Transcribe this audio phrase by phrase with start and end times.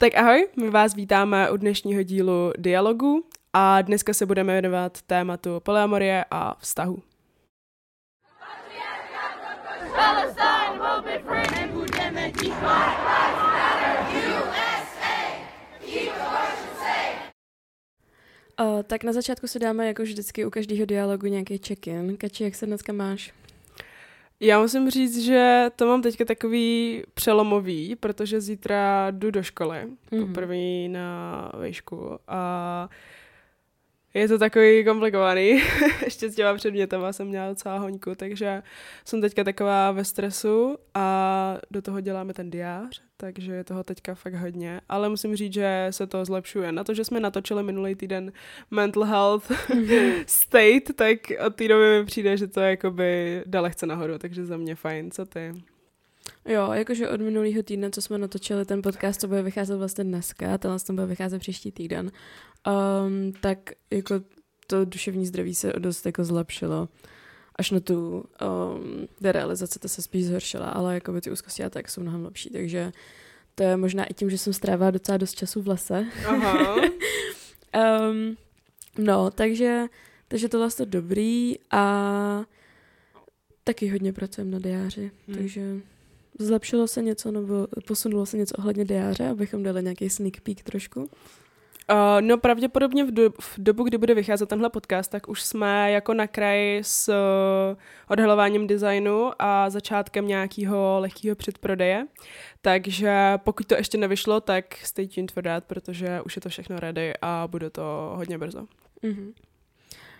[0.00, 5.60] Tak ahoj, my vás vítáme u dnešního dílu Dialogu a dneska se budeme věnovat tématu
[5.60, 7.02] polyamorie a vztahu.
[18.60, 22.16] Uh, tak na začátku si dáme jako vždycky u každého dialogu nějaký check-in.
[22.16, 23.32] Kači, jak se dneska máš?
[24.40, 29.78] Já musím říct, že to mám teďka takový přelomový, protože zítra jdu do školy,
[30.12, 30.26] mm-hmm.
[30.26, 32.88] poprvé na výšku a
[34.14, 35.62] je to takový komplikovaný.
[36.04, 38.62] Ještě s těma předmětama jsem měla docela hoňku, takže
[39.04, 44.14] jsem teďka taková ve stresu a do toho děláme ten diář, takže je toho teďka
[44.14, 44.80] fakt hodně.
[44.88, 46.72] Ale musím říct, že se to zlepšuje.
[46.72, 48.32] Na to, že jsme natočili minulý týden
[48.70, 49.52] mental health
[50.26, 54.56] state, tak od té doby mi přijde, že to je jakoby dalehce nahoru, takže za
[54.56, 55.10] mě fajn.
[55.10, 55.52] Co ty?
[56.48, 60.54] Jo, jakože od minulého týdne, co jsme natočili ten podcast, to bude vycházet vlastně dneska,
[60.54, 62.12] a tenhle to bude vycházet příští týden,
[62.66, 63.58] um, tak
[63.90, 64.20] jako
[64.66, 66.88] to duševní zdraví se dost jako zlepšilo.
[67.58, 71.70] Až na tu um, realizace to se spíš zhoršila, ale jako by ty úzkosti a
[71.70, 72.92] tak jsou mnohem lepší, takže
[73.54, 76.06] to je možná i tím, že jsem strávila docela dost času v lese.
[76.26, 76.74] Aha.
[78.10, 78.36] um,
[78.98, 79.86] no, takže,
[80.28, 82.44] takže tohle je dobrý a
[83.64, 85.36] taky hodně pracujeme na diáři, hmm.
[85.36, 85.76] takže
[86.38, 91.10] zlepšilo se něco nebo posunulo se něco ohledně diáře, abychom dali nějaký sneak peek trošku?
[91.92, 95.92] Uh, no pravděpodobně v, do, v dobu, kdy bude vycházet tenhle podcast, tak už jsme
[95.92, 102.06] jako na kraji s uh, odhalováním designu a začátkem nějakého lehkého předprodeje.
[102.62, 106.80] Takže pokud to ještě nevyšlo, tak stay tuned for that, protože už je to všechno
[106.80, 108.66] ready a bude to hodně brzo.
[109.02, 109.32] Mm-hmm.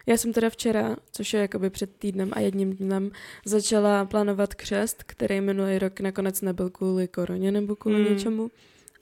[0.06, 3.10] Já jsem teda včera, což je jakoby před týdnem a jedním dnem,
[3.44, 8.04] začala plánovat křest, který minulý rok nakonec nebyl kvůli koroně nebo kvůli mm.
[8.04, 8.50] něčemu.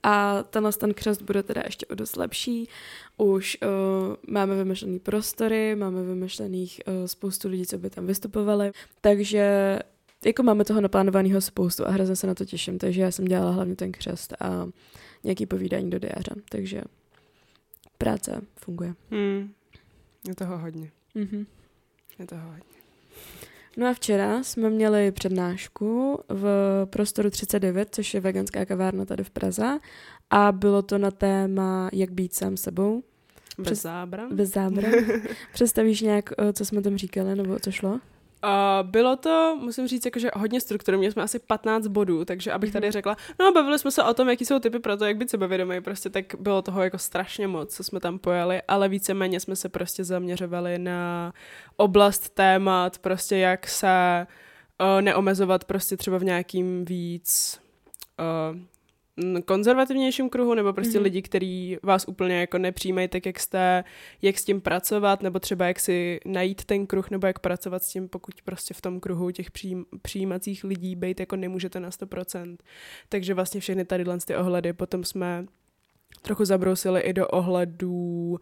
[0.03, 2.69] A tenhle ten křest bude teda ještě o dost lepší.
[3.17, 8.71] Už uh, máme vymyšlený prostory, máme vymyšlených uh, spoustu lidí, co by tam vystupovali.
[9.01, 9.79] Takže
[10.25, 12.77] jako máme toho naplánovaného spoustu a hrozně se na to těším.
[12.77, 14.69] Takže já jsem dělala hlavně ten křest a
[15.23, 16.31] nějaký povídání do diáře.
[16.49, 16.81] Takže
[17.97, 18.95] práce funguje.
[19.11, 19.53] Hmm.
[20.27, 20.91] Je toho hodně.
[21.15, 21.45] Mm-hmm.
[22.19, 22.76] Je toho hodně.
[23.77, 26.45] No a včera jsme měli přednášku v
[26.89, 29.79] prostoru 39, což je veganská kavárna tady v Praze
[30.29, 33.03] a bylo to na téma, jak být sám sebou.
[33.57, 34.35] Bez Přes, zábran?
[34.35, 34.91] Bez zábran.
[35.53, 37.99] Představíš nějak, eh, co jsme tam říkali, nebo co šlo?
[38.43, 40.97] Uh, bylo to, musím říct, jakože hodně struktury.
[40.97, 42.91] Měli jsme asi 15 bodů, takže abych tady mhm.
[42.91, 45.81] řekla, no bavili jsme se o tom, jaký jsou typy pro to, jak být sebevědomý,
[45.81, 49.69] prostě tak bylo toho jako strašně moc, co jsme tam pojali, ale víceméně jsme se
[49.69, 51.33] prostě zaměřovali na
[51.77, 54.27] oblast témat, prostě jak se
[54.79, 57.59] uh, neomezovat prostě třeba v nějakým víc
[58.19, 58.59] uh,
[59.45, 61.03] konzervativnějším kruhu, nebo prostě mm-hmm.
[61.03, 63.83] lidi, kteří vás úplně jako nepřijímají tak, jak jste,
[64.21, 67.89] jak s tím pracovat, nebo třeba jak si najít ten kruh, nebo jak pracovat s
[67.89, 72.57] tím, pokud prostě v tom kruhu těch přijím, přijímacích lidí být jako nemůžete na 100%.
[73.09, 75.45] Takže vlastně všechny tady ty ohledy potom jsme
[76.21, 78.39] trochu zabrousili i do ohledů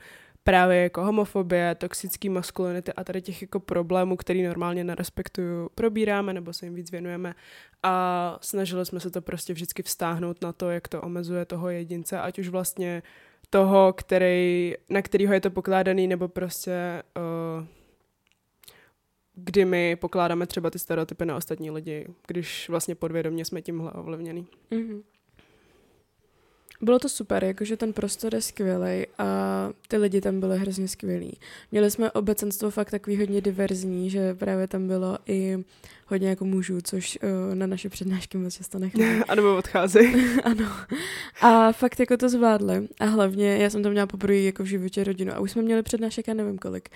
[0.47, 6.33] právě jako homofobie, toxický maskulinity a tady těch jako problémů, který normálně na respektuju, probíráme
[6.33, 7.35] nebo se jim víc věnujeme
[7.83, 12.19] a snažili jsme se to prostě vždycky vztáhnout na to, jak to omezuje toho jedince,
[12.19, 13.03] ať už vlastně
[13.49, 17.03] toho, který, na kterýho je to pokládaný, nebo prostě
[17.59, 17.65] uh,
[19.33, 24.47] kdy my pokládáme třeba ty stereotypy na ostatní lidi, když vlastně podvědomě jsme tímhle ovlivněný.
[24.71, 25.03] Mm-hmm.
[26.81, 29.25] Bylo to super, jakože ten prostor je skvělý a
[29.87, 31.37] ty lidi tam byly hrozně skvělí.
[31.71, 35.63] Měli jsme obecenstvo fakt takový hodně diverzní, že právě tam bylo i
[36.07, 39.23] hodně jako mužů, což uh, na naše přednášky moc často necháme.
[39.27, 40.39] a nebo odcházejí.
[40.43, 40.71] ano.
[41.41, 42.87] A fakt jako to zvládli.
[42.99, 45.83] A hlavně já jsem tam měla poprvé jako v životě rodinu a už jsme měli
[45.83, 46.89] přednášek, já nevím kolik.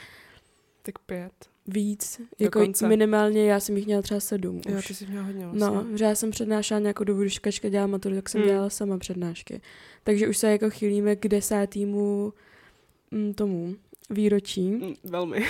[0.82, 1.32] Tak pět
[1.70, 2.22] víc.
[2.40, 2.88] Jako Dokonce.
[2.88, 4.74] minimálně já jsem jich měla třeba sedm už.
[4.74, 5.60] Jo, ty jsi měla hodně vlastně.
[5.60, 8.50] No, že já jsem přednášela nějakou dobu, když Kačka dělala maturu, tak jsem hmm.
[8.50, 9.62] dělala sama přednášky.
[10.04, 12.34] Takže už se jako chýlíme k desátýmu
[13.12, 13.76] m, tomu
[14.10, 14.70] výročí.
[14.70, 15.46] Mm, velmi.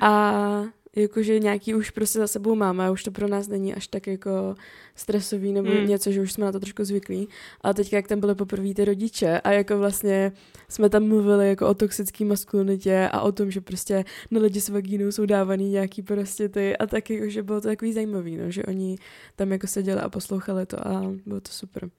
[0.00, 0.64] a
[0.96, 4.06] jakože nějaký už prostě za sebou máme a už to pro nás není až tak
[4.06, 4.54] jako
[4.94, 5.86] stresový nebo mm.
[5.86, 7.28] něco, že už jsme na to trošku zvyklí.
[7.60, 10.32] A teď, jak tam byly poprvé ty rodiče a jako vlastně
[10.68, 14.68] jsme tam mluvili jako o toxické maskulinitě a o tom, že prostě na lidi s
[14.68, 18.50] vagínou jsou dávaný nějaký prostě ty a taky, jako, že bylo to takový zajímavý, no,
[18.50, 18.98] že oni
[19.36, 21.90] tam jako seděli a poslouchali to a bylo to super.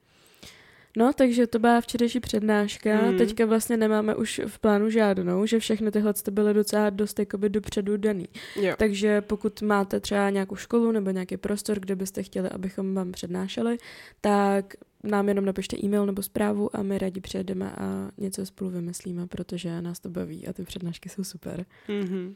[0.98, 3.02] No, takže to byla včerejší přednáška.
[3.02, 3.18] Mm.
[3.18, 7.98] Teďka vlastně nemáme už v plánu žádnou, že všechny tyhle byly docela dost jakoby dopředu
[7.98, 8.28] daný.
[8.56, 8.76] Jo.
[8.78, 13.78] Takže pokud máte třeba nějakou školu nebo nějaký prostor, kde byste chtěli, abychom vám přednášeli,
[14.22, 14.74] tak
[15.04, 19.82] nám jenom napište e-mail nebo zprávu a my rádi přijedeme a něco spolu vymyslíme, protože
[19.82, 21.66] nás to baví a ty přednášky jsou super.
[21.88, 22.34] Mm-hmm.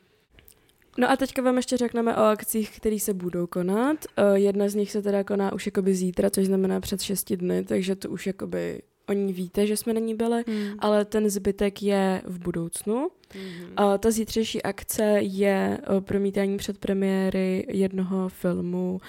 [0.97, 4.05] No a teďka vám ještě řekneme o akcích, které se budou konat.
[4.17, 7.63] Uh, jedna z nich se teda koná už jakoby zítra, což znamená před šesti dny,
[7.63, 10.75] takže to už jakoby o ní víte, že jsme na ní byli, Mm.
[10.79, 13.07] ale ten zbytek je v budoucnu.
[13.29, 13.85] Mm-hmm.
[13.91, 19.01] Uh, ta zítřejší akce je uh, promítání předpremiéry jednoho filmu,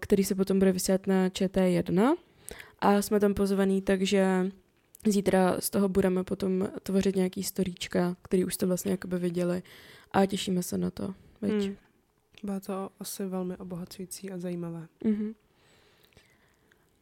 [0.00, 2.14] který se potom bude vysílat na ČT1
[2.78, 4.50] a jsme tam pozvaní, takže
[5.06, 9.62] zítra z toho budeme potom tvořit nějaký storíčka, který už jste vlastně jakoby viděli
[10.12, 11.14] a těšíme se na to.
[11.40, 11.52] Veď?
[11.52, 11.76] Mm.
[12.42, 14.86] Bylo to asi velmi obohacující a zajímavé.
[15.04, 15.34] Mm-hmm.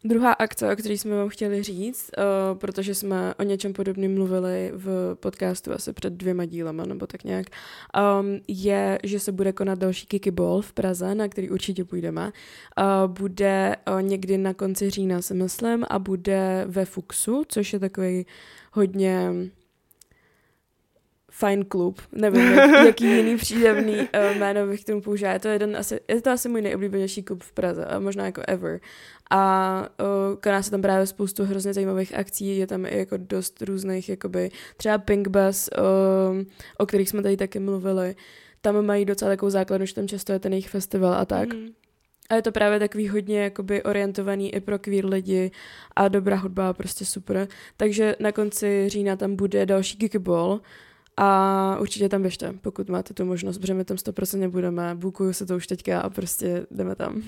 [0.04, 4.72] Druhá akce, o které jsme vám chtěli říct, uh, protože jsme o něčem podobném mluvili
[4.74, 7.46] v podcastu asi před dvěma dílama, nebo tak nějak,
[8.20, 12.32] um, je, že se bude konat další Kiki Ball v Praze, na který určitě půjdeme.
[12.78, 17.78] Uh, bude uh, někdy na konci října, si myslím, a bude ve Fuxu, což je
[17.78, 18.26] takový
[18.72, 19.32] hodně
[21.40, 25.32] fajn klub, nevím, jak, jaký jiný příjemný uh, jméno bych k tomu použila.
[25.32, 28.42] Je to, jeden asi, je to asi můj nejoblíbenější klub v Praze, a možná jako
[28.48, 28.80] ever.
[29.30, 33.62] A uh, koná se tam právě spoustu hrozně zajímavých akcí, je tam i jako dost
[33.62, 36.44] různých, jakoby třeba Pink Bus, uh,
[36.78, 38.14] o kterých jsme tady taky mluvili.
[38.60, 41.54] Tam mají docela takovou základnu, že tam často je ten jejich festival a tak.
[41.54, 41.68] Mm.
[42.30, 45.50] A je to právě takový hodně jakoby orientovaný i pro queer lidi
[45.96, 47.48] a dobrá hudba, prostě super.
[47.76, 50.60] Takže na konci října tam bude další Geeky Ball
[51.22, 55.46] a určitě tam běžte, pokud máte tu možnost, protože my tam 100% budeme, bukuju se
[55.46, 57.22] to už teďka a prostě jdeme tam.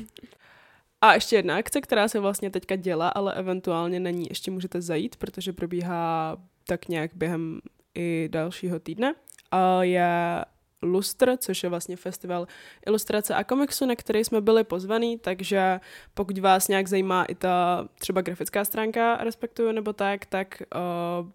[1.01, 4.81] A ještě jedna akce, která se vlastně teďka dělá, ale eventuálně na ní ještě můžete
[4.81, 6.37] zajít, protože probíhá
[6.67, 7.61] tak nějak během
[7.95, 9.15] i dalšího týdne.
[9.51, 10.45] A je
[10.83, 12.47] Lustr, což je vlastně festival
[12.87, 15.81] ilustrace a komiksu, na který jsme byli pozvaní, takže
[16.15, 21.31] pokud vás nějak zajímá i ta třeba grafická stránka, respektuju nebo tak, tak uh,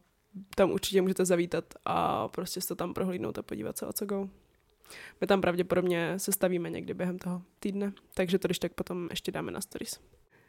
[0.55, 4.29] tam určitě můžete zavítat a prostě se tam prohlídnout a podívat se o co go.
[5.21, 9.31] My tam pravděpodobně se stavíme někdy během toho týdne, takže to když tak potom ještě
[9.31, 9.99] dáme na stories.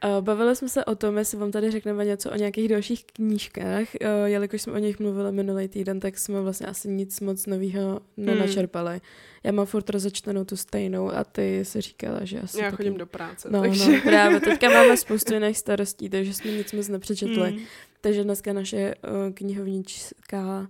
[0.05, 3.87] Uh, Bavili jsme se o tom, jestli vám tady řekneme něco o nějakých dalších knížkách.
[4.01, 7.99] Uh, jelikož jsme o nich mluvili minulý týden, tak jsme vlastně asi nic moc nového
[8.17, 9.01] nenačerpali.
[9.43, 12.75] Já mám furt rozečtenou tu stejnou a ty si říkala, že asi Já taky...
[12.75, 13.91] chodím do práce, No, takže...
[13.91, 14.39] no, právě.
[14.39, 17.51] Teďka máme spoustu jiných starostí, takže jsme nic moc nepřečetli.
[17.51, 17.59] Mm.
[18.01, 20.67] Takže dneska naše uh, knihovnická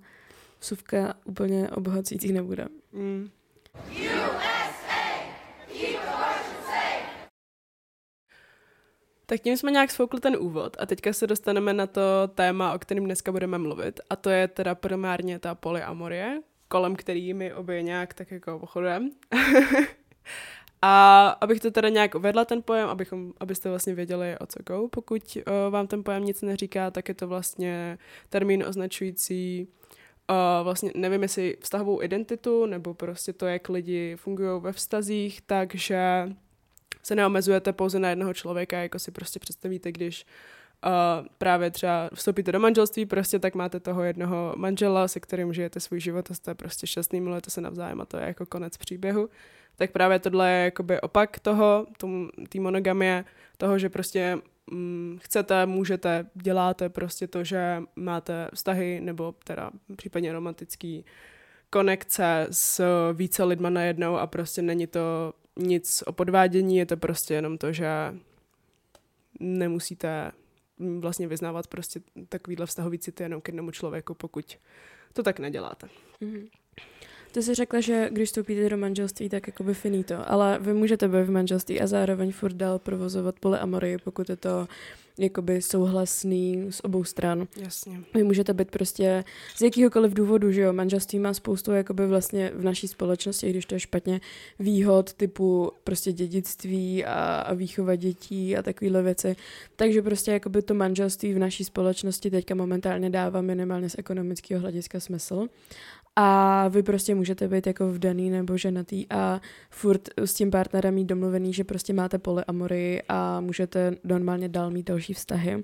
[0.60, 2.68] vsuvka úplně obohacující nebude.
[2.94, 3.30] Mm.
[9.30, 12.02] Tak tím jsme nějak sfoukli ten úvod a teďka se dostaneme na to
[12.36, 14.00] téma, o kterém dneska budeme mluvit.
[14.10, 19.10] A to je teda primárně ta polyamorie, kolem který my obě nějak tak jako pochodujeme.
[20.82, 24.88] a abych to teda nějak uvedla ten pojem, abychom, abyste vlastně věděli o co go.
[24.88, 27.98] Pokud uh, vám ten pojem nic neříká, tak je to vlastně
[28.30, 29.68] termín označující
[30.30, 36.30] uh, vlastně nevím jestli vztahovou identitu, nebo prostě to, jak lidi fungují ve vztazích, takže
[37.04, 40.26] se neomezujete pouze na jednoho člověka, jako si prostě představíte, když
[40.86, 45.80] uh, právě třeba vstoupíte do manželství, prostě tak máte toho jednoho manžela, se kterým žijete
[45.80, 49.30] svůj život a jste prostě šťastný, milujete se navzájem a to je jako konec příběhu.
[49.76, 51.88] Tak právě tohle je jakoby opak toho,
[52.50, 53.26] té monogamie,
[53.58, 54.38] toho, že prostě
[54.72, 61.06] mm, chcete, můžete, děláte prostě to, že máte vztahy nebo teda případně romantický
[61.70, 62.84] konekce s
[63.14, 67.74] více lidma najednou a prostě není to nic o podvádění, je to prostě jenom to,
[67.74, 67.88] že
[69.40, 70.32] nemusíte
[71.00, 74.58] vlastně vyznávat prostě takovýhle vztahový city jenom k jednomu člověku, pokud
[75.14, 75.88] to tak neděláte.
[76.22, 76.50] Mm-hmm.
[77.32, 81.24] Ty jsi řekla, že když vstoupíte do manželství, tak jakoby finito, ale vy můžete být
[81.24, 84.68] v manželství a zároveň furt dál provozovat polyamorii, pokud je to
[85.20, 87.48] jakoby souhlasný z obou stran.
[87.62, 88.00] Jasně.
[88.14, 89.24] Vy můžete být prostě
[89.56, 93.66] z jakýhokoliv důvodu, že jo, manželství má spoustu jakoby vlastně v naší společnosti, i když
[93.66, 94.22] to je špatně,
[94.60, 99.36] výhod typu prostě dědictví a, a výchova dětí a takovéhle věci.
[99.76, 105.00] Takže prostě jakoby to manželství v naší společnosti teďka momentálně dává minimálně z ekonomického hlediska
[105.00, 105.48] smysl.
[106.16, 111.06] A vy prostě můžete být jako vdaný nebo ženatý a furt s tím partnerem mít
[111.06, 115.64] domluvený, že prostě máte polyamory a můžete normálně dál mít další vztahy.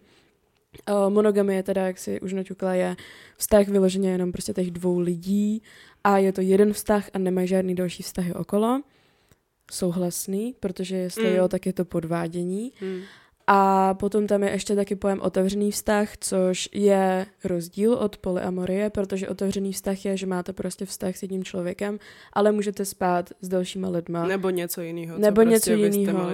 [0.89, 2.95] Uh, monogamie teda, jak si už naťukla, je
[3.37, 5.61] vztah vyloženě jenom prostě těch dvou lidí
[6.03, 8.81] a je to jeden vztah a nemají žádný další vztahy okolo.
[9.71, 11.35] Souhlasný, protože jestli Mm.
[11.35, 12.71] jo, tak je to podvádění.
[12.79, 13.01] Hmm.
[13.47, 19.29] A potom tam je ještě taky pojem otevřený vztah, což je rozdíl od polyamorie, protože
[19.29, 21.99] otevřený vztah je, že máte prostě vztah s jedním člověkem,
[22.33, 24.27] ale můžete spát s dalšíma lidma.
[24.27, 25.17] Nebo něco jiného.
[25.17, 26.27] Nebo co něco prostě jinýho.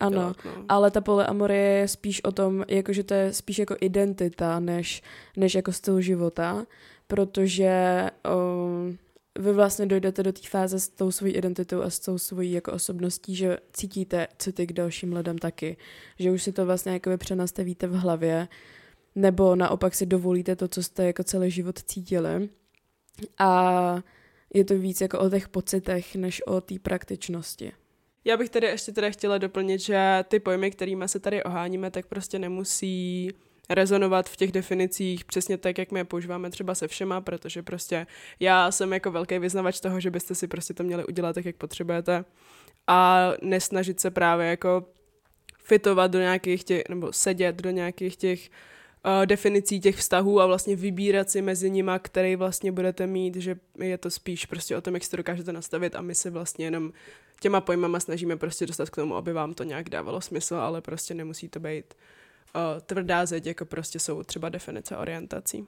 [0.00, 0.64] Ano, dělat, no.
[0.68, 5.02] ale ta polyamorie je spíš o tom, jako že to je spíš jako identita, než,
[5.36, 6.66] než jako styl života,
[7.06, 8.98] protože um,
[9.38, 12.72] vy vlastně dojdete do té fáze s tou svojí identitou a s tou svojí jako
[12.72, 15.76] osobností, že cítíte city k dalším lidem taky.
[16.18, 18.48] Že už si to vlastně jako přenastavíte v hlavě,
[19.14, 22.48] nebo naopak si dovolíte to, co jste jako celý život cítili.
[23.38, 24.02] A
[24.54, 27.72] je to víc jako o těch pocitech, než o té praktičnosti.
[28.24, 32.06] Já bych tady ještě teda chtěla doplnit, že ty pojmy, kterými se tady oháníme, tak
[32.06, 33.30] prostě nemusí
[33.70, 38.06] rezonovat v těch definicích přesně tak, jak my je používáme třeba se všema, protože prostě
[38.40, 41.56] já jsem jako velký vyznavač toho, že byste si prostě to měli udělat tak, jak
[41.56, 42.24] potřebujete.
[42.86, 44.84] A nesnažit se právě jako
[45.58, 48.50] fitovat do nějakých těch, nebo sedět do nějakých těch
[49.06, 53.56] uh, definicí těch vztahů a vlastně vybírat si mezi nima, který vlastně budete mít, že
[53.78, 56.66] je to spíš prostě o tom, jak si to dokážete nastavit a my se vlastně
[56.66, 56.92] jenom
[57.40, 61.14] těma pojmama snažíme prostě dostat k tomu, aby vám to nějak dávalo smysl, ale prostě
[61.14, 62.17] nemusí to být uh,
[62.86, 65.66] tvrdá zeď, jako prostě jsou třeba definice orientací.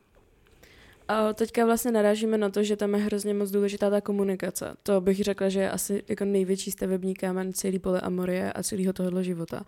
[1.08, 4.76] A teďka vlastně narážíme na to, že tam je hrozně moc důležitá ta komunikace.
[4.82, 8.92] To bych řekla, že je asi jako největší stavební kámen celý pole Amorie a celého
[8.92, 9.64] tohohle života.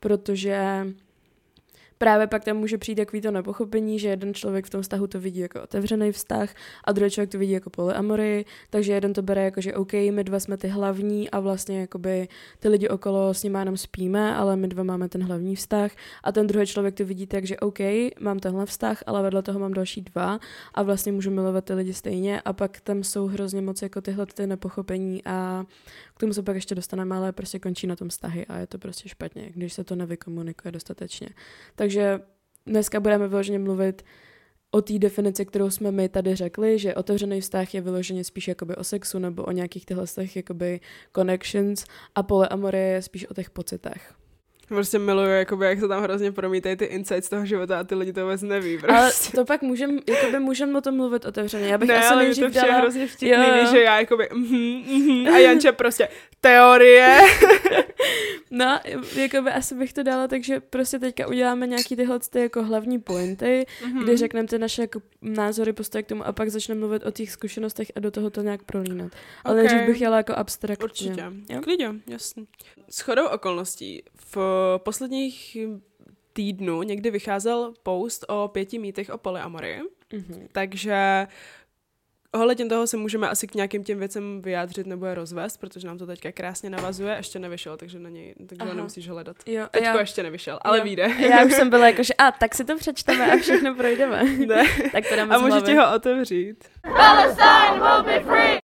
[0.00, 0.86] Protože
[1.98, 5.20] právě pak tam může přijít takový to nepochopení, že jeden člověk v tom vztahu to
[5.20, 9.44] vidí jako otevřený vztah a druhý člověk to vidí jako polyamory, takže jeden to bere
[9.44, 13.42] jako, že OK, my dva jsme ty hlavní a vlastně jakoby ty lidi okolo s
[13.42, 17.04] nimi jenom spíme, ale my dva máme ten hlavní vztah a ten druhý člověk to
[17.04, 17.78] vidí tak, že OK,
[18.20, 20.40] mám tenhle vztah, ale vedle toho mám další dva
[20.74, 24.26] a vlastně můžu milovat ty lidi stejně a pak tam jsou hrozně moc jako tyhle
[24.26, 25.64] ty nepochopení a
[26.14, 28.78] k tomu se pak ještě dostaneme, ale prostě končí na tom vztahy a je to
[28.78, 31.28] prostě špatně, když se to nevykomunikuje dostatečně.
[31.84, 32.20] Takže
[32.66, 34.02] dneska budeme vyloženě mluvit
[34.70, 38.76] o té definici, kterou jsme my tady řekli, že otevřený vztah je vyloženě spíš jakoby
[38.76, 40.04] o sexu nebo o nějakých těchto
[40.36, 40.80] jakoby
[41.14, 44.14] connections a polyamorie je spíš o těch pocitech.
[44.68, 48.12] Prostě miluju, jakoby, jak se tam hrozně promítají ty insights toho života a ty lidi
[48.12, 48.78] to vůbec neví.
[48.78, 48.96] Prostě.
[48.96, 51.68] Ale to pak můžem, jakoby můžem o tom mluvit otevřeně.
[51.68, 52.74] Já bych ne, asi ale to vše dala...
[52.74, 53.66] hrozně vtipný, jo, jo.
[53.70, 56.08] že já jakoby mm, mm, a Janče prostě
[56.40, 57.20] teorie.
[58.50, 58.80] no,
[59.16, 63.66] jakoby asi bych to dala, takže prostě teďka uděláme nějaký tyhle ty jako hlavní pointy,
[63.82, 64.02] mm-hmm.
[64.02, 67.30] kdy řekneme ty naše jako názory, postoje k tomu a pak začneme mluvit o těch
[67.30, 69.12] zkušenostech a do toho to nějak prolínat.
[69.44, 69.66] Ale okay.
[69.66, 70.84] nejdřív bych jela jako abstraktně.
[70.84, 71.24] Určitě.
[71.50, 71.60] Jo?
[71.62, 72.44] Klidně, jasně.
[72.90, 74.36] S chodou okolností v
[74.78, 75.56] posledních
[76.32, 79.80] týdnu někdy vycházel post o pěti mýtech o polyamorii,
[80.12, 80.48] mm-hmm.
[80.52, 81.26] takže
[82.34, 85.98] ohledně toho se můžeme asi k nějakým těm věcem vyjádřit nebo je rozvést, protože nám
[85.98, 89.36] to teďka krásně navazuje, ještě nevyšel, takže na něj, takže ho nemusíš hledat.
[89.46, 90.84] Jo, Teďko já, ještě nevyšel, ale jo.
[90.84, 91.08] vyjde.
[91.18, 94.24] Já už jsem byla jako, že a tak si to přečteme a všechno projdeme.
[94.24, 94.64] Ne.
[94.92, 96.64] tak to dáme A můžete ho otevřít.
[96.82, 98.63] Palestine will be free!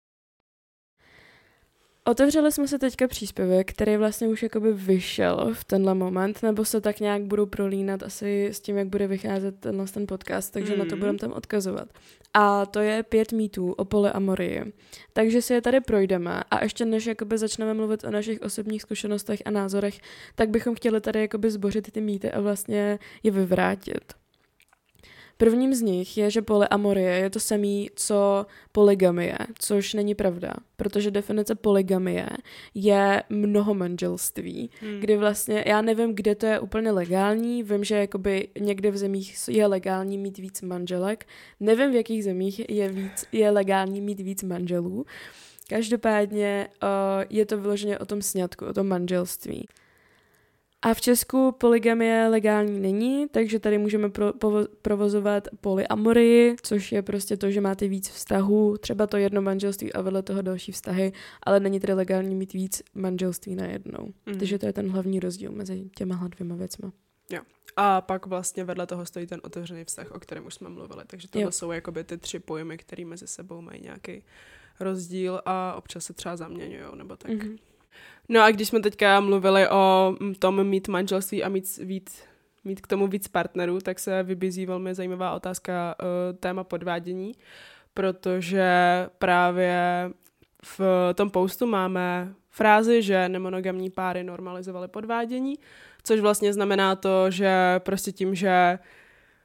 [2.09, 6.81] Otevřeli jsme se teďka příspěvek, který vlastně už jakoby vyšel v tenhle moment, nebo se
[6.81, 10.79] tak nějak budou prolínat asi s tím, jak bude vycházet tenhle ten podcast, takže mm.
[10.79, 11.00] na to mm.
[11.00, 11.88] budeme tam odkazovat.
[12.35, 14.73] A to je pět mýtů o polyamorii.
[15.12, 19.43] Takže si je tady projdeme a ještě než jakoby začneme mluvit o našich osobních zkušenostech
[19.45, 19.99] a názorech,
[20.35, 24.15] tak bychom chtěli tady jakoby zbořit ty mýty a vlastně je vyvrátit.
[25.38, 31.11] Prvním z nich je, že polyamorie je to samý, co polygamie, což není pravda, protože
[31.11, 32.28] definice polygamie
[32.75, 35.00] je mnoho manželství, hmm.
[35.00, 39.37] kdy vlastně, já nevím, kde to je úplně legální, vím, že jakoby někde v zemích
[39.49, 41.26] je legální mít víc manželek,
[41.61, 45.07] nevím, v jakých zemích je, víc, je legální mít víc manželů,
[45.68, 46.88] Každopádně uh,
[47.30, 49.68] je to vyloženě o tom sňatku, o tom manželství.
[50.82, 57.02] A v Česku polygamie legální není, takže tady můžeme pro, povo, provozovat polyamorii, což je
[57.02, 61.12] prostě to, že máte víc vztahů, třeba to jedno manželství a vedle toho další vztahy,
[61.42, 64.12] ale není tedy legální mít víc manželství na jednou.
[64.26, 64.38] Mm.
[64.38, 66.92] Takže to je ten hlavní rozdíl mezi těma dvěma věcma.
[67.30, 67.40] Jo.
[67.76, 71.02] A pak vlastně vedle toho stojí ten otevřený vztah, o kterém už jsme mluvili.
[71.06, 71.52] Takže jo.
[71.52, 74.25] jsou jakoby ty tři pojmy, které mezi sebou mají nějaký
[74.80, 77.30] rozdíl a občas se třeba zaměňují nebo tak.
[77.30, 77.58] Mm-hmm.
[78.28, 82.23] No a když jsme teďka mluvili o mm, tom mít manželství a mít víc,
[82.64, 87.32] mít k tomu víc partnerů, tak se vybízí velmi zajímavá otázka uh, téma podvádění,
[87.94, 88.70] protože
[89.18, 90.11] právě
[90.62, 90.80] v
[91.14, 95.58] tom postu máme frázi, že nemonogamní páry normalizovaly podvádění,
[96.02, 98.78] což vlastně znamená to, že prostě tím, že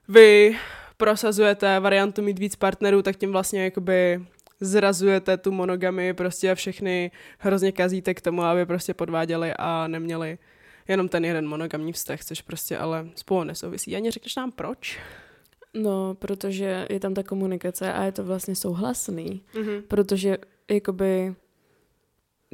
[0.08, 0.58] vy
[0.98, 4.26] prosazujete variantu mít víc partnerů, tak tím vlastně jakoby
[4.64, 10.38] zrazujete tu monogamy prostě a všechny hrozně kazíte k tomu, aby prostě podváděli a neměli
[10.88, 13.96] jenom ten jeden monogamní vztah, což prostě ale spolu nesouvisí.
[13.96, 15.00] Ani řekneš nám proč?
[15.74, 19.82] No, protože je tam ta komunikace a je to vlastně souhlasný, Mm-hmm.
[19.88, 20.38] protože
[20.72, 21.36] jakoby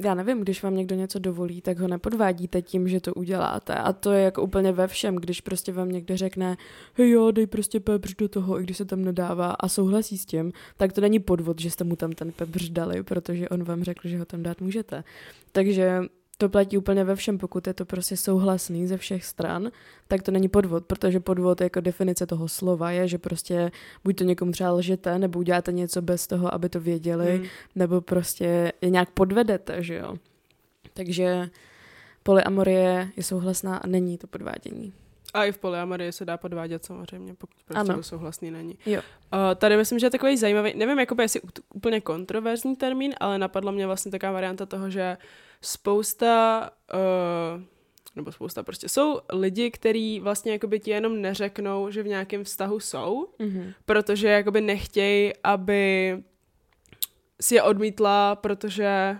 [0.04, 3.74] já nevím, když vám někdo něco dovolí, tak ho nepodvádíte tím, že to uděláte.
[3.74, 6.56] A to je jako úplně ve všem, když prostě vám někdo řekne,
[6.94, 10.26] hej jo, dej prostě pepř do toho, i když se tam nedává a souhlasí s
[10.26, 13.84] tím, tak to není podvod, že jste mu tam ten pepř dali, protože on vám
[13.84, 15.04] řekl, že ho tam dát můžete.
[15.52, 16.00] Takže
[16.40, 19.70] to platí úplně ve všem, pokud je to prostě souhlasný ze všech stran,
[20.08, 23.70] tak to není podvod, protože podvod jako definice toho slova je, že prostě
[24.04, 27.44] buď to někomu třeba lžete, nebo uděláte něco bez toho, aby to věděli, Mm.
[27.74, 30.16] nebo prostě je nějak podvedete, že jo.
[30.94, 31.50] Takže
[32.22, 34.92] polyamorie je souhlasná a není to podvádění.
[35.34, 37.94] A i v polyamorii se dá podvádět samozřejmě, pokud prostě Ano.
[37.96, 38.78] to souhlasný není.
[38.86, 39.00] Jo.
[39.32, 41.40] Uh, tady myslím, že je takový zajímavý, nevím, jakoby jestli
[41.74, 45.16] úplně kontroverzní termín, ale napadla mě vlastně taková varianta toho, že
[45.62, 47.62] spousta, uh,
[48.16, 52.80] nebo spousta prostě, jsou lidi, kteří vlastně jakoby ti jenom neřeknou, že v nějakém vztahu
[52.80, 53.72] jsou, Mhm.
[53.84, 56.16] protože jakoby nechtějí, aby
[57.40, 59.18] si je odmítla, protože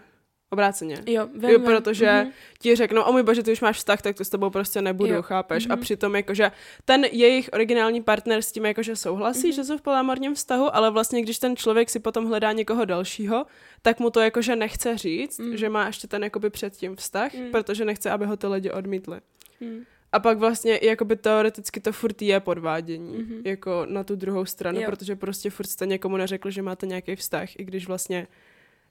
[0.51, 0.99] obráceně.
[1.07, 1.63] Jo, vím.
[1.63, 2.33] protože Mhm.
[2.59, 5.13] ti řeknou, o můj bože, ty už máš vztah, tak to s tebou prostě nebudu,
[5.13, 5.23] Jo.
[5.23, 5.67] chápeš?
[5.71, 5.81] A Mhm.
[5.83, 6.51] přitom jakože
[6.85, 9.53] ten jejich originální partner s tím jakože souhlasí, Mhm.
[9.53, 13.47] že jsou v polyamorním vztahu, ale vlastně když ten člověk si potom hledá někoho dalšího,
[13.83, 15.57] tak mu to jakože nechce říct, Mhm.
[15.57, 17.51] že má ještě ten jakoby předtím vztah, Mhm.
[17.51, 19.21] protože nechce, aby ho ty lidi odmítli.
[19.61, 19.85] Mhm.
[20.13, 23.43] A pak vlastně jakoby teoreticky to furt je podvádění, Mhm.
[23.45, 24.87] jako na tu druhou stranu, Jo.
[24.87, 28.27] protože prostě furt jste někomu neřekl, že máte nějaký vztah, i když vlastně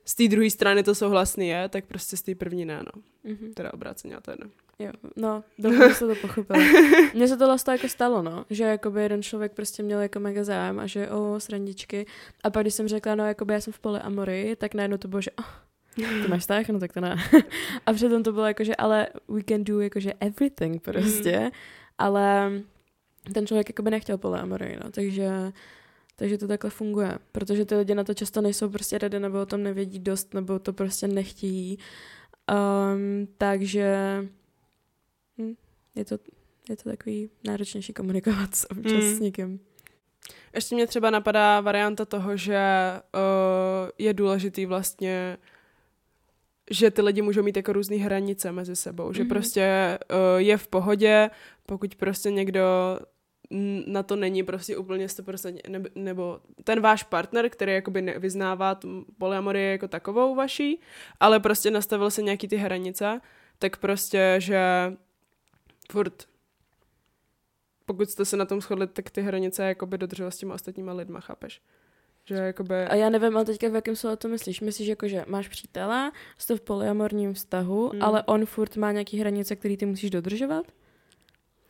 [0.05, 3.01] z té druhé strany to souhlasný je, tak prostě z té první ne, no.
[3.23, 3.53] Mhm.
[3.53, 4.51] Teda obráceně, a to je jedno.
[4.79, 6.59] Jo, no, že se to pochopila.
[7.13, 10.43] Mně se to vlastně jako stalo, no, že jakoby jeden člověk prostě měl jako mega
[10.43, 12.05] zájem a že o srandičky
[12.43, 15.21] a pak když jsem řekla, no jakoby já jsem v polyamorii, tak najednou to bylo,
[15.21, 15.45] že oh,
[15.95, 17.15] ty máš tak, no tak to ne.
[17.85, 21.51] a přitom to bylo jako, že ale we can do jakože everything prostě,
[21.97, 22.51] ale
[23.33, 25.51] ten člověk jakoby nechtěl polyamorii, no, takže
[26.19, 29.45] takže to takhle funguje, protože ty lidi na to často nejsou prostě ready, nebo o
[29.45, 31.77] tom nevědí dost, nebo to prostě nechtějí.
[32.51, 33.95] Um, takže
[35.37, 35.53] hm,
[35.95, 36.17] je, to,
[36.69, 39.15] je to takový náročnější komunikovat s občas Mm.
[39.15, 39.59] s někým.
[40.55, 42.59] Ještě mě třeba napadá varianta toho, že
[43.13, 45.37] uh, je důležitý vlastně
[46.71, 49.29] že ty lidi můžou mít jako různé hranice mezi sebou, že Mhm.
[49.29, 51.29] prostě uh, je v pohodě,
[51.65, 52.61] pokud prostě někdo
[53.85, 59.05] na to není prostě úplně 100% nebo, nebo ten váš partner, který jakoby nevyznává tu
[59.17, 60.81] polyamorii jako takovou vaší,
[61.19, 63.21] ale prostě nastavil se nějaký ty hranice,
[63.59, 64.59] tak prostě, že
[65.91, 66.23] furt
[67.85, 71.19] pokud jste se na tom shodli, tak ty hranice jakoby dodržovat s těma ostatníma lidma,
[71.19, 71.61] chápeš?
[72.25, 72.75] Že jakoby...
[72.75, 74.61] A já nevím, ale teďka v jakém slova to myslíš?
[74.61, 78.03] Myslíš, jako, že máš přítele, jste v polyamorním vztahu, Mm.
[78.03, 80.65] ale on furt má nějaký hranice, které ty musíš dodržovat?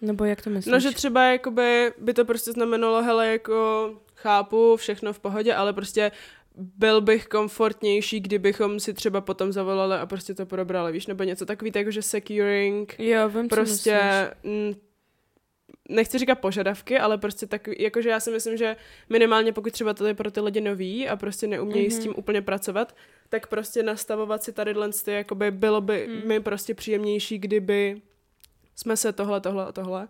[0.01, 0.71] Nebo jak to myslíš?
[0.71, 5.73] No, že třeba jakoby by to prostě znamenalo, hele, jako chápu, všechno v pohodě, ale
[5.73, 6.11] prostě
[6.55, 11.45] byl bych komfortnější, kdybychom si třeba potom zavolali a prostě to probrali, víš, nebo něco
[11.45, 13.99] takový, jako že securing, Jo, vím, prostě,
[15.89, 18.75] nechci říkat požadavky, ale prostě tak, jakože já si myslím, že
[19.09, 21.91] minimálně pokud třeba to je pro ty lidi nový a prostě neumějí mm-hmm.
[21.91, 22.03] s Mhm.
[22.03, 22.95] tím úplně pracovat,
[23.29, 26.27] tak prostě nastavovat si tady ty, jakoby bylo by mm.
[26.27, 28.01] mi prostě příjemnější, kdyby
[28.79, 30.07] jsme se tohle, tohle a tohle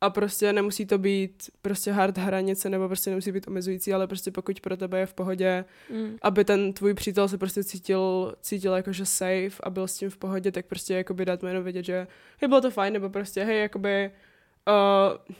[0.00, 4.30] a prostě nemusí to být prostě hard hranice nebo prostě nemusí být omezující, ale prostě
[4.30, 6.16] pokud pro tebe je v pohodě, Mm.
[6.22, 10.16] aby ten tvůj přítel se prostě cítil, cítil jakože safe a byl s tím v
[10.16, 12.06] pohodě, tak prostě jakoby dát mu jenom vědět, že
[12.40, 14.10] hej, bylo to fajn, nebo prostě hej, jakoby
[14.68, 15.34] uh,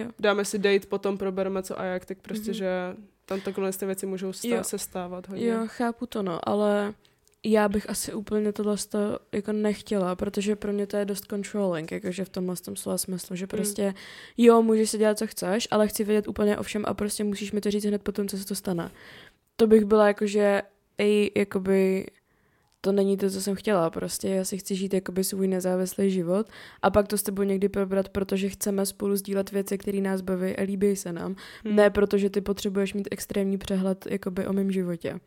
[0.00, 0.06] Jo.
[0.18, 2.60] dáme si date, potom probereme co a jak, tak prostě, Mhm.
[2.60, 2.94] mm-hmm.
[2.94, 4.64] že tam takové ty věci můžou stá- Jo.
[4.64, 5.46] se stávat hodně.
[5.48, 6.94] Jo, chápu to, no, ale
[7.44, 11.92] já bych asi úplně tohle to jako nechtěla, protože pro mě to je dost controlling,
[11.92, 13.94] jakože v tomhle tom slova smyslu, že prostě
[14.36, 17.52] jo, můžeš si dělat, co chceš, ale chci vědět úplně o všem a prostě musíš
[17.52, 18.90] mi to říct hned potom, co se to stane.
[19.56, 20.62] To bych byla jakože,
[20.98, 22.06] ej, jakoby,
[22.80, 26.46] to není to, co jsem chtěla, prostě já si chci žít jakoby svůj nezávislý život
[26.82, 30.56] a pak to s tebou někdy probrat, protože chceme spolu sdílet věci, které nás baví
[30.56, 31.36] a líbí se nám.
[31.64, 31.76] Hmm.
[31.76, 35.20] Ne, protože ty potřebuješ mít extrémní přehled jakoby o mém životě.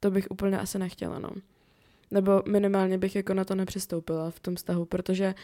[0.00, 1.30] To bych úplně asi nechtěla, no.
[2.14, 5.34] Nebo minimálně bych jako na to nepřistoupila v tom vztahu, protože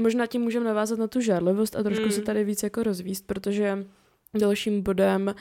[0.00, 2.12] možná tím můžeme navázat na tu žárlivost a trošku Mm.
[2.12, 3.86] se tady víc jako rozvíst, protože
[4.40, 5.34] dalším bodem uh,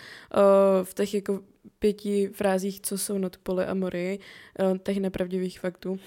[0.83, 1.39] v těch jako
[1.79, 4.19] pěti frázích, co jsou not polyamorii,
[4.59, 5.97] uh, těch nepravdivých faktů, uh,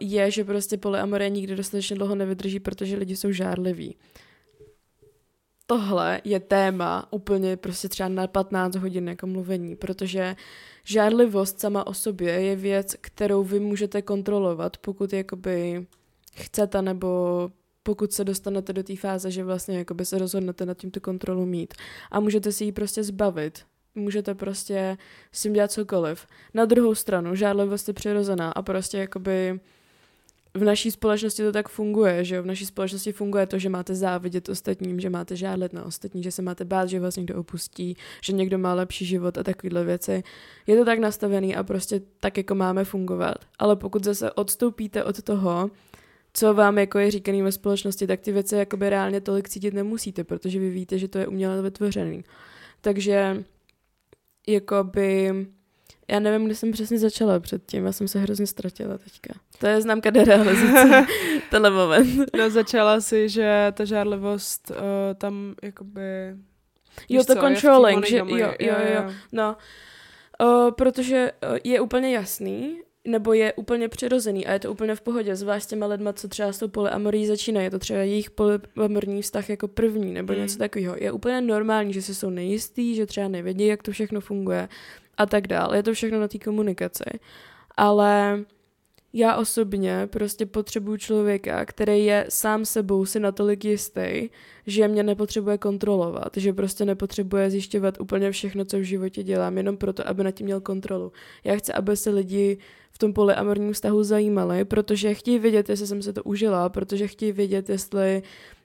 [0.00, 3.96] je, že prostě polyamorie nikdy dostatečně dlouho nevydrží, protože lidi jsou žárliví
[5.66, 10.36] tohle je téma úplně prostě třeba na 15 hodin jako mluvení, protože
[10.84, 15.86] žádlivost sama o sobě je věc, kterou vy můžete kontrolovat, pokud jakoby
[16.34, 17.50] chcete nebo
[17.82, 21.46] pokud se dostanete do té fáze, že vlastně jakoby se rozhodnete nad tím tu kontrolu
[21.46, 21.74] mít
[22.10, 23.64] a můžete si ji prostě zbavit.
[23.94, 24.96] Můžete prostě
[25.32, 26.26] s tím dělat cokoliv.
[26.54, 29.60] Na druhou stranu, žádlivost je přirozená a prostě jakoby
[30.54, 32.42] v naší společnosti to tak funguje, že jo?
[32.42, 36.30] V naší společnosti funguje to, že máte závidět ostatním, že máte žádlet na ostatní, že
[36.30, 40.22] se máte bát, že vás někdo opustí, že někdo má lepší život a takovéhle věci.
[40.66, 43.34] Je to tak nastavený a prostě tak jako máme fungovat.
[43.58, 45.70] Ale pokud zase odstoupíte od toho,
[46.34, 50.24] co vám jako je říkaný ve společnosti, tak ty věci jakoby reálně tolik cítit nemusíte,
[50.24, 52.24] protože vy víte, že to je uměle vytvořený.
[52.80, 53.44] Takže
[54.46, 55.32] jakoby
[56.12, 59.34] já nevím, kde jsem přesně začala předtím, já jsem se hrozně ztratila teďka.
[59.58, 61.06] To je známka derealizace,
[61.50, 62.30] tenhle moment.
[62.38, 64.76] No začala si, že ta žárlivost uh,
[65.14, 66.36] tam jakoby...
[67.08, 69.12] Jo, to controlling, že jo, jo, jo, jo.
[69.32, 69.56] No,
[70.42, 75.00] uh, protože uh, je úplně jasný, nebo je úplně přirozený a je to úplně v
[75.00, 79.22] pohodě, zvlášť těma lidma, co třeba s tou polyamorí začínají, je to třeba jejich polyamorní
[79.22, 80.38] vztah jako první nebo mm.
[80.38, 80.96] něco takového.
[80.98, 84.68] Je úplně normální, že si jsou nejistý, že třeba nevědí, jak to všechno funguje
[85.22, 85.76] a tak dále.
[85.76, 87.04] Je to všechno na té komunikaci.
[87.76, 88.44] Ale
[89.12, 94.28] já osobně prostě potřebuju člověka, který je sám sebou si natolik jistý,
[94.66, 99.76] že mě nepotřebuje kontrolovat, že prostě nepotřebuje zjišťovat úplně všechno, co v životě dělám, jenom
[99.76, 101.12] proto, aby nad tím měl kontrolu.
[101.44, 102.58] Já chci, aby se lidi
[102.90, 107.32] v tom polyamorním vztahu zajímali, protože chtějí vědět, jestli jsem se to užila, protože chtějí
[107.32, 108.22] vědět, jestli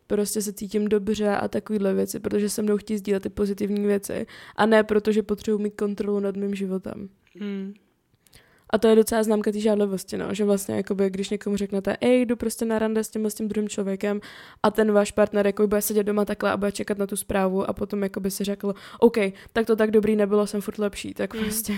[0.08, 4.26] prostě se cítím dobře a takovéhle věci, protože se mnou chtějí sdílet ty pozitivní věci
[4.56, 7.10] a ne protože potřebuji mít kontrolu nad mým životem.
[7.40, 7.74] Hmm.
[8.70, 12.26] A to je docela známka té žádlivosti, no, že vlastně jakoby, když někomu řeknete, ej,
[12.26, 14.22] jdu prostě na rande s tím s tím druhým člověkem
[14.64, 17.70] a ten váš partner jako bude sedět doma takhle a bude čekat na tu zprávu
[17.70, 19.18] a potom jakoby si řekl, OK,
[19.54, 21.42] tak to tak dobrý nebylo, jsem furt lepší, tak mm.
[21.42, 21.74] prostě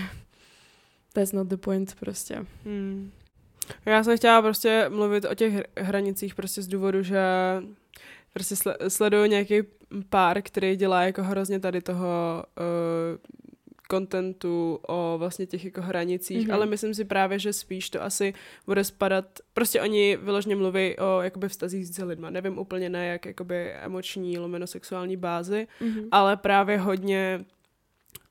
[1.12, 2.46] that's not the point prostě.
[2.64, 3.10] Mm.
[3.86, 7.20] Já jsem chtěla prostě mluvit o těch hranicích prostě z důvodu, že
[8.32, 8.54] prostě
[8.88, 9.62] sleduju nějaký
[10.08, 13.40] pár, který dělá jako hrozně tady toho uh,
[13.90, 16.54] kontentu o vlastně těch jako hranicích, mm-hmm.
[16.54, 18.34] ale myslím si právě, že spíš to asi
[18.66, 23.26] bude spadat, prostě oni vyložně mluví o jakoby vztazích s lidma, nevím úplně na jak
[23.26, 26.08] jakoby emoční, lomeno sexuální bázi, mm-hmm.
[26.10, 27.44] ale právě hodně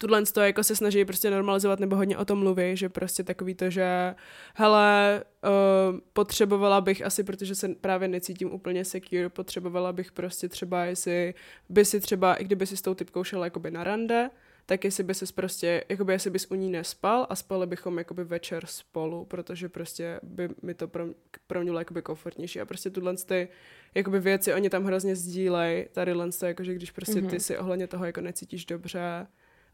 [0.02, 3.56] tuhle to jako se snaží prostě normalizovat nebo hodně o tom mluví, že prostě takový
[3.56, 4.16] to, že
[4.56, 10.86] hele, uh, potřebovala bych asi, protože se právě necítím úplně secure, potřebovala bych prostě třeba,
[10.86, 11.34] jestli
[11.70, 14.30] by si třeba, i kdyby si s tou typkou šel jakoby na rande,
[14.66, 18.24] tak jestli by ses prostě, jakoby jestli bys u ní nespal a spali bychom jakoby
[18.24, 21.06] večer spolu, protože prostě by mi to pro,
[21.48, 23.48] pro mě jakoby komfortnější a prostě tuhle ty
[23.96, 27.30] jakoby věci oni tam hrozně sdílej, tady to jakože když prostě mm-hmm.
[27.30, 29.28] ty si ohledně toho jako necítíš dobře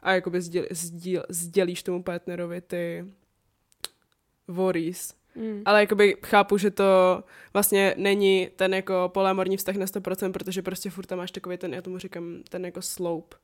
[0.05, 3.05] a jakoby sděl, sděl, sdělíš tomu partnerovi ty
[4.47, 5.61] worries, Mm.
[5.65, 10.89] Ale jakoby chápu, že to vlastně není ten jako polyamorní vztah na 100%, protože prostě
[10.89, 13.37] furt tam máš takový ten, já tomu říkám, ten jako slope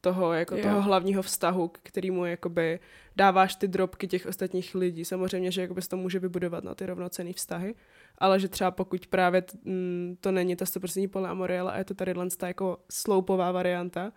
[0.00, 0.68] toho, jako yeah.
[0.68, 2.80] toho hlavního vztahu, k kterému jakoby
[3.16, 5.04] dáváš ty drobky těch ostatních lidí.
[5.04, 7.74] Samozřejmě, že jakoby se to může vybudovat na ty rovnocený vztahy,
[8.18, 12.14] ale že třeba pokud právě mm, to není ta 100% polyamorie, ale je to tady
[12.36, 14.12] ta jako sloupová varianta,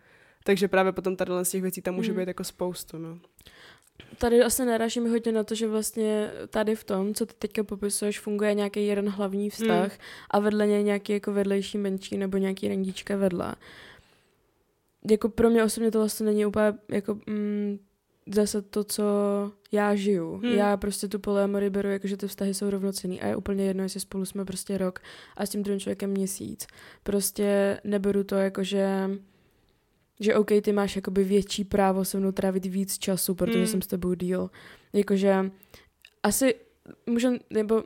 [0.47, 2.17] takže právě potom tady z těch věcí tam může mm.
[2.17, 3.19] být jako spoustu, no.
[4.17, 8.19] Tady asi narážíme hodně na to, že vlastně tady v tom, co ty teďka popisuješ,
[8.19, 9.97] funguje nějaký jeden hlavní vztah mm.
[10.31, 13.55] a vedle něj nějaký jako vedlejší menší nebo nějaký randíčka vedle
[15.11, 17.79] jako pro mě osobně to vlastně není úplně jako mm,
[18.27, 19.03] zase to, co
[19.71, 20.37] já žiju.
[20.37, 20.53] Hmm.
[20.53, 23.99] Já prostě tu polyamory beru, jakože ty vztahy jsou rovnocený a je úplně jedno, jestli
[23.99, 24.99] spolu jsme prostě rok
[25.37, 26.67] a s tím druhým člověkem měsíc.
[27.03, 29.09] Prostě neberu to jakože že
[30.35, 33.67] OK, ty máš jakoby větší právo se mnou trávit víc času, protože hmm.
[33.67, 34.49] jsem s tebou díl.
[34.93, 35.51] Jakože
[36.23, 36.55] asi
[37.05, 37.83] můžem, nebo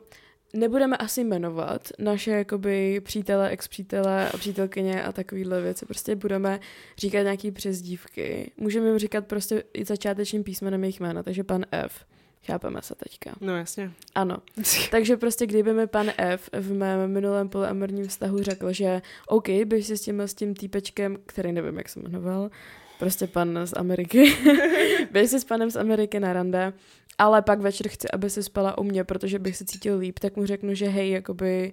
[0.52, 5.86] nebudeme asi jmenovat naše jakoby přítele, ex-přítele a přítelkyně a takovýhle věci.
[5.86, 6.60] Prostě budeme
[6.98, 8.52] říkat nějaký přezdívky.
[8.56, 12.04] Můžeme jim říkat prostě i začátečním písmenem jejich jména, takže pan F.
[12.46, 13.34] Chápeme se teďka.
[13.40, 13.90] No jasně.
[14.14, 14.36] Ano.
[14.90, 19.86] Takže prostě kdyby mi pan F v mém minulém polyamorním vztahu řekl, že OK, běž
[19.86, 22.50] si s tím, s tím týpečkem, který nevím, jak se jmenoval,
[22.98, 24.36] prostě pan z Ameriky,
[25.12, 26.72] běž si s panem z Ameriky na rande,
[27.18, 30.36] ale pak večer chci, aby se spala u mě, protože bych se cítil líp, tak
[30.36, 31.72] mu řeknu, že hej, jakoby,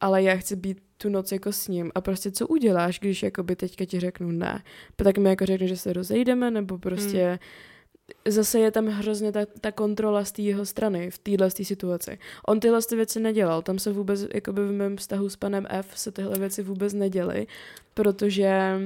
[0.00, 3.56] ale já chci být tu noc jako s ním a prostě co uděláš, když jakoby
[3.56, 4.62] teďka ti řeknu ne.
[4.96, 7.38] Tak mi jako řekne, že se rozejdeme, nebo prostě hmm.
[8.28, 12.18] Zase je tam hrozně ta, ta kontrola z té jeho strany v téhle situaci.
[12.46, 15.86] On tyhle ty věci nedělal, tam se vůbec, jakoby v mém vztahu s panem F
[15.94, 17.46] se tyhle věci vůbec neděly,
[17.94, 18.80] protože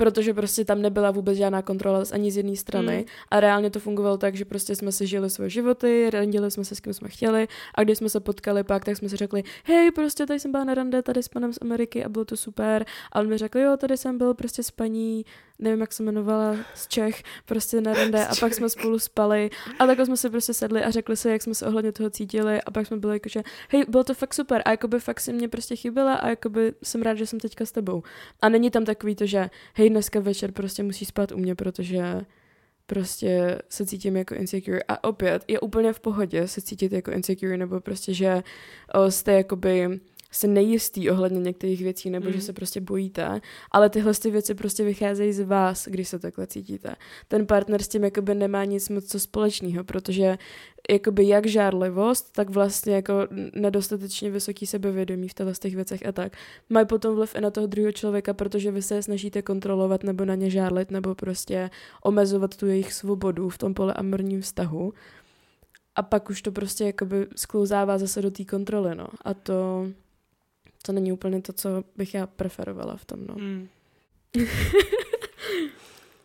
[0.00, 3.04] protože prostě tam nebyla vůbec žádná kontrola ani z jedné strany Mm.
[3.30, 6.74] a reálně to fungovalo tak, že prostě jsme si žili svoje životy, randili jsme se
[6.74, 9.90] s kým jsme chtěli a když jsme se potkali pak, tak jsme si řekli, hej,
[9.90, 12.84] prostě tady jsem byla na rande tady s panem z Ameriky a bylo to super
[13.12, 15.24] a on mi řekl, jo, tady jsem byl prostě s paní,
[15.60, 19.86] nevím, jak se jmenovala, z Čech, prostě na rande a pak jsme spolu spali a
[19.86, 22.70] takhle jsme si prostě sedli a řekli si, jak jsme se ohledně toho cítili a
[22.70, 25.76] pak jsme byli jakože, hej, bylo to fakt super a jakoby fakt si mě prostě
[25.76, 28.02] chyběla a jakoby jsem rád, že jsem teďka s tebou.
[28.42, 32.20] A není tam takový to, že hej, dneska večer prostě musí spát u mě, protože
[32.86, 34.80] prostě se cítím jako insecure.
[34.88, 38.42] A opět je úplně v pohodě se cítit jako insecure, nebo prostě, že
[38.94, 42.32] o, jste jakoby se nejistý ohledně některých věcí, nebo mm.
[42.32, 43.40] že se prostě bojíte,
[43.70, 46.96] ale tyhle ty věci prostě vycházejí z vás, když se takhle cítíte.
[47.28, 50.38] Ten partner s tím jakoby nemá nic moc co společného, protože
[50.90, 53.14] jakoby jak žárlivost, tak vlastně jako
[53.54, 56.36] nedostatečně vysoký sebevědomí v těchto těch věcech a tak,
[56.68, 60.24] mají potom vliv i na toho druhého člověka, protože vy se je snažíte kontrolovat nebo
[60.24, 61.70] na ně žárlit, nebo prostě
[62.04, 64.92] omezovat tu jejich svobodu v tom polyamorním vztahu.
[65.94, 69.06] A pak už to prostě jakoby sklouzává zase do té kontroly, no.
[69.24, 69.86] A to,
[70.82, 73.34] to není úplně to, co bych já preferovala v tom, no.
[73.38, 73.68] Mm.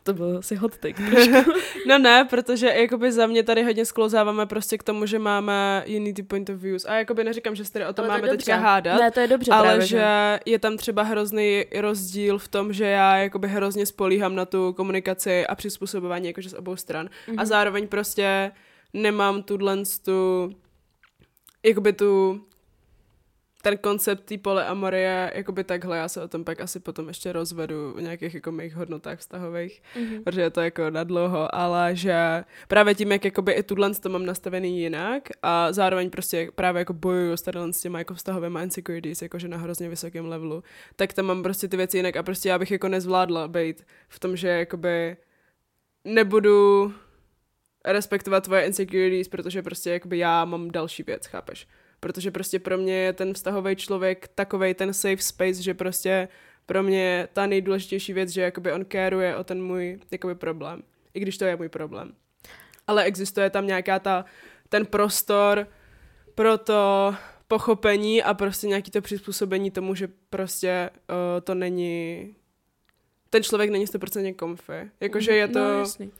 [0.05, 1.03] To byl asi hot take.
[1.87, 6.13] No ne, protože jakoby za mě tady hodně sklouzáváme prostě k tomu, že máme jiný
[6.13, 6.85] ty point of views.
[6.85, 8.65] A jakoby neříkám, že se tady o tom Ale to máme teďka dobře.
[8.65, 8.99] hádat.
[8.99, 12.85] Ne, to je dobře ale právě, že je tam třeba hrozný rozdíl v tom, že
[12.85, 17.09] já jakoby hrozně spolíhám na tu komunikaci a přizpůsobování jakože z obou stran.
[17.27, 17.39] Mhm.
[17.39, 18.51] A zároveň prostě
[18.93, 20.51] nemám tuhle tu
[21.65, 22.41] jakoby tu
[23.65, 27.93] ten koncept té polyamorie, jakoby takhle, já se o tom pak asi potom ještě rozvedu
[27.97, 30.23] v nějakých jako mých hodnotách vztahových, Mhm.
[30.23, 34.09] protože je to jako na dlouho, ale že právě tím, jak jakoby i tuhle to
[34.09, 38.59] mám nastavený jinak a zároveň prostě právě jako bojuju s tady s těma jako vztahovými
[38.63, 40.63] insecurities, jakože na hrozně vysokém levelu,
[40.95, 44.19] tak tam mám prostě ty věci jinak a prostě já bych jako nezvládla být v
[44.19, 45.17] tom, že jakoby
[46.03, 46.93] nebudu
[47.85, 51.67] respektovat tvoje insecurities, protože prostě jakoby já mám další věc, chápeš?
[52.05, 56.27] Protože prostě pro mě je ten vztahový člověk takovej ten safe space, že prostě
[56.65, 60.83] pro mě je ta nejdůležitější věc, že jakoby on kéruje o ten můj jakoby problém.
[61.13, 62.13] I když to je můj problém.
[62.87, 64.25] Ale existuje tam nějaká ta,
[64.69, 65.67] ten prostor
[66.35, 67.15] pro to
[67.47, 72.35] pochopení a prostě nějaký to přizpůsobení tomu, že prostě uh, to není
[73.29, 74.91] ten člověk není 100% comfy.
[74.99, 76.11] Jakože je to, No, jasný.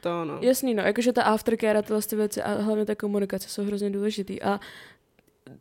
[0.00, 0.38] To no.
[0.40, 3.90] Jasný, no, jakože ta aftercare a tyhle ty věci a hlavně ta komunikace jsou hrozně
[3.90, 4.60] důležitý a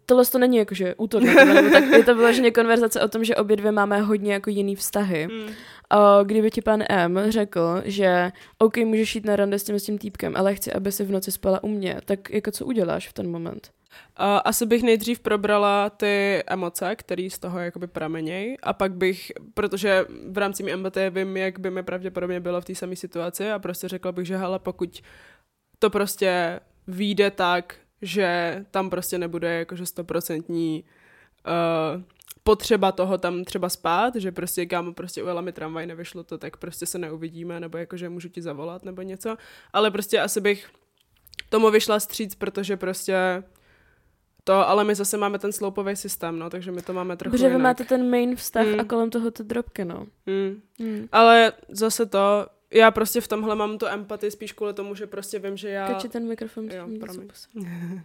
[0.06, 1.24] tohle to není jakože útok,
[1.72, 5.28] tak je to vyloženě konverzace o tom, že obě dvě máme hodně jako jiný vztahy.
[5.28, 5.54] Mm.
[6.24, 9.98] Kdyby ti pan M řekl, že OK, můžeš jít na rande s tím, s tím
[9.98, 13.14] týpkem, ale chci, aby si v noci spala u mě, tak jako co uděláš v
[13.14, 13.72] ten moment?
[14.20, 19.32] Uh, asi bych nejdřív probrala ty emoce, které z toho jakoby pramenějí a pak bych,
[19.54, 23.52] protože v rámci mý empatie vím, jak by mi pravděpodobně bylo v té samé situaci
[23.52, 25.02] a prostě řekla bych, že hele, pokud
[25.80, 30.84] to prostě vyjde tak, že tam prostě nebude jakože stoprocentní
[31.48, 32.02] uh,
[32.48, 36.58] potřeba toho tam třeba spát, že prostě kámo prostě ujela mi tramvaj, nevyšlo to, tak
[36.58, 39.38] prostě se neuvidíme, nebo jakože můžu ti zavolat, nebo něco,
[39.74, 40.70] ale prostě asi bych
[41.50, 43.44] tomu vyšla stříc, protože prostě
[44.44, 47.50] to, ale my zase máme ten sloupový systém, no, takže my to máme trochu Protože
[47.50, 48.80] vy máte ten main vztah Mm.
[48.80, 50.06] a kolem toho to dropky, no.
[50.28, 50.62] Hmm.
[50.80, 51.08] Hmm.
[51.12, 55.40] Ale zase to, já prostě v tomhle mám tu empatii spíš kvůli tomu, že prostě
[55.40, 55.88] vím, že já...
[55.88, 56.72] Kači ten mikrofon.
[56.72, 57.28] Jo, promiň.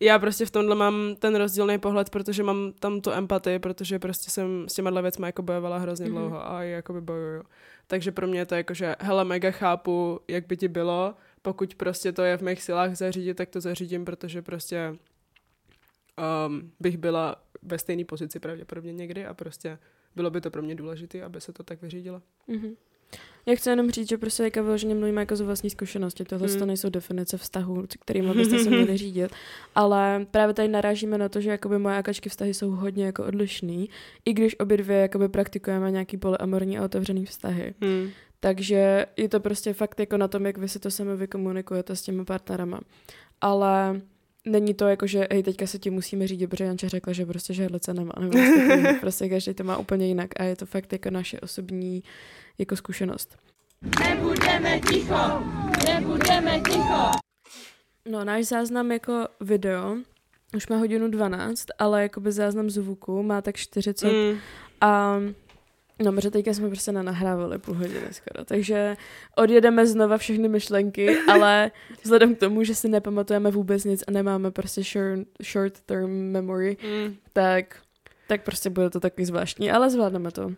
[0.00, 4.30] Já prostě v tomhle mám ten rozdílný pohled, protože mám tam tu empatii, protože prostě
[4.30, 6.14] jsem s těma věcmi jako bojovala hrozně Mhm.
[6.14, 7.42] dlouho a i jakoby bojuju.
[7.86, 11.74] Takže pro mě je to jako, že hele, mega chápu, jak by ti bylo, pokud
[11.74, 14.96] prostě to je v mých silách zařídit, tak to zařídím, protože prostě
[16.46, 19.78] um, bych byla ve stejné pozici pravděpodobně někdy a prostě
[20.16, 22.22] bylo by to pro mě důležité, aby se to tak vyřídilo.
[22.48, 22.74] Mhm.
[23.48, 26.24] Já chci jenom říct, že prostě jaká vyloženě mluvíme jako z vlastní zkušenosti.
[26.24, 26.58] Tohle Hmm.
[26.58, 29.30] to nejsou definice vztahu, kterými byste se měli řídit.
[29.74, 33.24] Ale právě tady narážíme na to, že jakoby moje a kačky vztahy jsou hodně jako
[33.24, 33.90] odlišný,
[34.24, 37.74] i když obě dvě jakoby praktikujeme nějaký polyamorní a otevřený vztahy.
[37.82, 38.10] Hmm.
[38.40, 42.02] Takže je to prostě fakt jako na tom, jak vy si to sami vykomunikujete s
[42.02, 42.80] těmi partnerama.
[43.40, 44.00] Ale
[44.46, 47.54] není to jako, že hej, teďka se tím musíme řídit, protože Janča řekla, že prostě
[47.54, 48.12] žádlice nemá.
[48.20, 49.00] Nebo takového.
[49.00, 52.02] prostě každý to má úplně jinak a je to fakt jako naše osobní
[52.58, 53.36] jako zkušenost.
[54.08, 55.42] Nebudeme ticho,
[55.86, 57.10] nebudeme ticho.
[58.08, 59.96] No, náš záznam jako video
[60.56, 64.38] už má hodinu 12, ale jakoby záznam zvuku má tak 40 Hmm.
[64.80, 65.18] a
[66.02, 68.96] no, protože teďka jsme prostě nenahrávali půl hodiny skoro, takže
[69.36, 71.70] odjedeme znova všechny myšlenky, ale
[72.02, 76.76] vzhledem k tomu, že si nepamatujeme vůbec nic a nemáme prostě short, short term memory,
[76.82, 77.16] Hmm.
[77.32, 77.76] tak,
[78.28, 80.52] tak prostě bude to takový zvláštní, ale zvládneme to.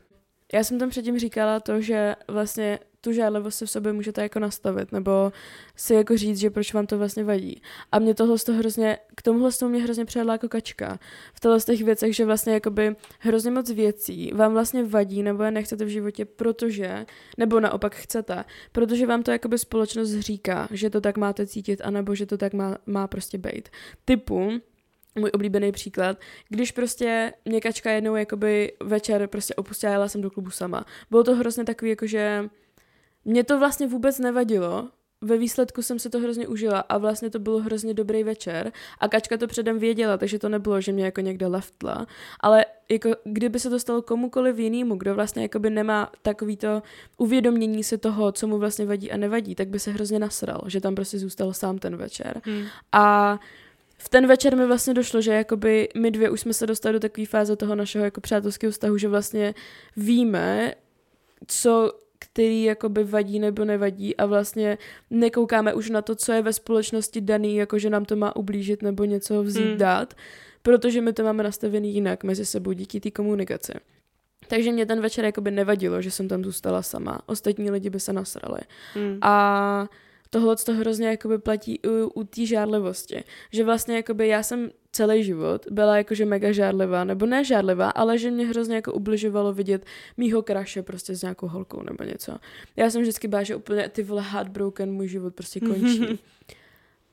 [0.52, 4.38] Já jsem tam předtím říkala to, že vlastně tu žádlivost si v sobě můžete jako
[4.38, 5.32] nastavit, nebo
[5.76, 7.62] si jako říct, že proč vám to vlastně vadí.
[7.92, 10.98] A mě tohle z toho hrozně, k tomuhle z toho mě hrozně přijadla jako kačka.
[11.34, 15.42] V těchto z těch věcech, že vlastně jakoby hrozně moc věcí vám vlastně vadí, nebo
[15.42, 17.06] je nechcete v životě, protože,
[17.38, 22.14] nebo naopak chcete, protože vám to jakoby společnost říká, že to tak máte cítit, anebo
[22.14, 23.68] že to tak má, má prostě být.
[24.04, 24.50] Typu,
[25.18, 30.30] můj oblíbený příklad, když prostě mě kačka jednou jakoby večer prostě opustila, jela jsem do
[30.30, 30.84] klubu sama.
[31.10, 32.48] Bylo to hrozně takový, jakože
[33.24, 34.88] mě to vlastně vůbec nevadilo,
[35.20, 39.08] ve výsledku jsem se to hrozně užila a vlastně to bylo hrozně dobrý večer a
[39.08, 42.06] Kačka to předem věděla, takže to nebylo, že mě jako někde leftla,
[42.40, 46.82] ale jako kdyby se to stalo komukoliv jinému, kdo vlastně jakoby nemá takový to
[47.16, 50.80] uvědomění se toho, co mu vlastně vadí a nevadí, tak by se hrozně nasral, že
[50.80, 52.40] tam prostě zůstal sám ten večer.
[52.44, 52.64] Hmm.
[52.92, 53.38] A
[53.98, 57.00] v ten večer mi vlastně došlo, že jakoby my dvě už jsme se dostali do
[57.00, 59.54] takové fáze toho našeho jako přátelského vztahu, že vlastně
[59.96, 60.74] víme,
[61.46, 64.78] co který jakoby vadí nebo nevadí a vlastně
[65.10, 68.82] nekoukáme už na to, co je ve společnosti daný, jako že nám to má ublížit
[68.82, 69.78] nebo něco vzít mm.
[69.78, 70.14] dát,
[70.62, 73.72] protože my to máme nastavený jinak mezi sebou díky té komunikaci.
[74.48, 77.20] Takže mě ten večer jakoby nevadilo, že jsem tam zůstala sama.
[77.26, 78.60] Ostatní lidi by se nasrali.
[78.96, 79.18] Mm.
[79.22, 79.88] A
[80.30, 83.24] tohle to hrozně jakoby platí u, u té žádlivosti.
[83.52, 88.18] Že vlastně jakoby já jsem celý život byla jakože mega žádlivá, nebo ne žádlivá, ale
[88.18, 89.84] že mě hrozně jako ubližovalo vidět
[90.16, 92.36] mýho kraše prostě s nějakou holkou nebo něco.
[92.76, 96.18] Já jsem vždycky byla, že úplně ty vole heartbroken, můj život prostě končí.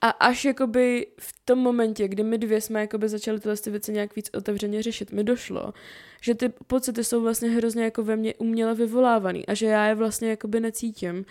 [0.01, 3.91] A až jakoby v tom momentě, kdy my dvě jsme jakoby začali tyhle ty věci
[3.91, 5.73] nějak víc otevřeně řešit, mi došlo,
[6.21, 9.95] že ty pocity jsou vlastně hrozně jako ve mně uměle vyvolávaný a že já je
[9.95, 11.25] vlastně jakoby necítím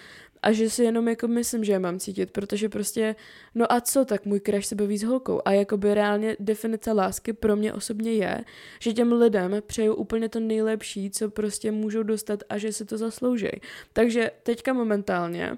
[0.45, 3.17] a že si jenom jako myslím, že je mám cítit, protože prostě,
[3.55, 7.33] no a co, tak můj crush se baví s holkou a jakoby reálně definice lásky
[7.33, 8.45] pro mě osobně je,
[8.81, 12.99] že těm lidem přeju úplně to nejlepší, co prostě můžou dostat a že si to
[12.99, 13.49] zaslouží.
[13.93, 15.57] Takže teďka momentálně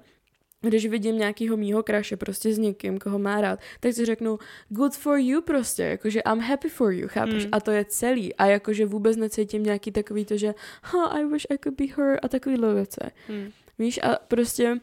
[0.61, 4.95] když vidím nějakýho mýho kraše prostě s někým, koho má rád, tak si řeknu good
[4.95, 7.45] for you prostě, jakože I'm happy for you, chápeš?
[7.45, 7.49] Mm.
[7.51, 8.35] A to je celý.
[8.35, 12.19] A jakože vůbec necítím nějaký takový to, že huh, I wish I could be her
[12.23, 13.01] a takovýhle věci.
[13.29, 13.51] Mm.
[13.79, 14.79] Víš, a prostě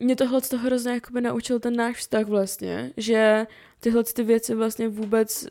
[0.00, 3.46] mě tohle z toho hrozně jakoby naučil ten náš vztah vlastně, že
[3.80, 5.46] tyhle ty věci vlastně vůbec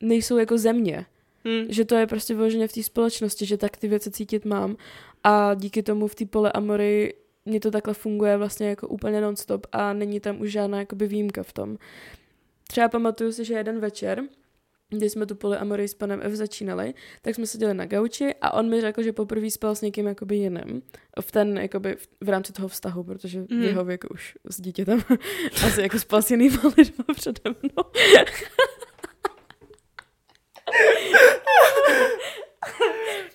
[0.00, 1.06] nejsou jako země.
[1.44, 1.66] Hmm.
[1.68, 4.76] Že to je prostě vyloženě v té společnosti, že tak ty věci cítit mám
[5.24, 9.66] a díky tomu v té pole Amory mě to takhle funguje vlastně jako úplně nonstop
[9.72, 11.78] a není tam už žádná jakoby výjimka v tom.
[12.66, 14.22] Třeba pamatuju si, že jeden večer
[14.98, 18.68] když jsme tu polyamorii s panem F začínali, tak jsme seděli na gauči a on
[18.70, 20.82] mi řekl, že poprvé spal s někým jakoby jiným.
[21.20, 23.46] V ten, jakoby, v, v rámci toho vztahu, protože mm.
[23.60, 25.02] v jeho věku už s dítětem
[25.66, 27.84] asi jako spal s jinýma lidma přede mnou.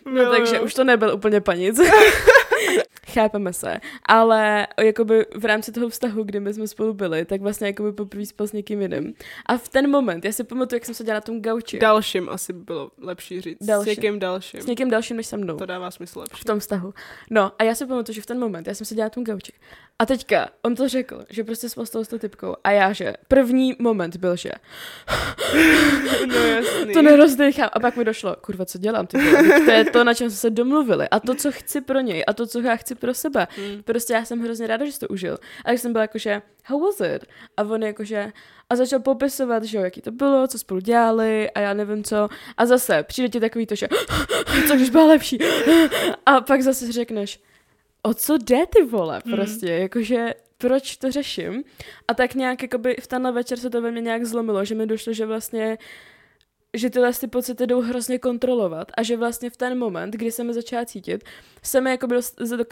[0.14, 1.80] no takže už to nebyl úplně panic.
[3.14, 3.80] Chápeme se.
[4.06, 8.26] Ale jakoby v rámci toho vztahu, kdy my jsme spolu byli, tak vlastně jakoby poprvé
[8.26, 9.14] spal s někým jiným.
[9.46, 11.80] A v ten moment, já si pamatuju, jak jsem seděla na tom gauči.
[11.80, 13.66] Dalším asi bylo lepší říct.
[13.66, 13.94] Dalším.
[13.94, 14.62] S někým dalším.
[14.62, 15.58] S někým dalším než se mnou.
[15.58, 16.42] To dává smysl lepší.
[16.42, 16.94] V tom vztahu.
[17.30, 19.54] No a já si pamatuju, že v ten moment, já jsem seděla na tom gauči.
[20.02, 22.56] A teďka, on to řekl, že prostě spal s tou typkou.
[22.64, 24.52] A já, že první moment byl, že
[26.28, 26.94] no jasný.
[26.94, 27.70] to nerozdechám.
[27.74, 29.08] A pak mi došlo, kurva, co dělám?
[29.08, 29.18] Ty
[29.66, 31.10] to je to, na čem jsme se domluvili.
[31.10, 32.24] A to, co chci pro něj.
[32.28, 33.48] A to, co já chci pro sebe.
[33.58, 33.84] Hmm.
[33.84, 35.38] Prostě já jsem hrozně ráda, že jsi to užil.
[35.66, 37.26] A jsem byla jakože, how was it?
[37.58, 38.32] A on jakože,
[38.70, 42.30] a začal popisovat, že jo, jaký to bylo, co spolu dělali a já nevím co.
[42.58, 43.88] A zase přijde ti takový to, že
[44.68, 45.40] co když byla lepší.
[46.26, 47.40] A pak zase řekneš,
[48.02, 49.36] o co jde ty vole, hmm.
[49.36, 49.82] prostě, hmm.
[49.82, 51.64] jakože proč to řeším.
[52.08, 54.86] A tak nějak jakoby v tenhle večer se to ve mně nějak zlomilo, že mi
[54.86, 55.78] došlo, že vlastně
[56.74, 60.44] že tyhle ty pocity jdou hrozně kontrolovat a že vlastně v ten moment, kdy se
[60.44, 61.24] mi začala cítit,
[61.64, 62.16] se mi jakoby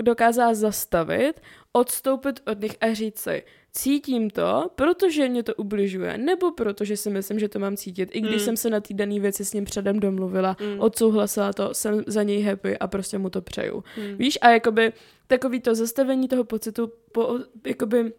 [0.04, 1.42] dokázala zastavit,
[1.74, 3.44] odstoupit od nich a říct si,
[3.78, 8.22] cítím to, protože mě to ubližuje, nebo protože si myslím, že to mám cítit, i
[8.22, 8.46] když mm.
[8.46, 10.80] jsem se na té dané věci s ním předem domluvila, mm.
[10.80, 13.84] odsouhlasila to, jsem za něj happy a prostě mu to přeju.
[13.98, 14.18] Mm.
[14.18, 14.94] Víš, a jakoby
[15.28, 18.13] takový to zastavení toho pocitu, po, jakoby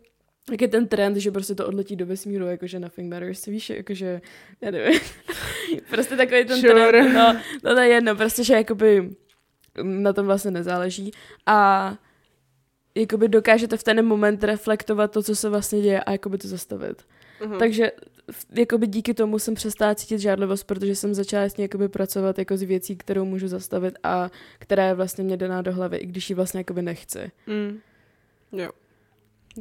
[0.51, 4.21] jak je ten trend, že prostě to odletí do vesmíru, jakože nothing matters, víš, jakože,
[4.61, 5.01] já nevím,
[5.91, 6.89] prostě takový ten sure.
[6.89, 9.11] trend, no, no to je jedno, prostě, že jakoby
[9.83, 11.11] na tom vlastně nezáleží
[11.47, 11.99] a
[12.95, 17.03] jakoby dokážete v ten moment reflektovat to, co se vlastně děje a jakoby to zastavit.
[17.41, 17.59] Uh-huh.
[17.59, 17.93] Takže
[18.55, 22.63] jakoby díky tomu jsem přestala cítit žádlivost, protože jsem začala s jakoby pracovat jako z
[22.63, 26.37] věcí, kterou můžu zastavit a která je vlastně mě daná do hlavy, i když ji
[26.37, 27.31] vlastně jakoby nechci.
[27.47, 27.79] Mm.
[28.53, 28.71] Jo.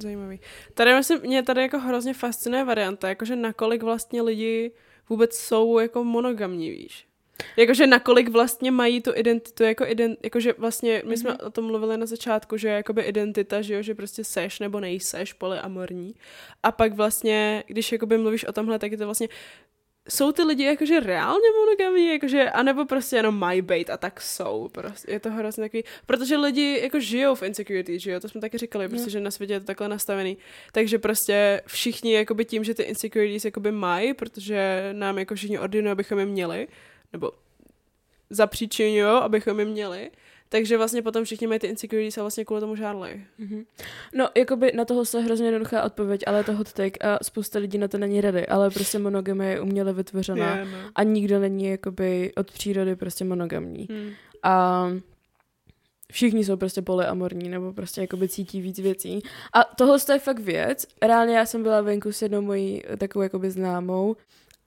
[0.01, 0.39] Zajímavý.
[0.73, 4.71] Tady myslím, mě tady jako hrozně fascinuje varianta, jakože nakolik vlastně lidi
[5.09, 7.07] vůbec jsou jako monogamní, víš.
[7.57, 11.97] Jakože nakolik vlastně mají tu identitu, jako ident, jakože vlastně, my jsme o tom mluvili
[11.97, 16.15] na začátku, že jakoby identita, že jo, že prostě seš nebo nejseš polyamorní.
[16.63, 19.29] A pak vlastně, když jakoby mluvíš o tomhle, tak je to vlastně,
[20.09, 24.69] jsou ty lidi jakože reálně monogamní, jakože, anebo prostě jenom mají být a tak jsou.
[24.71, 28.41] Prostě je to hrozně takový, protože lidi jako žijou v insecurity, že jo, to jsme
[28.41, 30.37] taky říkali, prostě, že na světě je to takhle nastavený.
[30.71, 35.91] Takže prostě všichni jakoby tím, že ty insecurities jakoby mají, protože nám jako všichni ordinují,
[35.91, 36.67] abychom je měli,
[37.13, 37.31] nebo
[38.29, 40.11] zapříčinují, abychom je měli,
[40.49, 43.25] takže vlastně potom všichni mají ty insecurities a vlastně kvůli tomu žádlej.
[43.37, 43.63] Mhm.
[44.13, 47.59] No, jakoby na toho se hrozně jednoduchá odpověď, ale je to hot take a spousta
[47.59, 50.77] lidí na to není rady, ale prostě monogamie je uměle vytvořená Je, no.
[50.95, 53.87] a nikdo není jakoby od přírody prostě monogamní.
[53.91, 54.09] Hmm.
[54.43, 54.87] A
[56.11, 59.21] všichni jsou prostě polyamorní nebo prostě jakoby cítí víc věcí.
[59.53, 60.87] A tohle je fakt věc.
[61.01, 64.15] Reálně já jsem byla venku s jednou mojí takovou jakoby známou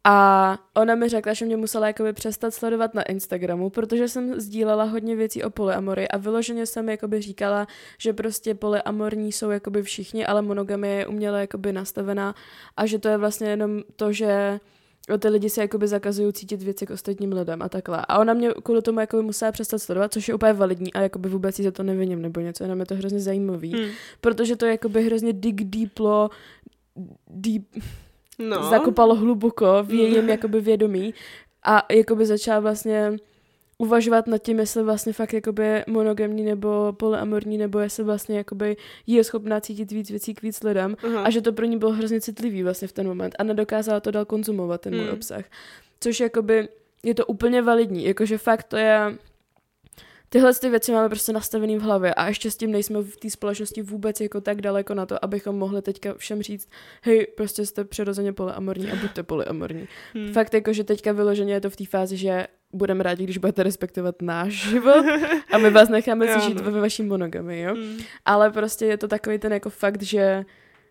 [0.05, 4.85] a ona mi řekla, že mě musela jakoby přestat sledovat na Instagramu, protože jsem sdílela
[4.85, 7.67] hodně věcí o polyamory a vyloženě jsem jakoby říkala,
[7.99, 12.35] že prostě polyamorní jsou jakoby všichni, ale monogamie je uměle jakoby nastavená
[12.77, 14.61] a že to je vlastně jenom to, že
[15.19, 18.05] ty lidi si jakoby zakazují cítit věci k ostatním lidem a takhle.
[18.09, 21.29] A ona mě kvůli tomu jakoby musela přestat sledovat, což je úplně validní a jakoby
[21.29, 23.73] vůbec jí za to neviním nebo něco, jenom je to hrozně zajímavý.
[23.73, 23.91] Hmm.
[24.21, 26.31] Protože to je jakoby hrozně dig deeplo,
[27.29, 27.63] deep,
[28.41, 28.71] No.
[28.71, 31.15] zakopalo hluboko v jejím jakoby vědomí
[31.65, 33.13] a jakoby začala vlastně
[33.79, 38.77] uvažovat nad tím, jestli vlastně fakt jakoby monogamní nebo polyamorní, nebo jestli vlastně jakoby
[39.07, 41.23] je schopná cítit víc věcí k víc lidem Aha.
[41.23, 44.11] a že to pro ní bylo hrozně citlivý vlastně v ten moment a nedokázala to
[44.11, 45.13] dál konzumovat, ten můj Mm.
[45.13, 45.45] obsah.
[46.01, 46.69] Což jakoby
[47.03, 49.19] je to úplně validní, jakože fakt to je
[50.33, 53.31] Tyhle ty věci máme prostě nastavený v hlavě a ještě s tím nejsme v té
[53.31, 56.69] společnosti vůbec jako tak daleko na to, abychom mohli teďka všem říct,
[57.03, 59.89] hej, prostě jste přirozeně polyamorní a buďte polyamorní.
[60.15, 60.33] Hmm.
[60.33, 63.63] Fakt jako, že teďka vyloženě je to v té fázi, že budeme rádi, když budete
[63.63, 65.05] respektovat náš život
[65.53, 66.71] a my vás necháme si žít no.
[66.71, 67.75] ve vaší monogamy, jo?
[67.75, 67.99] Hmm.
[68.25, 70.45] Ale prostě je to takový ten jako fakt, že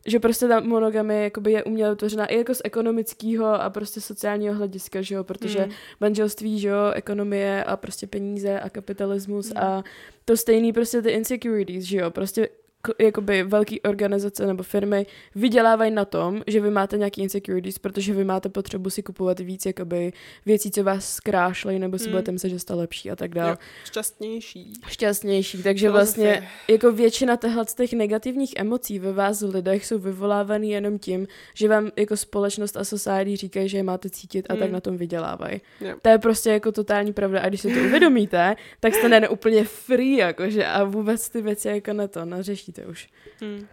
[0.08, 4.56] že prostě ta monogamie jakoby je uměle utvořená i jako z ekonomického a prostě sociálního
[4.56, 5.72] hlediska, že jo, protože Hmm.
[6.00, 9.64] manželství, že jo, ekonomie a prostě peníze a kapitalismus Hmm.
[9.64, 9.84] a
[10.26, 12.50] to stejný prostě ty insecurities, že jo, prostě
[13.00, 15.06] jakoby velký organizace nebo firmy
[15.36, 19.66] vydělávají na tom, že vy máte nějaký insecurities, protože vy máte potřebu si kupovat víc
[19.66, 20.14] jakoby
[20.46, 22.12] věcí, co vás zkrášlejí, nebo si Hmm.
[22.12, 23.58] budete myslet, že jste lepší a tak dále.
[23.86, 24.74] Šťastnější.
[24.88, 26.28] Šťastnější, takže Filozofie.
[26.28, 31.28] vlastně jako většina těchto z těch negativních emocí ve vás lidech jsou vyvolávané jenom tím,
[31.54, 34.72] že vám jako společnost a society říkají, že je máte cítit a tak Hmm.
[34.74, 35.62] na tom vydělávají.
[35.82, 35.96] Jo.
[36.02, 39.64] To je prostě jako totální pravda a když si to uvědomíte, tak jste ne úplně
[39.64, 43.08] free jakože a vůbec ty věci jako na to neřešíte už.
[43.42, 43.68] Hmm.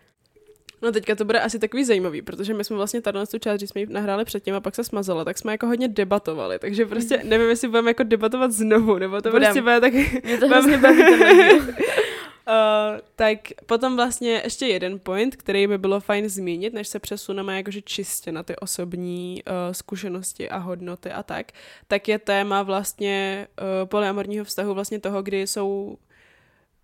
[0.82, 3.70] No teďka to bude asi takový zajímavý, protože my jsme vlastně tady tu část, když
[3.70, 7.20] jsme ji nahráli předtím a pak se smazala, tak jsme jako hodně debatovali, takže prostě
[7.24, 9.46] nevím, jestli budeme jako debatovat znovu, nebo to Budem.
[9.46, 9.92] prostě bude tak...
[10.24, 11.02] Mě to hrozně baví.
[11.02, 11.66] Uh,
[13.16, 17.82] tak potom vlastně ještě jeden point, který by bylo fajn zmínit, než se přesuneme jakože
[17.82, 21.52] čistě na ty osobní uh, zkušenosti a hodnoty a tak,
[21.88, 25.96] tak je téma vlastně uh, polyamorního vztahu vlastně toho, kdy jsou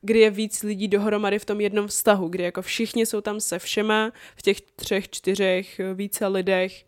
[0.02, 3.58] kdy je víc lidí dohromady v tom jednom vztahu, kdy jako všichni jsou tam se
[3.58, 6.84] všema, v těch třech, čtyřech, více lidech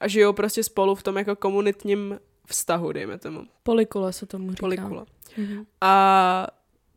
[0.00, 3.42] a žijou prostě spolu v tom jako komunitním vztahu, dejme tomu.
[3.62, 4.60] Polikula se tomu říká.
[4.60, 5.06] Polikula.
[5.36, 5.66] Mhm.
[5.80, 6.46] A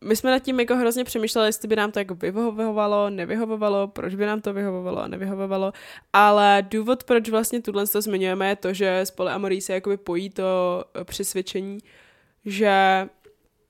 [0.04, 4.14] my jsme nad tím jako hrozně přemýšleli, jestli by nám to jako vyhovovalo, nevyhovovalo, proč
[4.14, 5.72] by nám to vyhovovalo a nevyhovovalo,
[6.12, 10.30] ale důvod, proč vlastně tuhle to zmiňujeme, je to, že s polyamorí se jakoby pojí
[10.30, 11.78] to eh, přesvědčení,
[12.44, 13.08] že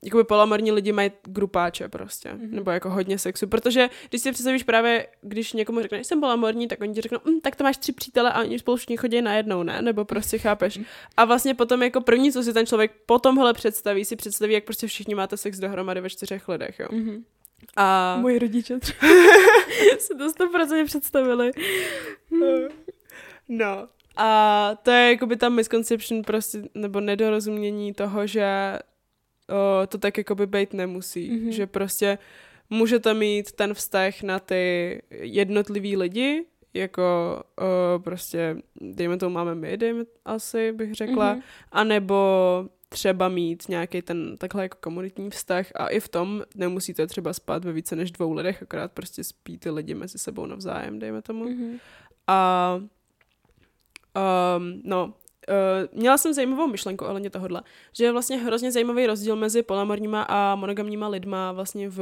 [0.04, 2.40] jakoby polyamorní lidi mají grupáče prostě, Mhm.
[2.46, 2.54] mm-hmm.
[2.54, 6.80] nebo jako hodně sexu, protože když si představíš právě, když někomu řekneš, jsem polyamorní, tak
[6.80, 9.62] oni ti řeknou, hm, tak to máš tři přítele a oni spolu všichni chodí najednou,
[9.62, 9.82] ne?
[9.82, 10.76] Nebo prostě chápeš.
[10.76, 10.86] Mhm.
[11.16, 14.64] A vlastně potom jako první, co si ten člověk po tomhle představí, si představí, jak
[14.64, 16.86] prostě všichni máte sex dohromady ve čtyřech lidech, jo.
[16.92, 17.24] Mhm.
[17.76, 19.00] A Moji rodiče třeba
[19.98, 21.50] si to 100% představili.
[23.48, 23.88] no.
[24.16, 28.46] A to je jakoby ta misconception prostě, nebo nedorozumění toho, že
[29.50, 31.30] o, to tak jakoby být nemusí.
[31.30, 31.38] Mhm.
[31.40, 31.52] Mm-hmm.
[31.52, 32.18] Že prostě
[32.70, 36.44] můžete mít ten vztah na ty jednotlivý lidi,
[36.74, 37.02] jako
[37.60, 41.42] o, prostě, dejme tomu máme my, dejme asi, bych řekla, Mhm.
[41.72, 42.16] anebo
[42.88, 47.64] třeba mít nějaký ten takhle jako komunitní vztah a i v tom nemusíte třeba spát
[47.64, 51.44] ve více než dvou lidech, akorát prostě spí ty lidi mezi sebou navzájem, dejme tomu.
[51.44, 51.78] Mhm.
[52.26, 52.74] A
[54.14, 55.14] um, no,
[55.50, 60.22] uh, měla jsem zajímavou myšlenku ohledně tohohle, že je vlastně hrozně zajímavý rozdíl mezi polyamorníma
[60.22, 62.00] a monogamníma lidma vlastně v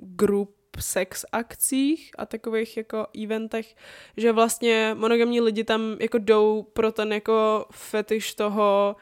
[0.00, 3.76] grup sex akcích a takových jako eventech,
[4.16, 8.96] že vlastně monogamní lidi tam jako jdou pro ten jako fetiš toho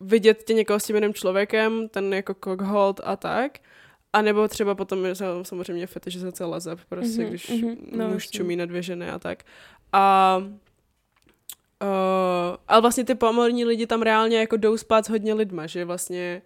[0.00, 3.58] vidět tě někoho s tím jiným člověkem, ten jako cockhold a tak.
[4.12, 8.30] A nebo třeba potom je sam- samozřejmě fetišizace lezeb, prostě, Mhm, když mhm, no, muž
[8.30, 9.44] čumí na dvě ženy a tak.
[9.92, 10.42] A
[11.82, 15.84] Uh, ale vlastně ty pomorní lidi tam reálně jako jdou spát s hodně lidma, že
[15.84, 16.42] vlastně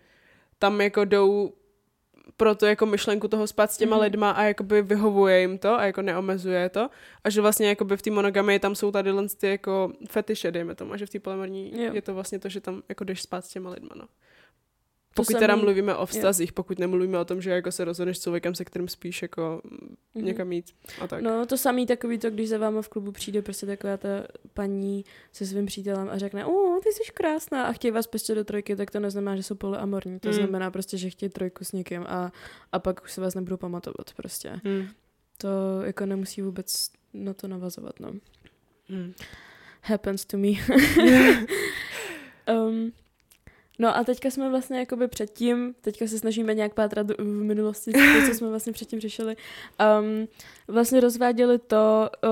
[0.58, 1.52] tam jako jdou
[2.36, 4.02] pro to jako myšlenku toho spát s těma Mhm.
[4.04, 6.90] lidma a jakoby vyhovuje jim to a jako neomezuje to
[7.24, 10.74] a že vlastně jakoby v té monogamii tam jsou tady len ty jako fetiše, dejme
[10.74, 11.94] tomu, a že v té polyamorní Jo.
[11.94, 14.04] je to vlastně to, že tam jako jdeš spát s těma lidma, no.
[15.14, 18.22] Pokud teda samý- mluvíme o vztazích, pokud nemluvíme o tom, že jako se rozhodneš s
[18.22, 19.60] člověkem, se kterým spíš jako
[20.14, 20.24] Mhm.
[20.24, 20.66] někam jít
[21.00, 21.22] a tak.
[21.22, 24.08] No to samý takový to, když za váma v klubu přijde prostě taková ta
[24.54, 28.44] paní se svým přítelem a řekne, o, ty jsi krásná a chtějí vás prostě do
[28.44, 30.20] trojky, tak to neznamená, že jsou polyamorní.
[30.20, 30.34] To Mm.
[30.34, 32.32] znamená prostě, že chtějí trojku s někým a,
[32.72, 34.60] a pak už se vás nebudou pamatovat prostě.
[34.64, 34.86] Hmm.
[35.38, 35.48] To
[35.84, 38.12] jako nemusí vůbec na to navazovat, no.
[38.88, 39.12] Hmm.
[39.82, 40.48] Happens to me.
[42.68, 42.92] um,
[43.78, 47.92] no a teďka jsme vlastně jakoby předtím, teďka se snažíme nějak pátrat do- v minulosti,
[47.92, 47.98] to,
[48.28, 49.36] co jsme vlastně předtím řešili,
[50.00, 50.28] um,
[50.68, 52.30] vlastně rozváděli to, uh,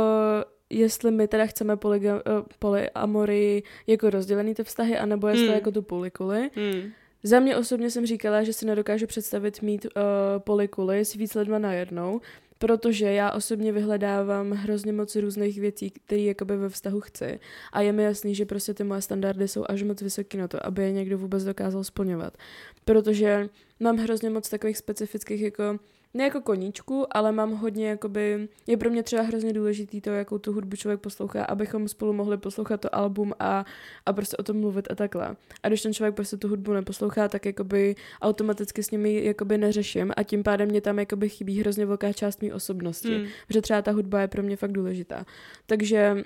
[0.71, 2.21] jestli my teda chceme polyga, uh,
[2.59, 5.55] polyamory jako rozdělený ty vztahy, anebo jestli Hmm.
[5.55, 6.51] jako tu polikuly.
[6.55, 6.91] Hmm.
[7.23, 9.91] Za mě osobně jsem říkala, že si nedokážu představit mít uh,
[10.39, 12.21] polikuly s víc lidma najednou,
[12.61, 17.41] protože já osobně vyhledávám hrozně moc různých věcí, které jakoby ve vztahu chci.
[17.73, 20.67] A je mi jasný, že prostě ty moje standardy jsou až moc vysoký na to,
[20.67, 22.37] aby je někdo vůbec dokázal splňovat.
[22.85, 23.49] Protože
[23.81, 25.79] mám hrozně moc takových specifických jako
[26.15, 30.39] ne jako koníčku, ale mám hodně, jakoby, je pro mě třeba hrozně důležitý to, jakou
[30.39, 33.65] tu hudbu člověk poslouchá, abychom spolu mohli poslouchat to album a,
[34.07, 35.37] a prostě o tom mluvit a takhle.
[35.63, 40.13] A když ten člověk prostě tu hudbu neposlouchá, tak jakoby automaticky s nimi jakoby neřeším
[40.17, 43.17] a tím pádem mě tam jakoby chybí hrozně velká část mý osobnosti.
[43.17, 43.27] Hmm.
[43.47, 45.27] Protože třeba ta hudba je pro mě fakt důležitá.
[45.67, 46.17] Takže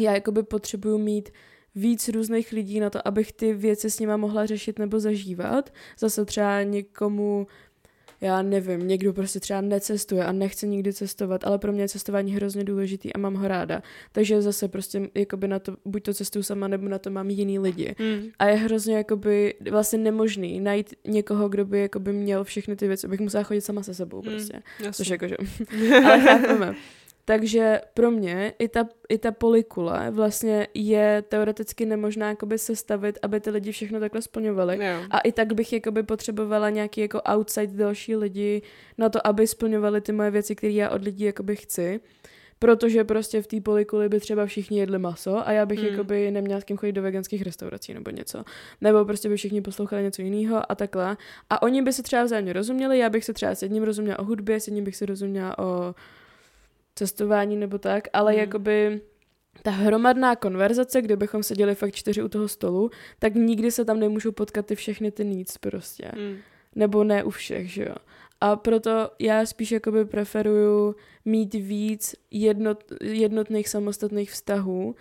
[0.00, 1.30] já jakoby potřebuju mít
[1.74, 5.72] víc různých lidí na to, abych ty věci s nima mohla řešit nebo zažívat.
[5.98, 7.46] Zase třeba někomu
[8.22, 12.32] já nevím, někdo prostě třeba necestuje a nechce nikdy cestovat, ale pro mě je cestování
[12.34, 13.82] hrozně důležitý a mám ho ráda.
[14.12, 17.58] Takže zase prostě jakoby na to, buď to cestuju sama, nebo na to mám jiný
[17.58, 17.94] lidi.
[17.98, 18.22] Hmm.
[18.38, 23.06] A je hrozně jakoby vlastně nemožný najít někoho, kdo by jakoby měl všechny ty věci,
[23.06, 24.30] abych musela chodit sama se sebou Hmm.
[24.32, 24.62] prostě.
[24.78, 24.92] Jasně.
[24.92, 25.36] Což jakože,
[26.04, 26.74] ale chápeme.
[27.24, 33.40] Takže pro mě i ta, i ta polikule vlastně je teoreticky nemožná jakoby sestavit, aby
[33.40, 34.86] ty lidi všechno takhle splňovali.
[34.86, 35.02] Jo.
[35.10, 38.62] A i tak bych jakoby potřebovala nějaký jako outside další lidi
[38.98, 42.00] na to, aby splňovali ty moje věci, které já od lidí jakoby chci.
[42.58, 45.86] Protože prostě v té polikuli by třeba všichni jedli maso a já bych mm.
[45.86, 48.44] jakoby neměla s kým chodit do veganských restaurací nebo něco.
[48.80, 51.16] Nebo prostě by všichni poslouchali něco jiného a takhle.
[51.50, 54.24] A oni by se třeba vzájemně rozuměli, já bych se třeba s jedním rozuměla o
[54.24, 55.94] hudbě, s jedním bych se rozuměla o
[56.94, 58.40] cestování nebo tak, ale Hmm.
[58.40, 59.00] jakoby
[59.62, 64.00] ta hromadná konverzace, kde bychom seděli fakt čtyři u toho stolu, tak nikdy se tam
[64.00, 66.10] nemůžou potkat ty všechny ty needs prostě.
[66.14, 66.36] Hmm.
[66.74, 67.94] Nebo ne u všech, že jo.
[68.40, 74.94] A proto já spíš jakoby preferuju mít víc jednot, jednotných samostatných vztahů,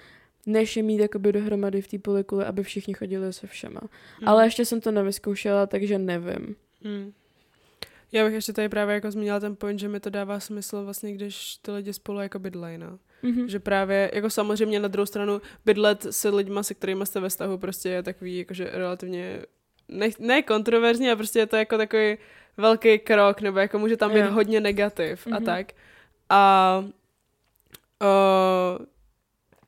[0.46, 3.82] než je mít jakoby dohromady v té polikule, aby všichni chodili se všema.
[4.20, 4.28] Hmm.
[4.30, 6.56] Ale ještě jsem to nevyzkoušela, takže nevím.
[6.84, 7.14] Hmm.
[8.12, 11.14] Já bych ještě tady právě jako zmínila ten point, že mi to dává smysl vlastně,
[11.14, 12.99] když ty lidi spolu jako bydlejí, no.
[13.24, 13.49] Mhm.
[13.49, 17.57] Že právě, jako samozřejmě na druhou stranu, bydlet se lidma, se kterými jste ve vztahu,
[17.57, 19.39] prostě je takový, jakože relativně,
[19.88, 22.18] ne, ne kontroverzní, a prostě je to jako takový
[22.57, 24.32] velký krok, nebo jako může tam být Jo.
[24.32, 25.45] hodně negativ a Mhm.
[25.45, 25.68] tak.
[26.30, 26.84] A
[28.01, 28.86] uh,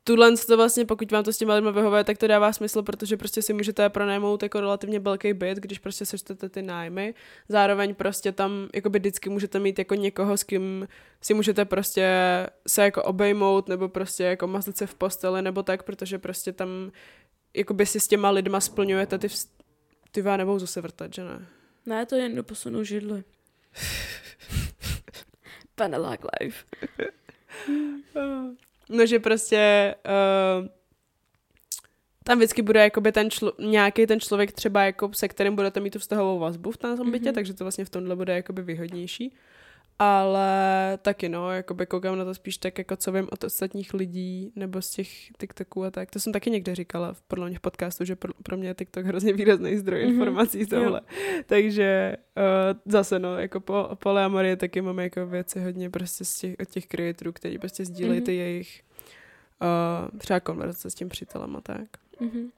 [0.04, 3.18] tuhle to vlastně, pokud vám to s těma lidma vyhovuje, tak to dává smysl, protože
[3.18, 7.14] prostě si můžete pronajmout jako relativně velký byt, když prostě sečtete ty nájmy.
[7.50, 10.88] Zároveň prostě tam jakoby vždycky můžete mít jako někoho, s kým
[11.22, 12.10] si můžete prostě
[12.68, 16.92] se jako obejmout, nebo prostě jako mazlit se v posteli, nebo tak, protože prostě tam
[17.54, 19.48] jakoby si s těma lidma splňujete ty vz...
[20.12, 21.48] Ty vám nebudou zase vrtat, že ne?
[21.86, 23.24] Ne, to jen doposunu židli.
[25.76, 26.66] Panelák life.
[28.90, 29.96] No, že prostě
[30.62, 30.68] uh,
[32.24, 35.94] tam vždycky bude jakoby ten člo, nějaký ten člověk třeba jako se kterým budete mít
[35.94, 37.36] tu vztahovou vazbu v tom bytě, Mhm.
[37.36, 39.36] takže to vlastně v tomhle bude jakoby výhodnější.
[40.00, 44.52] Ale taky no, jakoby koukám na to spíš tak, jako co vím od ostatních lidí,
[44.56, 46.12] nebo z těch TikToků a tak.
[46.12, 48.74] To jsem taky někde říkala v podle mě v podcastu, že pro, pro mě je
[48.74, 51.02] TikTok hrozně výrazný zdroj Mhm, informací tohle.
[51.46, 56.56] Takže uh, zase no, jako po polyamorii taky máme jako věci hodně prostě z těch,
[56.62, 58.26] od těch creatorů, kteří prostě sdílejí Mhm.
[58.26, 58.84] ty jejich
[60.12, 61.88] uh, třeba konverzace s tím přítelem a tak.
[62.20, 62.50] Mhm.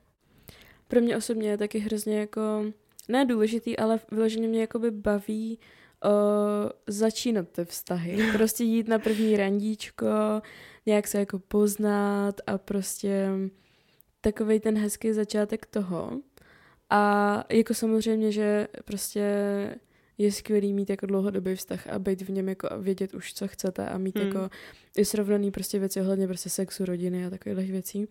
[0.87, 2.65] Pro mě osobně je taky hrozně jako,
[3.07, 5.65] ne důležitý, ale vyloženě mě jakoby baví uh,
[6.87, 8.17] začínat ty vztahy.
[8.33, 10.07] Prostě jít na první randíčko,
[10.85, 13.29] nějak se jako poznat a prostě
[14.21, 16.11] takový ten hezký začátek toho.
[16.89, 19.21] A jako samozřejmě, že prostě
[20.17, 23.47] je skvělý mít jako dlouhodobý vztah a být v něm jako a vědět už, co
[23.47, 24.27] chcete a mít Hmm.
[24.27, 24.49] jako
[24.97, 28.07] i srovnaný prostě věci ohledně prostě sexu, rodiny a takových věcí.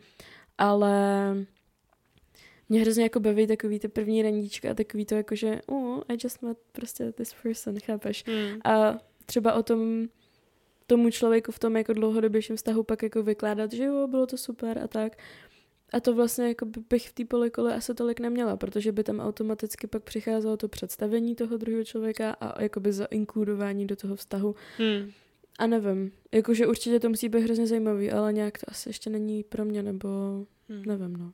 [0.58, 1.36] Ale
[2.68, 6.16] mě hrozně jako baví takový ty první raníčka a takový to jako, že oh, I
[6.24, 8.24] just met prostě this person, chápeš?
[8.26, 8.58] Hmm.
[8.64, 10.08] A třeba o tom
[10.86, 14.78] tomu člověku v tom jako dlouhodobějším vztahu pak jako vykládat, že jo, bylo to super
[14.78, 15.16] a tak.
[15.92, 19.20] A to vlastně jako by- bych v té polikole asi tolik neměla, protože by tam
[19.20, 24.54] automaticky pak přicházelo to představení toho druhého člověka a jakoby zainkludování do toho vztahu.
[24.78, 25.10] Hmm.
[25.58, 29.44] A nevím, jakože určitě to musí být hrozně zajímavý, ale nějak to asi ještě není
[29.44, 30.08] pro mě, nebo
[30.68, 30.82] Hmm.
[30.86, 31.32] nevím, no.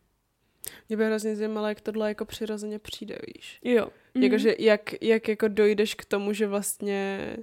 [0.88, 3.58] Mě by hrozně zajímalo, jak tohle jako přirozeně přijde, víš.
[3.64, 3.88] Jo.
[4.14, 4.24] Mhm.
[4.24, 7.36] Jakože jak, jak jako dojdeš k tomu, že vlastně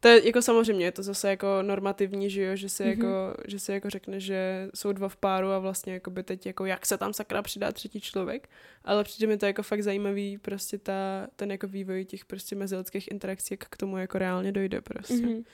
[0.00, 2.90] to je jako samozřejmě, je to zase jako normativní, že jo, že si, Mhm.
[2.92, 6.46] jako, že si jako řekne, že jsou dva v páru a vlastně jako by teď
[6.46, 8.48] jako jak se tam sakra přidá třetí člověk,
[8.84, 13.10] ale přijde mi to jako fakt zajímavý prostě ta, ten jako vývoj těch prostě mezilidských
[13.10, 15.14] interakcí, jak k tomu jako reálně dojde prostě.
[15.14, 15.44] Mhm.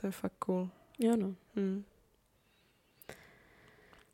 [0.00, 0.68] To je fakt cool.
[0.98, 1.34] Jo, no.
[1.56, 1.84] Hmm.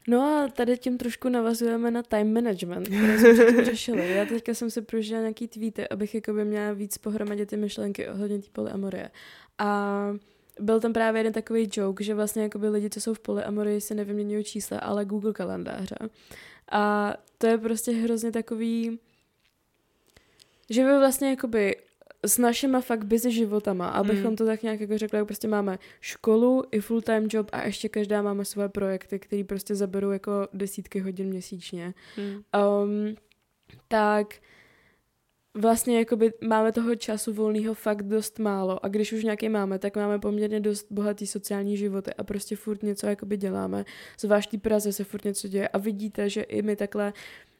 [0.09, 4.11] No a tady tím trošku navazujeme na time management, které jsme předtím řešili.
[4.11, 8.39] Já teďka jsem si prožila nějaký tweety, abych jakoby měla víc pohromadě ty myšlenky ohledně
[8.39, 9.11] té polyamorie.
[9.59, 10.11] A
[10.61, 13.95] byl tam právě jeden takový joke, že vlastně jakoby lidi, co jsou v polyamorii, si
[13.95, 15.97] nevyměňují čísla, ale Google kalendáře.
[16.71, 18.99] A to je prostě hrozně takový,
[20.71, 21.77] že vy vlastně jakoby
[22.27, 24.37] s našima fakt busy životama, abychom Hmm.
[24.37, 28.45] to tak nějak jako řekli, prostě máme školu i full-time job a ještě každá máme
[28.45, 31.95] své projekty, které prostě zaberou jako desítky hodin měsíčně.
[32.17, 32.43] Hmm.
[32.83, 33.15] Um,
[33.89, 34.35] tak
[35.55, 39.97] vlastně jakoby máme toho času volného fakt dost málo a když už nějaký máme, tak
[39.97, 43.85] máme poměrně dost bohatý sociální životy a prostě furt něco jakoby děláme.
[44.21, 47.13] Zvlášť v Praze se furt něco děje a vidíte, že i my takhle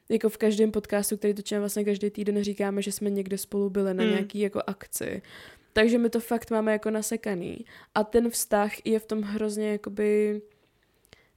[0.09, 3.95] jako v každém podcastu, který točíme vlastně každý týden, říkáme, že jsme někde spolu byli
[3.95, 4.11] na Mm.
[4.11, 5.23] nějaký jako akci.
[5.73, 7.65] Takže my to fakt máme jako nasekaný.
[7.95, 10.43] A ten vztah je v tom hrozně jakoby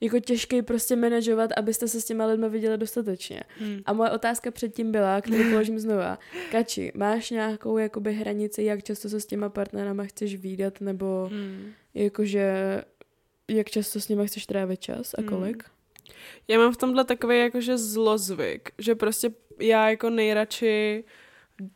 [0.01, 3.43] jako těžký prostě manažovat, abyste se s těma lidmi viděli dostatečně.
[3.59, 3.79] Hmm.
[3.85, 6.19] A moje otázka předtím byla, kterou položím znova.
[6.51, 11.71] Kači, máš nějakou jakoby hranici, jak často se s těma partnerama chceš výdat, nebo Hmm.
[11.93, 12.53] jakože
[13.47, 15.29] jak často s nima chceš trávit čas a Hmm.
[16.47, 21.03] Já mám v tomhle takový jakože zlozvyk, že prostě já jako nejradši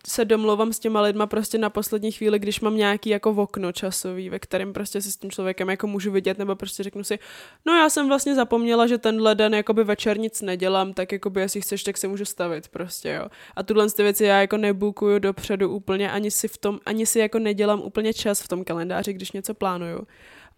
[0.08, 4.30] se domlouvám s těma lidma prostě na poslední chvíli, když mám nějaký jako okno časový,
[4.30, 7.20] ve kterém prostě se s tím člověkem jako můžu vidět, nebo prostě řeknu si,
[7.66, 11.62] no já jsem vlastně zapomněla, že tenhle den jakoby večer nic nedělám, tak jakoby jestli
[11.62, 13.28] chceš, tak se můžu stavit prostě, jo.
[13.56, 17.20] A tuhle ty věci já jako nebukuju dopředu úplně, ani si v tom, ani si
[17.20, 20.08] jako nedělám úplně čas v tom kalendáři, když něco plánuju.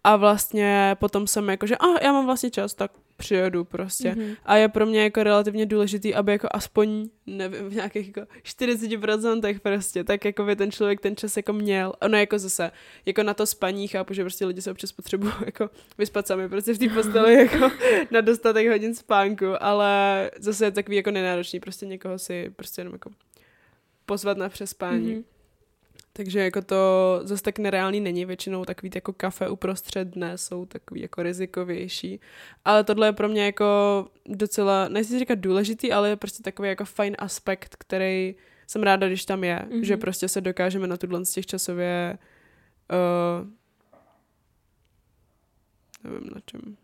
[0.04, 4.12] A vlastně potom jsem jako, že ah, já mám vlastně čas, tak přijedu prostě.
[4.12, 4.26] Mm-hmm.
[4.26, 4.36] Mhm.
[4.46, 9.60] A je pro mě jako relativně důležitý, aby jako aspoň, nevím, v nějakých jako 40%
[9.60, 11.94] prostě, tak jako by ten člověk ten čas jako měl.
[12.02, 12.72] Ono jako zase,
[13.06, 16.74] jako na to spaní, chápu, že prostě lidi se občas potřebují jako vyspat sami prostě
[16.74, 17.72] v té posteli jako
[18.12, 22.94] na dostatek hodin spánku, ale zase je takový jako nenáročný prostě někoho si prostě jenom
[22.94, 23.10] jako
[24.06, 25.14] pozvat na přespání.
[25.14, 25.24] Mhm.
[26.18, 26.76] Takže jako to
[27.24, 32.20] zase tak nereálný není, většinou takový jako kafe uprostřed dne jsou takový jako rizikovější.
[32.66, 33.66] Ale tohle je pro mě jako
[34.26, 38.36] docela, nechci si říkat důležitý, ale je prostě takový jako fajn aspekt, který
[38.68, 39.70] jsem ráda, když tam je, Mhm.
[39.80, 39.84] mm-hmm.
[39.84, 42.18] že prostě se dokážeme na tuhle z těch časově
[43.44, 43.48] uh,
[46.04, 46.78] nevím na čem.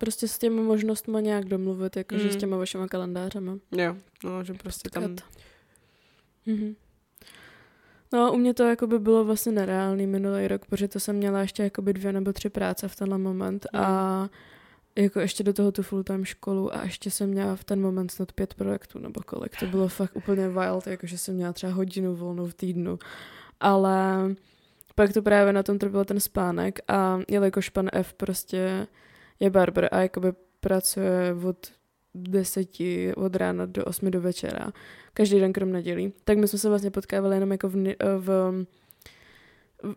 [0.00, 2.30] Prostě s těmi možnostmi nějak domluvit, jakože Mm.
[2.32, 3.58] s těma vašima kalendářema.
[3.72, 5.02] Jo, no, že prostě tam...
[5.02, 5.30] Potkat.
[8.12, 11.40] No, u mě to jako by bylo vlastně nereálný minulý rok, protože to jsem měla
[11.40, 13.80] ještě jakoby dvě nebo tři práce v tenhle moment Mm.
[13.80, 14.28] a
[14.96, 18.32] jako ještě do toho tu full-time školu a ještě jsem měla v ten moment snad
[18.32, 19.56] pět projektů nebo kolik.
[19.60, 22.98] To bylo fakt úplně wild, jakože jsem měla třeba hodinu volnou v týdnu.
[23.60, 24.18] Ale
[24.94, 28.86] pak to právě na tom trval ten spánek a jelikož pan F prostě
[29.40, 31.66] je barber a jakoby pracuje od
[32.14, 34.72] deseti od rána do osmi do večera,
[35.14, 38.54] každý den krom nedělí, tak my jsme se vlastně potkávali jenom jako v, ni- v,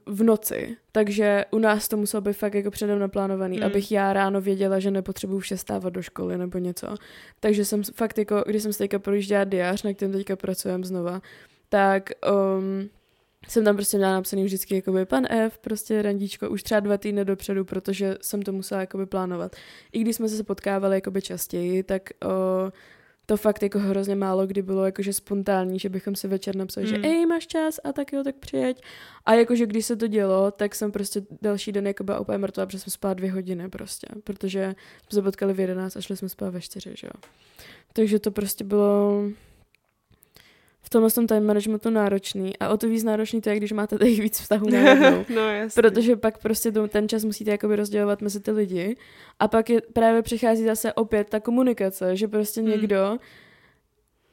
[0.06, 3.64] v noci, takže u nás to muselo být fakt jako předem naplánovaný, Mm.
[3.64, 6.96] abych já ráno věděla, že nepotřebuju vše stávat do školy nebo něco.
[7.40, 11.22] Takže jsem fakt jako, když jsem se teďka projížděla diář, na kterém teďka pracujeme znova,
[11.70, 12.10] tak
[12.58, 12.90] um,
[13.48, 17.26] jsem tam prostě měla napsaný vždycky jakoby pan F, prostě randíčko, už třeba dva týdny
[17.26, 19.56] dopředu, protože jsem to musela jakoby plánovat.
[19.92, 22.28] I když jsme se potkávali jakoby častěji, tak o,
[23.26, 26.90] to fakt jako hrozně málo kdy bylo jakože spontánní, že bychom si večer napsali, Mm.
[26.90, 28.82] že ej, máš čas a tak jo, tak přijeď.
[29.26, 32.66] A jakože když se to dělo, tak jsem prostě další den jako byla úplně mrtvá,
[32.66, 34.76] protože jsme spát dvě hodiny prostě, protože
[35.10, 37.22] jsme se potkali v 11 a šli jsme spát ve 4, že jo.
[37.94, 39.24] Takže to prostě bylo
[40.92, 44.20] tomhle tom time managementu náročný a o to víc náročný to je, když máte těch
[44.20, 45.26] víc vztahů najednou.
[45.36, 45.42] no.
[45.76, 48.96] Protože pak prostě ten čas musíte jakoby rozdělovat mezi ty lidi
[49.40, 52.70] a pak je, právě přichází zase opět ta komunikace, že prostě Hmm.
[52.70, 53.18] někdo,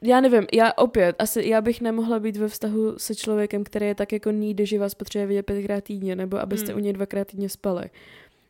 [0.01, 3.95] já nevím, já opět, asi já bych nemohla být ve vztahu se člověkem, který je
[3.95, 6.81] tak jako needy, že vás potřebuje vidět pětkrát týdně, nebo abyste Hmm.
[6.81, 7.83] u něj dvakrát týdně spali.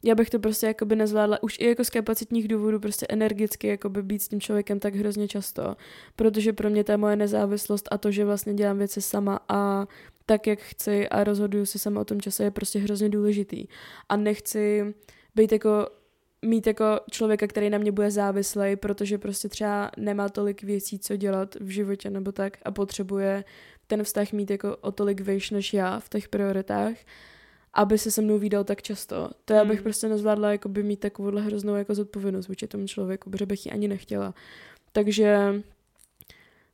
[0.04, 4.04] Já bych to prostě jakoby nezvládla už i jako z kapacitních důvodů prostě energicky jakoby
[4.04, 5.76] být s tím člověkem tak hrozně často,
[6.16, 9.88] protože pro mě ta moje nezávislost a to, že vlastně dělám věci sama a
[10.26, 13.68] tak, jak chci a rozhoduju si sama o tom čase je prostě hrozně důležitý.
[14.10, 14.94] A nechci
[15.36, 15.88] být jako
[16.42, 21.16] mít jako člověka, který na mě bude závislej, protože prostě třeba nemá tolik věcí, co
[21.16, 23.44] dělat v životě nebo tak a potřebuje
[23.88, 26.94] ten vztah mít jako o tolik vejš než já v těch prioritách,
[27.74, 29.30] aby se se mnou výdal tak často.
[29.46, 29.84] To já bych Hmm.
[29.84, 33.72] prostě nezvládla jako by mít takovouhle hroznou jako zodpovědnost vůči tomu člověku, protože bych ji
[33.72, 34.34] ani nechtěla.
[34.92, 35.62] Takže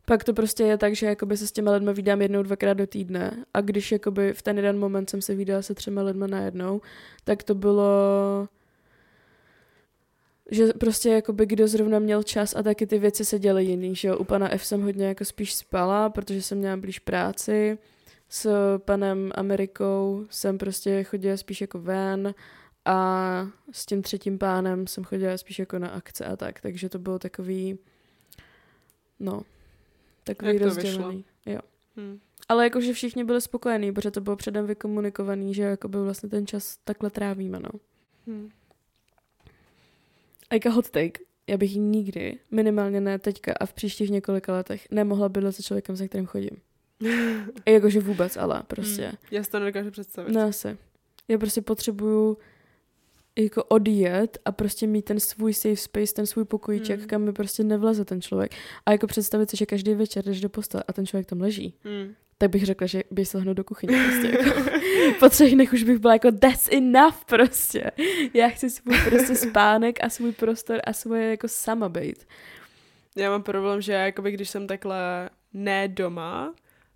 [0.06, 2.88] pak to prostě je tak, že jakoby se s těma lidmi vídám jednou, dvakrát do
[2.88, 6.82] týdne a když jakoby v ten jeden moment jsem se vídala se třema lidmi najednou,
[7.24, 8.48] tak to bylo
[10.52, 14.08] že prostě jakoby kdo zrovna měl čas a taky ty věci se děly jiný, že
[14.08, 14.18] jo.
[14.18, 17.78] U pana F jsem hodně jako spíš spala, protože jsem měla blíž práci.
[18.36, 22.36] S panem Amerikou jsem prostě chodila spíš jako ven
[22.86, 27.00] a s tím třetím pánem jsem chodila spíš jako na akce a tak, takže to
[27.00, 27.80] bylo takový,
[29.20, 29.42] no,
[30.24, 31.26] takový Jak rozdělený.
[31.46, 31.60] Jo.
[31.98, 32.20] Hm.
[32.48, 36.78] Ale jakože všichni byli spokojení, protože to bylo předem vykomunikovaný, že jakoby vlastně ten čas
[36.84, 37.70] takhle trávíme, no.
[38.28, 38.50] Hm.
[40.54, 41.20] Jako hot take.
[41.48, 45.98] Já bych nikdy, minimálně ne teďka a v příštích několika letech, nemohla bydlet se člověkem,
[45.98, 46.62] se kterým chodím.
[47.66, 49.08] Jakože vůbec, ale prostě.
[49.14, 49.16] Hm.
[49.32, 50.34] Já si to nedokážu představit.
[50.34, 50.78] Ne, asi.
[51.28, 52.38] Já prostě potřebuju
[53.40, 57.08] jako odjet a prostě mít ten svůj safe space, ten svůj pokojíček, Hmm.
[57.08, 58.52] kam mi prostě nevleze ten člověk.
[58.86, 61.74] A jako představit si, že každý večer jdeš do postele a ten člověk tam leží,
[61.86, 62.14] Hm.
[62.38, 64.38] tak bych řekla, že bych se do kuchyně prostě.
[64.38, 64.62] Jako.
[65.20, 67.92] po třech dnech už bych byla jako that's enough prostě.
[68.34, 72.28] Já chci svůj prostě spánek a svůj prostor a svoje jako sama být.
[73.16, 76.54] Já mám problém, že jakoby, když jsem takhle ne doma,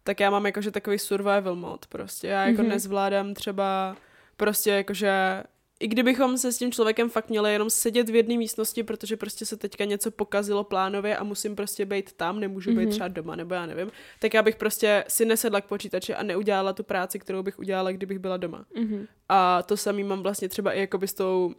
[0.10, 2.28] tak já mám jakože takový survival mod prostě.
[2.28, 2.66] Já jako Mhm.
[2.66, 2.74] mm-hmm.
[2.74, 3.98] nezvládám třeba
[4.38, 5.44] prostě jakože
[5.80, 9.46] i kdybychom se s tím člověkem fakt měli jenom sedět v jedné místnosti, protože prostě
[9.46, 12.90] se teďka něco pokazilo plánově a musím prostě být tam, nemůžu být Mhm.
[12.90, 16.74] třeba doma, nebo já nevím, tak já bych prostě si nesedla k počítači a neudělala
[16.74, 18.66] tu práci, kterou bych udělala, kdybych byla doma.
[18.76, 19.08] Mhm.
[19.30, 21.54] A to samý mám vlastně třeba i jakoby s tou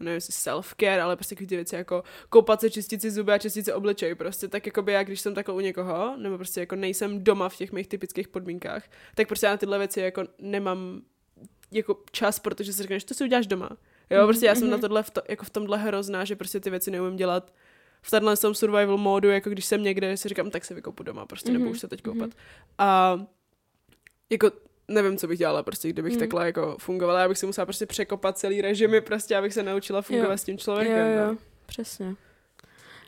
[0.00, 3.64] nevím, jestli self-care, ale prostě ty věci jako koupat se, čistit si zuby a čistit
[3.64, 7.24] si obličej prostě, tak jakoby já, když jsem takhle u někoho, nebo prostě jako nejsem
[7.24, 8.84] doma v těch mých typických podmínkách,
[9.14, 11.02] tak prostě já na tyhle věci jako nemám
[11.70, 13.70] jako čas, protože si řekneš, to si uděláš doma.
[14.10, 14.70] Jo, Mhm, prostě já jsem mhm.
[14.70, 17.52] na tohle v to, jako v tomhle hrozná, že prostě ty věci neumím dělat
[18.02, 21.26] v tenhle tom survival módu, jako když jsem někde, si říkám, tak se vykoupu doma,
[21.26, 22.12] prostě Mhm, nebudu už se teď mhm.
[22.12, 22.30] koupat.
[22.78, 23.20] A
[24.30, 24.50] jako
[24.88, 26.18] nevím, co bych dělala, prostě, kdybych Mm.
[26.18, 30.02] takhle jako fungovala, já bych si musela prostě překopat celý režimy, prostě, abych se naučila
[30.02, 30.38] fungovat Jo.
[30.38, 31.18] s tím Jo, člověkem.
[31.18, 31.38] jo, no.
[31.66, 32.14] přesně.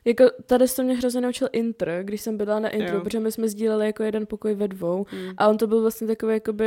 [0.04, 3.00] Jako tady to mě hrozně naučil Intr, když jsem byla na Intro, Jo.
[3.04, 5.34] protože my jsme sdíleli jako jeden pokoj ve dvou Mm.
[5.38, 6.64] a on to byl vlastně takový jakoby,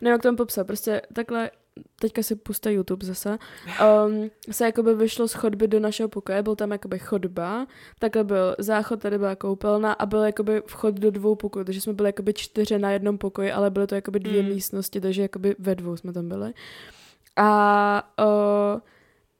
[0.00, 1.50] nevím jak to popsat, prostě takhle,
[2.00, 3.38] teďka si puste YouTube zase,
[4.06, 7.66] um, se jakoby vyšlo z chodby do našeho pokoje, byl tam jakoby chodba,
[7.98, 11.92] takhle byl záchod, tady byla koupelna a byl jakoby vchod do dvou pokojů, takže jsme
[11.92, 14.48] byli jakoby čtyři na jednom pokoji, ale byly to jakoby dvě Mm.
[14.48, 16.52] místnosti, takže jakoby ve dvou jsme tam byli.
[17.36, 18.10] A
[18.74, 18.80] uh,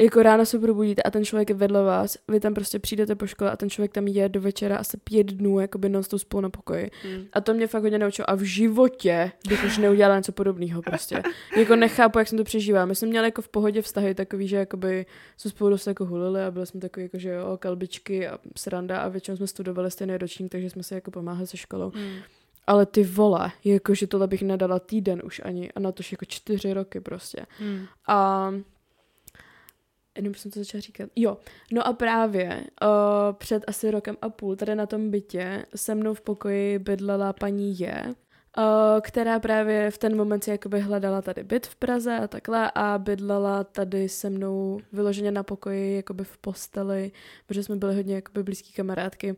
[0.03, 3.27] jako ráno se probudíte a ten člověk je vedle vás, vy tam prostě přijdete po
[3.27, 6.51] škole a ten člověk tam je do večera asi pět dnů, jakoby non spolu na
[6.51, 6.91] pokoji.
[7.05, 7.25] Mm.
[7.33, 8.31] A to mě fakt hodně naučilo.
[8.31, 11.23] A v životě bych už neudělala něco podobného prostě.
[11.57, 12.87] jako nechápu, jak jsem to přežívala.
[12.87, 16.45] My jsme měli jako v pohodě vztahy takový, že jakoby jsme spolu dost jako hulili
[16.45, 20.17] a byli jsme takový jako, že jo, kalbičky a sranda a většinou jsme studovali stejný
[20.17, 21.93] ročník, takže jsme se jako pomáhali se školou.
[21.95, 22.17] Mm.
[22.67, 26.73] Ale ty vole, jakože tohle bych nedala týden už ani a na to jako čtyři
[26.73, 27.47] roky prostě.
[27.61, 27.87] Mm.
[28.09, 28.51] A
[30.17, 31.11] jenom jsem to začala říkat.
[31.17, 31.39] Jo,
[31.73, 32.89] no a právě uh,
[33.33, 37.79] před asi rokem a půl tady na tom bytě se mnou v pokoji bydlela paní
[37.79, 38.65] Je, uh,
[39.01, 42.99] která právě v ten moment si jakoby hledala tady byt v Praze a takhle a
[42.99, 47.13] bydlela tady se mnou vyloženě na pokoji jakoby v posteli,
[47.47, 49.37] protože jsme byli hodně jakoby blízký kamarádky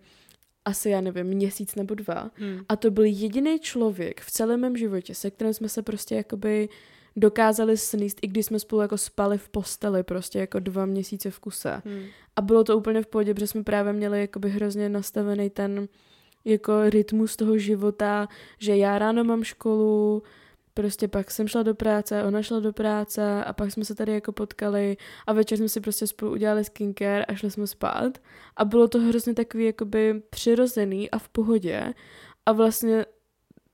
[0.65, 2.31] asi, já nevím, měsíc nebo dva.
[2.41, 2.61] Mm.
[2.69, 6.69] A to byl jediný člověk v celém mém životě, se kterým jsme se prostě jakoby
[7.17, 11.39] dokázali sníst, i když jsme spolu jako spali v posteli prostě jako dva měsíce v
[11.39, 11.83] kuse.
[11.85, 12.03] Mm.
[12.37, 15.89] A bylo to úplně v pohodě, protože jsme právě měli jakoby hrozně nastavený ten
[16.45, 18.29] jako rytmus toho života,
[18.59, 20.23] že já ráno mám školu,
[20.75, 24.13] prostě pak jsem šla do práce, ona šla do práce a pak jsme se tady
[24.13, 24.97] jako potkali
[25.27, 28.19] a večer jsme si prostě spolu udělali skincare a šli jsme spát
[28.57, 31.95] a bylo to hrozně takový jakoby přirozený a v pohodě
[32.47, 33.07] a vlastně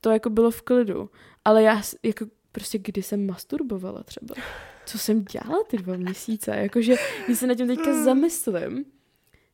[0.01, 1.11] to jako bylo v klidu.
[1.45, 4.34] Ale já jako prostě kdy jsem masturbovala třeba.
[4.86, 6.50] Co jsem dělala ty dva měsíce?
[6.57, 6.94] Jakože,
[7.26, 8.84] když se na tím teďka zamyslím,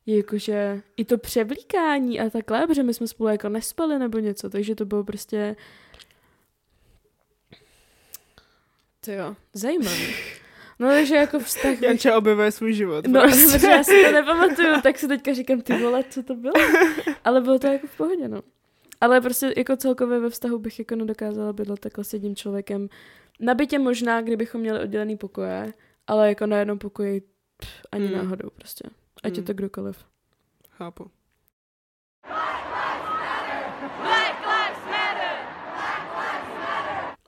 [0.05, 4.49] je jakože i to převlíkání a takhle, protože my jsme spolu jako nespali nebo něco,
[4.49, 5.55] takže to bylo prostě
[9.05, 10.15] to jo, zajímavý.
[10.79, 11.81] No takže jako vztah...
[11.81, 13.07] Janča objevuje svůj život.
[13.07, 13.45] No, prostě.
[13.45, 16.53] protože já si to nepamatuju, tak si teďka říkám, ty vole, co to bylo?
[17.23, 18.41] Ale bylo to jako v pohodě, no.
[19.01, 22.87] Ale prostě jako celkově ve vztahu bych jako nedokázala bydlet takhle s jedním člověkem.
[23.39, 25.73] Na bytě možná, kdybychom měli oddělený pokoje,
[26.07, 27.21] ale jako na jednom pokoji
[27.57, 28.13] pff, ani Mm.
[28.13, 28.89] náhodou prostě.
[29.23, 29.45] Ať je Mm.
[29.47, 30.05] to kdokoliv.
[30.69, 31.11] Chápu.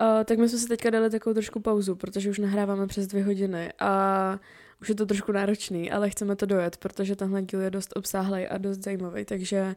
[0.02, 3.24] Uh, tak my jsme si teďka dali takovou trošku pauzu, protože už nahráváme přes dvě
[3.24, 4.40] hodiny a
[4.82, 8.48] už je to trošku náročný, ale chceme to dojet, protože tenhle díl je dost obsáhlý
[8.48, 9.76] a dost zajímavý, takže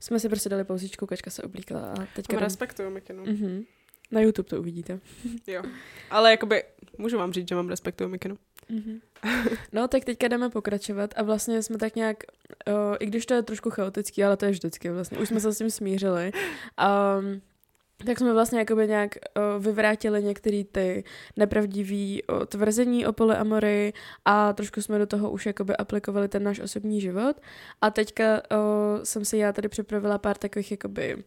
[0.00, 2.32] jsme si prostě dali pauzičku, kačka se oblíkla a teďka...
[2.32, 2.44] jdem.
[2.44, 3.24] Respektuju Mikinu.
[3.24, 3.64] Mhm.
[4.10, 5.00] Na YouTube to uvidíte.
[5.46, 5.62] Jo.
[6.10, 6.62] Ale jakoby,
[6.98, 8.38] můžu vám říct, že mám respektuju Mikinu.
[8.68, 9.00] Mhm.
[9.72, 12.16] No, tak teďka jdeme pokračovat a vlastně jsme tak nějak,
[12.68, 15.54] uh, i když to je trošku chaotický, ale to je vždycky vlastně, už jsme se
[15.54, 16.32] s tím smířili,
[17.18, 17.40] um,
[18.06, 21.04] tak jsme vlastně jakoby nějak uh, vyvrátili některé ty
[21.36, 23.92] nepravdivý uh, tvrzení o polyamory
[24.24, 27.36] a trošku jsme do toho už jakoby aplikovali ten náš osobní život.
[27.80, 31.24] A teďka uh, jsem si já tady připravila pár takových jakoby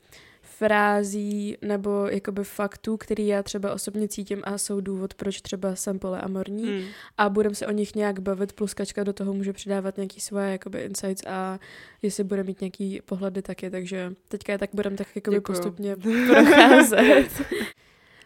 [0.66, 5.99] frází nebo jakoby faktů, který já třeba osobně cítím a jsou důvod, proč třeba jsem
[5.99, 6.84] polyamorní Mm.
[7.18, 10.51] a budeme se o nich nějak bavit, plus kačka do toho může přidávat nějaký svoje
[10.51, 11.59] jakoby insights a
[12.01, 15.57] jestli bude mít nějaký pohledy taky, takže teďka je tak budeme tak jakoby Děkuju.
[15.57, 15.95] postupně
[16.28, 17.28] procházet.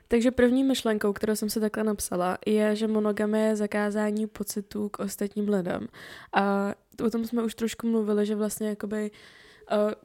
[0.07, 4.99] takže první myšlenkou, kterou jsem si takhle napsala, je, že monogamie je zakázání pocitů k
[4.99, 5.87] ostatním lidem.
[6.33, 6.73] A
[7.05, 9.17] o tom jsme už trošku mluvili, že vlastně jakoby uh,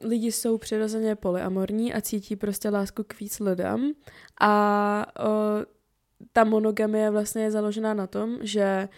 [0.00, 3.92] lidi jsou přirozeně polyamorní a cítí prostě lásku k víc lidem
[4.40, 5.06] a
[6.32, 8.88] ta monogamie vlastně je založená na tom, že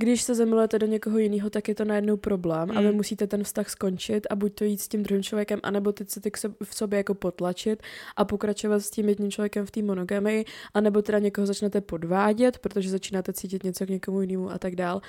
[0.00, 2.94] když se zamilujete do někoho jiného, tak je to najednou problém a vy Mm.
[2.96, 6.30] musíte ten vztah skončit a buď to jít s tím druhým člověkem, anebo ty city
[6.30, 7.82] k sob- v sobě jako potlačit
[8.16, 10.44] a pokračovat s tím jedním člověkem v té monogamii,
[10.74, 15.00] anebo teda někoho začnete podvádět, protože začínáte cítit něco k někomu jinému a tak dál.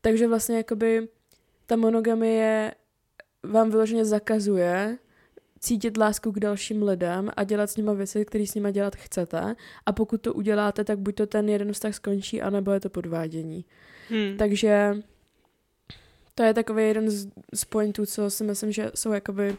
[0.00, 1.08] Takže vlastně jakoby
[1.66, 2.74] ta monogamie
[3.42, 4.98] vám vyloženě zakazuje
[5.60, 9.56] cítit lásku k dalším lidem a dělat s nima věci, které s nima dělat chcete.
[9.86, 13.64] A pokud to uděláte, tak buď to ten jeden vztah skončí, anebo je to podvádění.
[14.08, 14.36] Hmm.
[14.36, 14.96] Takže
[16.34, 19.56] to je takový jeden z, z pointů, co si myslím, že jsou jakoby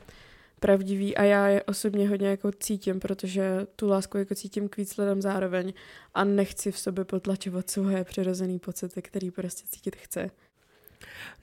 [0.60, 4.98] pravdivý a já je osobně hodně jako cítím, protože tu lásku jako cítím k víc
[4.98, 5.74] lidem zároveň
[6.14, 10.32] a nechci v sobě potlačovat svoje přirozený pocity, který prostě cítit chci.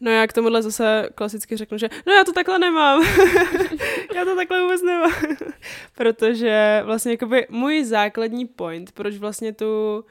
[0.01, 3.03] No já k tomuhle zase klasicky řeknu, že no já to takhle nemám.
[4.15, 5.13] já to takhle vůbec nemám.
[5.97, 10.05] Protože vlastně jakoby můj základní point, proč vlastně tu,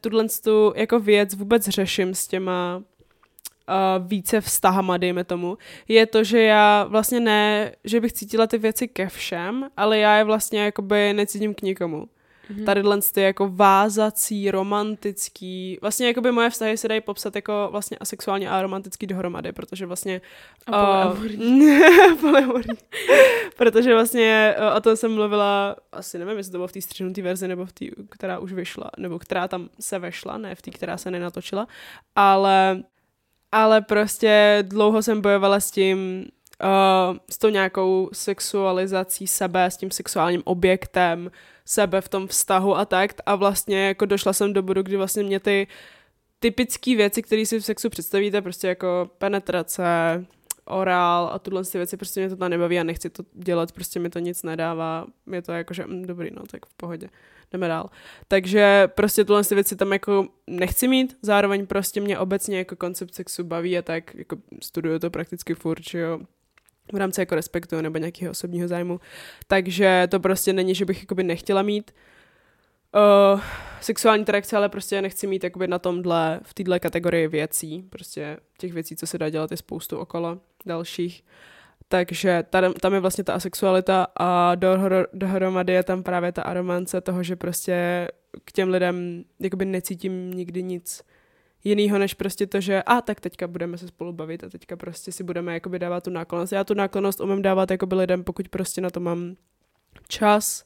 [0.00, 2.82] tuhle tu jako věc vůbec řeším s těma
[3.68, 8.58] uh, více vztahama, dejme tomu, je to, že já vlastně ne, že bych cítila ty
[8.58, 12.08] věci ke všem, ale já je vlastně jakoby necítím k nikomu.
[12.50, 12.64] Mhm.
[12.64, 12.82] Tady
[13.14, 18.62] ty jako vázací, romantický, vlastně jakoby moje vztahy se dají popsat jako vlastně asexuálně a
[18.62, 20.20] romantický dohromady, protože vlastně...
[20.66, 21.18] A uh,
[23.56, 27.22] protože vlastně uh, o tom jsem mluvila, asi nevím, jestli to bylo v té střihnutý
[27.22, 30.70] verzi, nebo v té, která už vyšla, nebo která tam se vešla, ne v té,
[30.70, 31.66] která se nenatočila,
[32.16, 32.82] ale,
[33.52, 36.26] ale prostě dlouho jsem bojovala s tím,
[36.64, 41.30] uh, s tou nějakou sexualizací sebe, s tím sexuálním objektem,
[41.64, 43.12] sebe v tom vztahu a tak.
[43.26, 45.66] A vlastně jako došla jsem do bodu, kdy vlastně mě ty
[46.38, 49.82] typické věci, které si v sexu představíte, prostě jako penetrace,
[50.66, 54.00] orál a tuhle ty věci, prostě mě to tam nebaví a nechci to dělat, prostě
[54.00, 57.08] mi to nic nedává, je to jako, že mm, dobrý, no, tak v pohodě,
[57.52, 57.90] jdeme dál.
[58.28, 63.14] Takže prostě tuhle ty věci tam jako nechci mít, zároveň prostě mě obecně jako koncept
[63.14, 66.20] sexu baví a tak jako studuju to prakticky furt, že jo,
[66.92, 69.00] v rámci jako respektu nebo nějakého osobního zájmu.
[69.46, 71.94] Takže to prostě není, že bych jakoby nechtěla mít
[73.34, 73.40] uh,
[73.80, 77.82] sexuální interakce, ale prostě nechci mít jakoby na tomhle, v této kategorii věcí.
[77.90, 81.24] Prostě těch věcí, co se dá dělat, je spoustu okolo dalších.
[81.88, 87.00] Takže tam, tam je vlastně ta asexualita a dohro, dohromady je tam právě ta aromance
[87.00, 88.08] toho, že prostě
[88.44, 91.02] k těm lidem jakoby necítím nikdy nic
[91.66, 95.12] jinýho, než prostě to, že a tak teďka budeme se spolu bavit a teďka prostě
[95.12, 96.52] si budeme jakoby dávat tu náklonost.
[96.52, 99.36] Já tu náklonost umím dávat jakoby lidem, pokud prostě na to mám
[100.08, 100.64] čas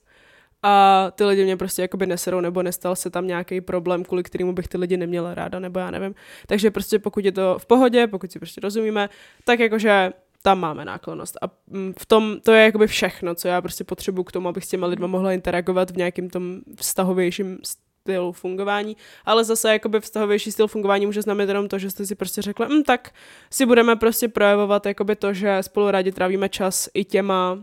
[0.62, 4.52] a ty lidi mě prostě jakoby neserou nebo nestal se tam nějaký problém, kvůli kterému
[4.52, 6.14] bych ty lidi neměla ráda, nebo já nevím.
[6.46, 9.08] Takže prostě pokud je to v pohodě, pokud si prostě rozumíme,
[9.44, 11.38] tak jakože tam máme náklonost.
[11.42, 14.64] A mm, v tom, to je jakoby všechno, co já prostě potřebuji k tomu, abych
[14.64, 17.58] s těma lidma mohla interagovat v nějakým tom vztahovějším
[18.00, 22.14] stylu fungování, ale zase jakoby vztahovější styl fungování může znamenat jenom to, že jste si
[22.14, 23.10] prostě řekli, hm, tak
[23.50, 27.58] si budeme prostě projevovat jakoby to, že spolu rádi trávíme čas i těma,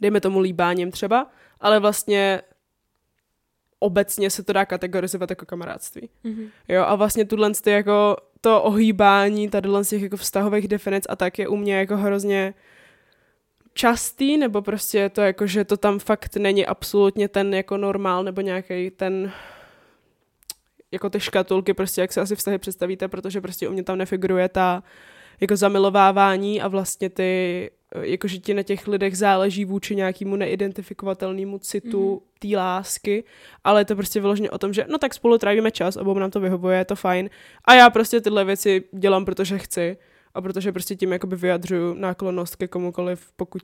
[0.00, 1.30] dejme tomu líbáním třeba,
[1.60, 2.42] ale vlastně
[3.78, 6.08] obecně se to dá kategorizovat jako kamarádství.
[6.24, 6.48] Mhm.
[6.68, 11.16] Jo, a vlastně tuhle ty jako to ohýbání tady z těch jako vztahových definic a
[11.16, 12.54] tak je u mě jako hrozně
[13.74, 18.24] častý, nebo prostě je to jako, že to tam fakt není absolutně ten jako normál,
[18.24, 19.32] nebo nějaký ten
[20.92, 24.48] jako ty škatulky, prostě jak se asi vztahy představíte, protože prostě u mě tam nefiguruje
[24.48, 24.82] ta
[25.40, 32.12] jako zamilovávání a vlastně ty, jakože ti na těch lidech záleží vůči nějakému neidentifikovatelnému citu
[32.12, 32.20] mm.
[32.38, 33.24] té lásky,
[33.64, 36.30] ale je to prostě vyloženě o tom, že no tak spolu trávíme čas, obou nám
[36.30, 37.30] to vyhovuje, je to fajn
[37.64, 39.96] a já prostě tyhle věci dělám, protože chci
[40.34, 43.62] a protože prostě tím jakoby vyjadřuju náklonnost ke komukoliv, pokud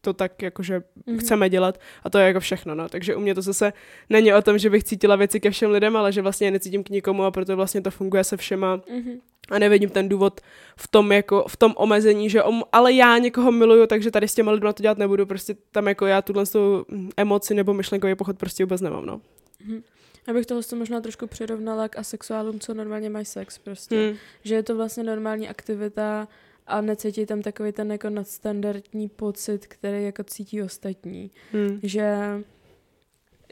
[0.00, 1.18] to tak jakože mm-hmm.
[1.18, 2.88] chceme dělat a to je jako všechno, no.
[2.88, 3.72] Takže u mě to zase
[4.10, 6.84] není o tom, že bych cítila věci ke všem lidem, ale že vlastně je necítím
[6.84, 9.20] k nikomu a proto vlastně to funguje se všema Mm-hmm.
[9.50, 10.40] a nevidím ten důvod
[10.76, 14.34] v tom jako, v tom omezení, že om, ale já někoho miluju, takže tady s
[14.34, 16.86] těma lidma to dělat nebudu, prostě tam jako já tuhle tu
[17.16, 19.20] emoci nebo myšlenkový pochod prostě vůbec nemám, no.
[19.64, 19.82] Mhm.
[20.28, 24.06] Já bych tohle možná trošku přirovnala k asexuálům, co normálně mají sex prostě.
[24.06, 24.16] Hmm.
[24.44, 26.28] Že je to vlastně normální aktivita
[26.66, 31.30] a necítí tam takový ten jako nadstandardní pocit, který jako cítí ostatní.
[31.52, 31.80] Hmm.
[31.82, 32.16] Že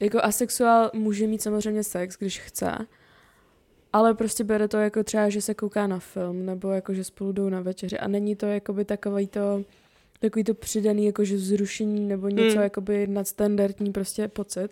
[0.01, 2.87] jako asexuál může mít samozřejmě sex, když chce,
[3.93, 7.33] ale prostě bere to jako třeba, že se kouká na film, nebo jako, že spolu
[7.33, 9.65] jdou na večeři a není to jakoby takový to
[10.21, 12.63] takový to přidaný jakože vzrušení nebo něco Hmm.
[12.63, 14.69] jakoby nadstandardní prostě pocit,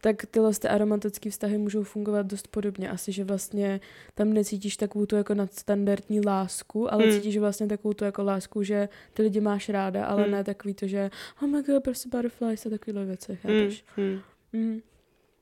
[0.00, 2.90] tak tyhle ty aromatické vztahy můžou fungovat dost podobně.
[2.90, 3.80] Asi, že vlastně
[4.14, 7.12] tam necítíš takovou tu jako nadstandardní lásku, ale Hmm.
[7.12, 10.32] cítíš vlastně takovou tu jako lásku, že ty lidi máš ráda, ale Hmm.
[10.32, 11.10] ne takový to, že
[11.42, 13.84] oh my god, prostě butterflies a takovýhle věci, chápeš?
[13.96, 14.18] Hmm.
[14.52, 14.80] Mm.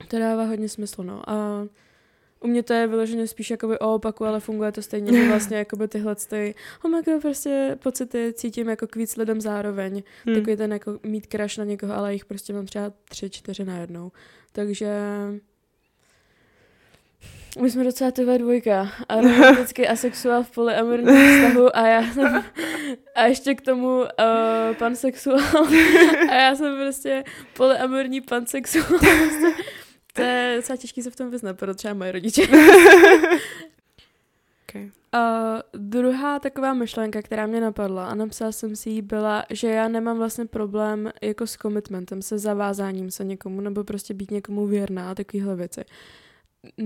[0.09, 1.30] To dává hodně smysl, no.
[1.30, 1.66] A
[2.41, 5.57] u mě to je vyloženě spíš jakoby o opaku, ale funguje to stejně, že vlastně
[5.57, 10.03] jakoby tyhle ty, oh my god, prostě pocity cítím jako k víc lidem zároveň.
[10.26, 10.34] Hmm.
[10.34, 14.12] Takový ten jako mít crush na někoho, ale jich prostě mám třeba tři, čtyři najednou.
[14.53, 14.89] Takže
[17.61, 18.93] my jsme docela tyhle dvojka.
[19.09, 22.45] A romantický asexuál v polyamorním vztahu a já jsem,
[23.14, 24.07] a ještě k tomu uh,
[24.78, 25.41] pansexuál.
[26.30, 28.99] A já jsem prostě polyamorní pansexuál.
[28.99, 29.62] Prostě,
[30.16, 32.42] to je docela těžký se v tom vyznat, pro třeba moje rodiče.
[34.68, 34.90] Okay.
[35.12, 39.88] A druhá taková myšlenka, která mě napadla a napsala jsem si ji, byla, že já
[39.88, 45.10] nemám vlastně problém jako s commitmentem, se zavázáním se někomu, nebo prostě být někomu věrná
[45.10, 45.84] a takovéhle věci.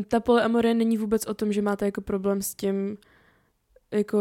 [0.09, 2.97] Ta polyamorie není vůbec o tom, že máte jako problém s tím
[3.91, 4.18] jako...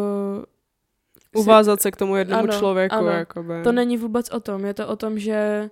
[1.35, 3.09] Uvázat se k tomu jednomu Ano, člověku, ano.
[3.09, 3.53] jakoby.
[3.63, 5.69] To není vůbec o tom, je to o tom, že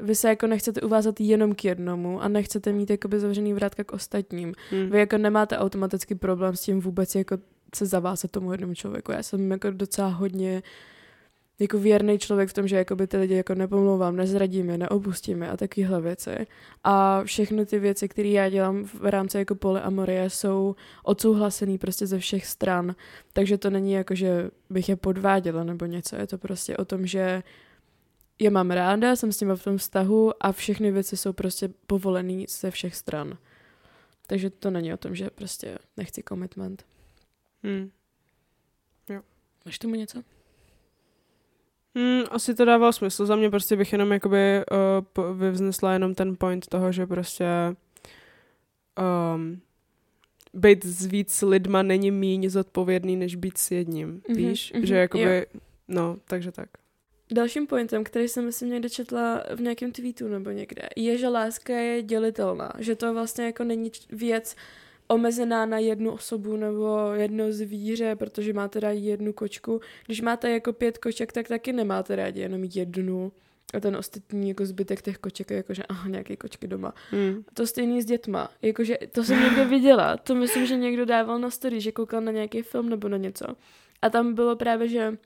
[0.00, 3.92] vy se jako nechcete uvázat jenom k jednomu a nechcete mít jakoby zavřený vrátka k
[3.92, 4.54] ostatním.
[4.70, 4.90] Hmm.
[4.90, 7.38] Vy jako nemáte automaticky problém s tím vůbec jako
[7.74, 9.12] se zavázat tomu jednomu člověku.
[9.12, 10.62] Já jsem jako docela hodně
[11.58, 15.48] jako věrný člověk v tom, že jakoby ty lidi jako nepomlouvám, nezradím je, neopustím je
[15.48, 16.46] a takovéhle věci.
[16.84, 22.18] A všechny ty věci, které já dělám v rámci jako polyamorie, jsou odsouhlasený prostě ze
[22.18, 22.94] všech stran.
[23.32, 26.16] Takže to není jako, že bych je podváděla nebo něco.
[26.16, 27.42] Je to prostě o tom, že
[28.38, 32.46] je mám ráda, jsem s nimi v tom vztahu a všechny věci jsou prostě povolený
[32.48, 33.38] ze všech stran.
[34.26, 36.84] Takže to není o tom, že prostě nechci commitment.
[37.62, 37.90] Hmm.
[39.68, 40.22] Máš tomu něco?
[41.94, 43.26] Hmm, asi to dává smysl.
[43.26, 44.64] Za mě prostě bych jenom jakoby
[45.18, 47.46] uh, vyvznesla jenom ten point toho, že prostě
[49.34, 49.60] um,
[50.54, 54.22] být s víc lidma není míň zodpovědný, než být s jedním.
[54.28, 54.72] Mhm, Víš?
[54.72, 55.60] mhm, že jakoby, jo.
[55.88, 56.68] no, takže tak.
[57.32, 61.72] Dalším pointem, který jsem myslím někde četla v nějakém tweetu nebo někde, je, že láska
[61.72, 62.72] je dělitelná.
[62.78, 64.56] Že to vlastně jako není věc
[65.08, 69.80] omezená na jednu osobu nebo jedno zvíře, protože máte rádi jednu kočku.
[70.06, 73.32] Když máte jako pět koček, tak taky nemáte rádi jenom jednu.
[73.74, 76.94] A ten ostatní jako zbytek těch koček je jakože aha, nějaké kočky doma.
[77.10, 77.44] Hmm.
[77.54, 78.50] To stejný s dětma.
[78.62, 80.16] Jakože to jsem někde viděla.
[80.16, 83.46] To myslím, že někdo dával na story, že koukal na nějaký film nebo na něco.
[84.02, 85.16] A tam bylo právě, že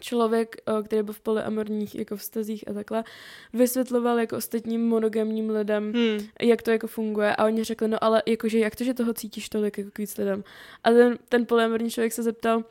[0.00, 3.04] člověk, eh, který byl v polyamorních jako vztazích a takhle,
[3.52, 6.26] vysvětloval jako ostatním monogamním lidem, Hmm.
[6.42, 9.48] jak to jako funguje a oni řekli, no ale jakože jak to, že toho cítíš
[9.48, 10.44] tolik jako k víc lidem.
[10.84, 12.64] A ten, ten polyamorní člověk se zeptal,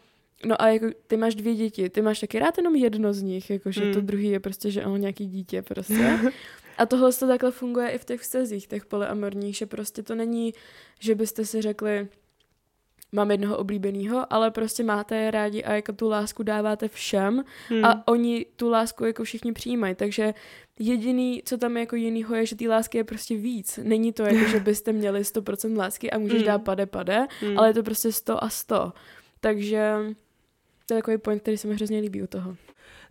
[0.45, 3.49] no a jako ty máš dvě děti, ty máš taky rád jenom jedno z nich,
[3.49, 3.93] jakože Hmm.
[3.93, 6.19] to druhý je prostě, že ono nějaký dítě prostě.
[6.77, 10.53] A tohle to takhle funguje i v těch vztazích, těch polyamorních, že prostě to není,
[10.99, 12.07] že byste si řekli,
[13.11, 17.85] mám jednoho oblíbeného, ale prostě máte je rádi a jako tu lásku dáváte všem Hmm.
[17.85, 20.33] a oni tu lásku jako všichni přijímají, takže
[20.79, 23.79] jediný, co tam je jako jinýho, je, že té lásky je prostě víc.
[23.83, 26.45] Není to jako, že byste měli 100% lásky a můžeš Mm.
[26.47, 27.57] dát pade pade, Hmm.
[27.59, 28.93] ale je to prostě 100 a 100.
[29.39, 29.93] Takže
[30.85, 32.55] to je takový point, který se mi hrozně líbí u toho.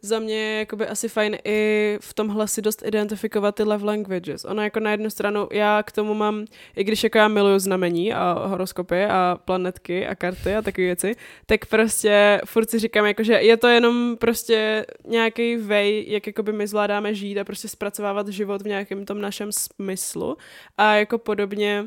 [0.03, 4.45] Za mě je jakoby asi fajn i v tomhle si dost identifikovat ty love languages.
[4.45, 6.45] Ono jako na jednu stranu, já k tomu mám,
[6.77, 11.17] i když jako já miluju znamení a horoskopy a planetky a karty a takové věci,
[11.47, 16.53] tak prostě furt si říkám, jako, že je to jenom prostě nějaký vej, jak jakoby
[16.53, 20.37] my zvládáme žít a prostě zpracovávat život v nějakém tom našem smyslu.
[20.79, 21.85] A jako podobně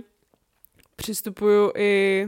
[0.95, 2.27] přistupuju i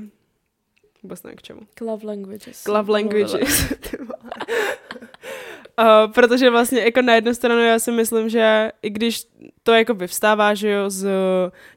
[1.04, 1.60] vůbec nevím k čemu.
[1.76, 2.64] K love languages.
[2.64, 3.74] K love languages.
[5.80, 9.24] Uh, protože vlastně jako na jednu stranu já si myslím, že i když
[9.64, 11.10] to jako vyvstává, že jo, z uh,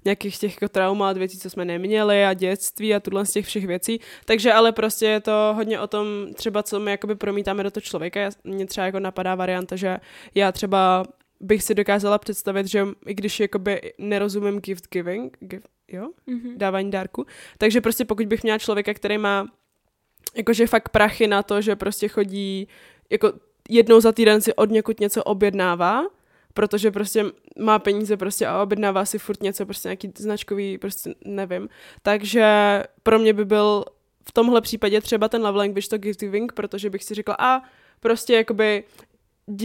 [0.05, 3.67] nějakých těch jako traumat, věcí, co jsme neměli a dětství a tuhle z těch všech
[3.67, 7.71] věcí, takže ale prostě je to hodně o tom třeba, co my jakoby promítáme do
[7.71, 8.21] toho člověka.
[8.21, 9.99] Já, mně třeba jako napadá varianta, že
[10.35, 11.05] já třeba
[11.41, 16.59] bych si dokázala představit, že i když jakoby nerozumím gift giving, gift, jo, Mhm.
[16.59, 17.27] dávání dárku.
[17.59, 19.47] Takže prostě pokud bych měla člověka, který má
[20.37, 22.69] jakože fakt prachy na to, že prostě chodí
[23.11, 23.33] jako
[23.69, 26.03] jednou za týden si od někud něco objednává,
[26.55, 27.25] protože prostě
[27.59, 31.69] má peníze prostě a objednává si furt něco, prostě nějaký značkový, prostě nevím.
[32.03, 33.85] Takže pro mě by byl
[34.29, 37.63] v tomhle případě třeba ten love language to giving, protože bych si řekla, a
[38.01, 38.85] prostě jakoby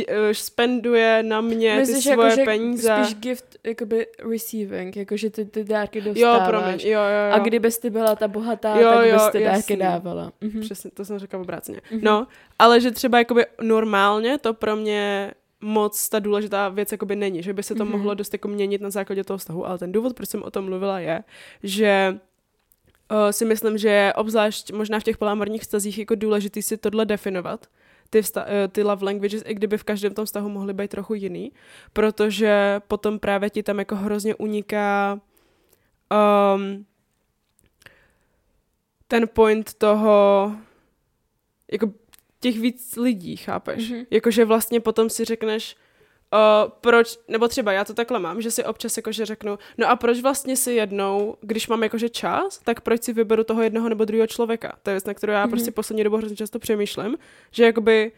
[0.07, 2.95] eh, spenduje na mě Myslíš, ty svoje jako, peníze.
[3.03, 6.47] spíš gift, jakoby receiving, jakože ty, ty dárky Jo, dostáváš.
[6.47, 7.31] promiň, jo, jo, jo.
[7.33, 9.77] A kdybys ty byla ta bohatá, Jo, tak jo, bys ty dárky jasný.
[9.77, 10.33] dávala.
[10.41, 10.61] Mhm.
[10.61, 11.81] Přesně, to jsem řekla obráceně.
[11.91, 11.99] Mhm.
[12.03, 12.27] No,
[12.59, 17.53] ale že třeba jakoby normálně to pro mě moc ta důležitá věc jakoby není, že
[17.53, 17.91] by se to Mhm.
[17.91, 20.65] mohlo dost jako měnit na základě toho vztahu, ale ten důvod, proč jsem o tom
[20.65, 21.23] mluvila, je,
[21.63, 22.17] že
[23.11, 27.05] uh, si myslím, že je obzvlášť možná v těch polámorních vztazích jako důležitý si tohle
[27.05, 27.65] definovat,
[28.11, 31.13] ty, vsta- eh, ty love languages, i kdyby v každém tom vztahu mohly být trochu
[31.13, 31.51] jiný,
[31.93, 35.19] protože potom právě ti tam jako hrozně uniká
[36.55, 36.85] um,
[39.07, 40.51] ten point toho,
[41.71, 41.91] jako
[42.39, 43.91] těch víc lidí, chápeš?
[43.91, 44.03] Mhm.
[44.11, 45.75] Jakože vlastně potom si řekneš,
[46.33, 49.95] uh, proč, nebo třeba já to takhle mám, že si občas jakože řeknu, no a
[49.95, 54.05] proč vlastně si jednou, když mám jakože čas, tak proč si vyberu toho jednoho nebo
[54.05, 54.73] druhého člověka?
[54.83, 55.49] To je věc, na kterou já Mhm.
[55.49, 57.17] prostě poslední dobu hrozně často přemýšlím,
[57.51, 58.11] že jakoby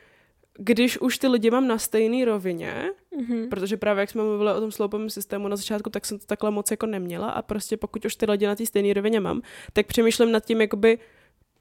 [0.57, 3.49] když už ty lidi mám na stejné rovině, Mhm.
[3.49, 6.51] protože právě jak jsme mluvili o tom sloupovém systému na začátku, tak jsem to takhle
[6.51, 9.41] moc jako neměla a prostě pokud už ty lidi na té stejné rovině mám,
[9.73, 10.99] tak přemýšlím nad tím, jakoby,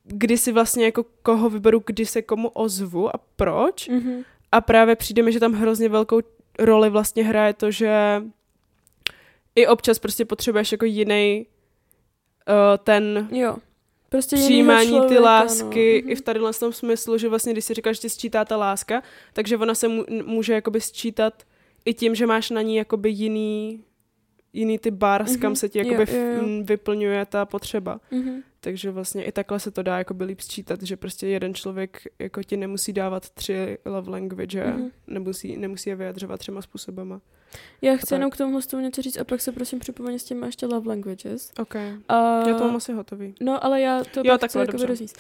[0.05, 3.89] kdy si vlastně jako koho vyberu, kdy se komu ozvu a proč.
[3.89, 4.23] Mhm.
[4.53, 6.21] A právě přijde mi, že tam hrozně velkou
[6.59, 8.23] roli vlastně hraje to, že
[9.55, 11.47] i občas prostě potřebuješ jako jiný
[12.49, 13.57] uh, ten Jo.
[14.09, 16.13] Prostě přijímání člověka, ty lásky no.
[16.13, 19.03] i v tady tom smyslu, že vlastně když si říkáš, že ti sčítá ta láska,
[19.33, 19.89] takže ona se
[20.25, 21.43] může jakoby sčítat
[21.85, 23.85] i tím, že máš na ní jakoby jiný
[24.53, 25.41] jiný ty bars, mm-hmm.
[25.41, 25.57] kam Mhm.
[25.57, 26.43] se ti Jo, jakoby jo, jo.
[26.43, 28.01] m, vyplňuje ta potřeba.
[28.11, 28.43] Mhm.
[28.65, 32.43] Takže vlastně i takhle se to dá jakoby líp sčítat, že prostě jeden člověk jako
[32.43, 34.77] ti nemusí dávat tři love language, Mhm.
[34.83, 34.91] mm-hmm.
[35.07, 37.21] nemusí, nemusí je vyjadřovat třema způsobama.
[37.83, 40.43] Já chci jenom k tomu tomu něco říct a pak se prosím připomeň s tím
[40.43, 41.53] ještě love languages.
[41.61, 41.75] OK.
[42.09, 42.49] A...
[42.49, 43.35] Já to mám asi hotový.
[43.41, 44.87] No, ale já to Jo, pak chci jakoby dobře.
[44.87, 45.17] rozvíct.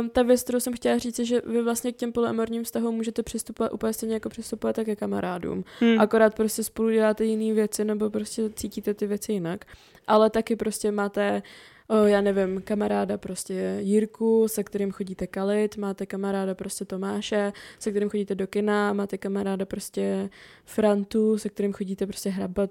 [0.00, 2.94] Um, ta věc, kterou jsem chtěla říct, je, že vy vlastně k těm polyamorním vztahům
[2.94, 5.64] můžete přistupovat úplně stejně jako přistupovat tak ke kamarádům.
[5.80, 6.00] Hmm.
[6.00, 9.64] Akorát prostě spolu děláte jiné věci nebo prostě cítíte ty věci jinak.
[10.06, 11.42] Ale taky prostě máte
[11.88, 17.90] O, já nevím, kamaráda prostě Jirku, se kterým chodíte kalit, máte kamaráda prostě Tomáše, se
[17.90, 20.30] kterým chodíte do kina, máte kamaráda prostě
[20.64, 22.70] Frantu, se kterým chodíte prostě hrabat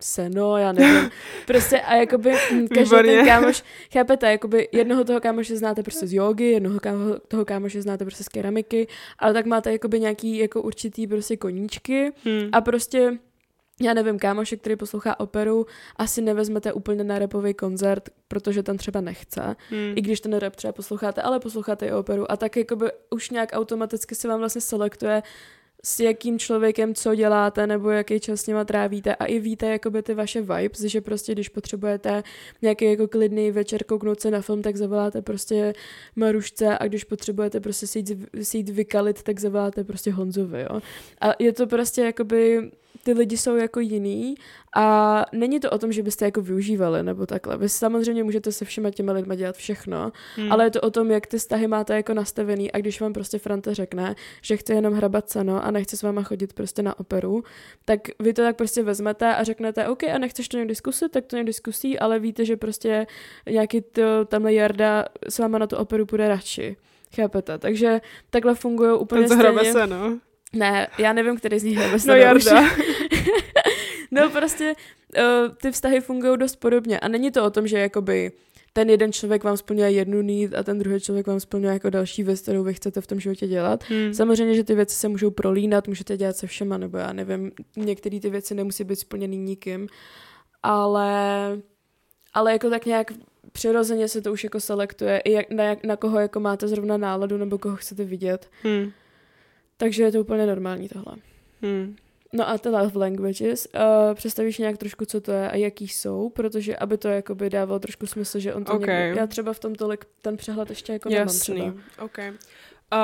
[0.00, 1.10] seno, já nevím.
[1.46, 3.16] Prostě a jakoby mm, každý Výborně.
[3.16, 3.62] ten kámoš,
[3.92, 8.24] chápete, jakoby jednoho toho kámoše znáte prostě z jogy, jednoho kámo, toho kámoše znáte prostě
[8.24, 8.86] z keramiky,
[9.18, 12.48] ale tak máte jakoby nějaký jako určitý prostě koníčky Hmm.
[12.52, 13.18] a prostě
[13.80, 15.66] já nevím, kámoše, který poslouchá operu,
[15.96, 19.56] asi nevezmete úplně na repový koncert, protože tam třeba nechce.
[19.70, 19.92] Hmm.
[19.96, 22.30] I když ten rap třeba posloucháte, ale posloucháte i operu.
[22.30, 25.22] A tak jakoby už nějak automaticky se vám vlastně selektuje
[25.84, 30.02] s jakým člověkem co děláte nebo jaký čas s nima trávíte a i víte jakoby
[30.02, 32.22] ty vaše vibes, že prostě když potřebujete
[32.62, 35.72] nějaký jako klidný večer kouknout se na film, tak zavoláte prostě
[36.16, 40.80] Marušce a když potřebujete prostě si jít, si jít vykalit, tak zavoláte prostě Honzovi, jo.
[41.20, 42.70] A je to prostě jakoby
[43.06, 44.34] ty lidi jsou jako jiný
[44.76, 47.56] a není to o tom, že byste jako využívali nebo takhle.
[47.56, 50.52] Vy samozřejmě můžete se všema těma lidma dělat všechno, hmm.
[50.52, 53.38] ale je to o tom, jak ty vztahy máte jako nastavený a když vám prostě
[53.38, 57.44] Franta řekne, že chce jenom hrabat ceno a nechce s váma chodit prostě na operu,
[57.84, 61.26] tak vy to tak prostě vezmete a řeknete, OK, a nechceš to nějak diskusit, tak
[61.26, 63.06] to nějak diskusí, ale víte, že prostě
[63.50, 66.76] nějaký to, tamhle Jarda s váma na tu operu půjde radši.
[67.16, 67.58] Chápete?
[67.58, 68.00] Takže
[68.30, 69.72] takhle fungují úplně Ten stejně.
[69.72, 70.18] se, no.
[70.56, 72.62] Ne, já nevím, který z nich hrabe No Jarda.
[74.10, 74.74] no prostě
[75.18, 78.32] uh, ty vztahy fungují dost podobně a není to o tom, že jakoby
[78.76, 82.22] ten jeden člověk vám splňuje jednu need a ten druhý člověk vám splňuje jako další
[82.22, 83.84] věc, kterou vy chcete v tom životě dělat.
[83.88, 84.14] Hmm.
[84.14, 88.20] Samozřejmě, že ty věci se můžou prolínat, můžete dělat se všema, nebo já nevím, některé
[88.20, 89.88] ty věci nemusí být splněný nikým,
[90.62, 91.58] ale,
[92.34, 93.12] ale jako tak nějak
[93.52, 96.96] přirozeně se to už jako selektuje, i jak, na, jak, na koho jako máte zrovna
[96.96, 98.50] náladu, nebo koho chcete vidět.
[98.62, 98.92] Hmm.
[99.76, 101.16] Takže je to úplně normální tohle.
[101.62, 101.96] Hmm.
[102.32, 106.28] No a ty love languages, uh, představíš nějak trošku, co to je a jaký jsou,
[106.30, 109.04] protože aby to jakoby dávalo trošku smysl, že on to Okay.
[109.04, 111.54] někdo, já třeba v tom tolik ten přehled ještě jako Jasný.
[111.54, 112.04] nemám třeba.
[112.04, 112.18] OK.
[112.92, 112.98] Uh,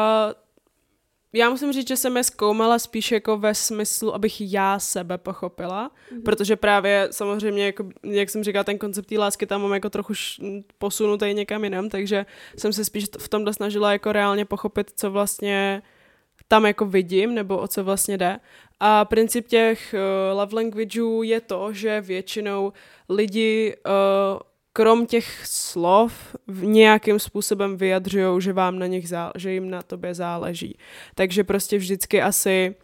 [1.33, 5.91] já musím říct, že jsem je zkoumala spíš jako ve smyslu, abych já sebe pochopila,
[6.13, 6.23] Mhm.
[6.23, 10.13] protože právě samozřejmě, jako, jak jsem říkala, ten koncept té lásky tam mám jako trochu
[10.79, 12.27] posunutý někam jinam, takže
[12.59, 15.83] jsem se spíš v tomhle snažila jako reálně pochopit, co vlastně
[16.53, 18.39] tam jako vidím, nebo o co vlastně jde.
[18.81, 22.73] A princip těch uh, love languageů je to, že většinou
[23.09, 23.93] lidi uh,
[24.73, 29.83] krom těch slov v nějakým způsobem vyjadřují, že vám na nich zá, že jim na
[29.83, 30.79] tobě záleží.
[31.15, 32.75] Takže prostě vždycky asi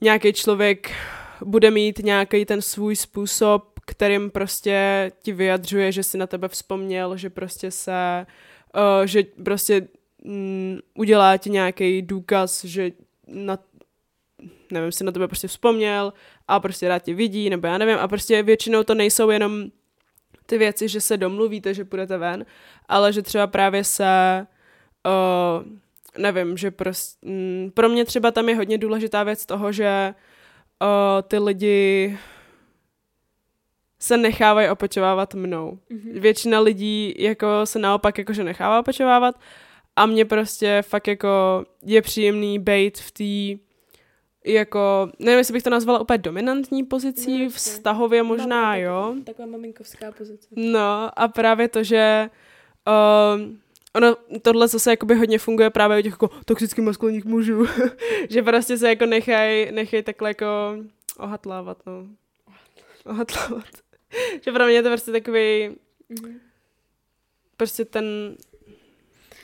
[0.00, 0.90] nějaký člověk
[1.44, 7.16] bude mít nějaký ten svůj způsob, kterým prostě ti vyjadřuje, že si na tebe vzpomněl,
[7.16, 8.26] že prostě se,
[8.76, 9.88] uh, že prostě
[10.26, 12.90] mm, udělá ti nějaký důkaz, že
[13.26, 13.58] na,
[14.72, 16.12] nevím, si na tebe prostě vzpomněl
[16.48, 19.64] a prostě rád tě vidí, nebo já nevím, a prostě většinou to nejsou jenom
[20.46, 22.46] ty věci, že se domluvíte, že půjdete ven,
[22.88, 24.46] ale že třeba právě se,
[25.06, 25.64] uh,
[26.18, 30.14] nevím, že prostě, mm, pro mě třeba tam je hodně důležitá věc toho, že
[30.82, 32.18] uh, ty lidi
[33.98, 35.78] se nechávají opečovávat mnou.
[35.90, 36.20] Mhm.
[36.20, 39.34] Většina lidí jako se naopak jakože nechává opečovávat
[39.96, 41.28] a mě prostě fakt jako
[41.82, 43.62] je příjemný být v té
[44.52, 49.14] jako, nevím, jestli bych to nazvala úplně dominantní pozicí, No, vztahově možná, Taková- jo.
[49.24, 50.48] Taková maminkovská pozice.
[50.56, 52.30] No a právě to, že
[53.36, 53.60] um,
[53.94, 57.66] ono, tohle zase jakoby hodně funguje právě u těch jako toxických maskulinních mužů,
[58.30, 60.46] že prostě se jako nechaj, nechaj takhle jako
[61.18, 62.06] ohatlávat, no.
[63.06, 63.64] Ohatlávat.
[64.44, 65.70] že pro mě je to prostě takový,
[66.08, 66.40] Mhm.
[67.56, 68.36] prostě ten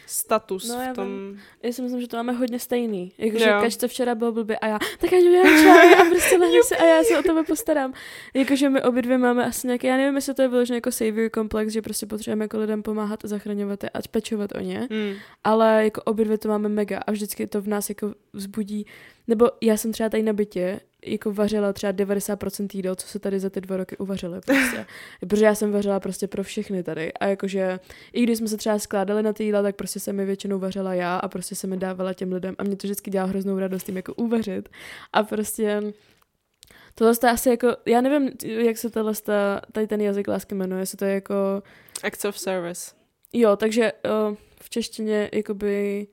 [0.06, 1.36] status No, já v tom...
[1.62, 3.12] Já si myslím, že to máme hodně stejný.
[3.18, 6.84] Jakože každý včera byl blbý a já, tak udělám čaj a prostě lehni se a
[6.84, 7.92] já se o tebe postarám.
[8.34, 11.30] Jakože my obě dvě máme asi nějaký, já nevím, jestli to je vyložený jako savior
[11.30, 15.14] komplex, že prostě potřebujeme jako lidem pomáhat a zachraňovat je a pečovat o ně, Hmm.
[15.44, 18.86] ale jako obě dvě to máme mega a vždycky to v nás jako vzbudí,
[19.28, 23.40] nebo já jsem třeba tady na bytě jako vařila třeba 90% jídel, co se tady
[23.40, 24.86] za ty dva roky uvařily prostě.
[25.28, 27.80] Protože já jsem vařila prostě pro všechny tady a jakože
[28.12, 30.94] i když jsme se třeba skládali na ty jídla, tak prostě jsem mi většinou vařila
[30.94, 33.84] já a prostě jsem mi dávala těm lidem a mě to vždycky dělá hroznou radost
[33.84, 34.68] tím jako uvařit
[35.12, 35.82] a prostě
[36.94, 39.12] tohle je asi jako, já nevím, jak se tohle
[39.72, 41.62] tady ten jazyk lásky jmenuje, jestli to je jako,
[42.04, 42.94] Acts of service.
[43.32, 46.06] jo, takže uh, v češtině jakoby,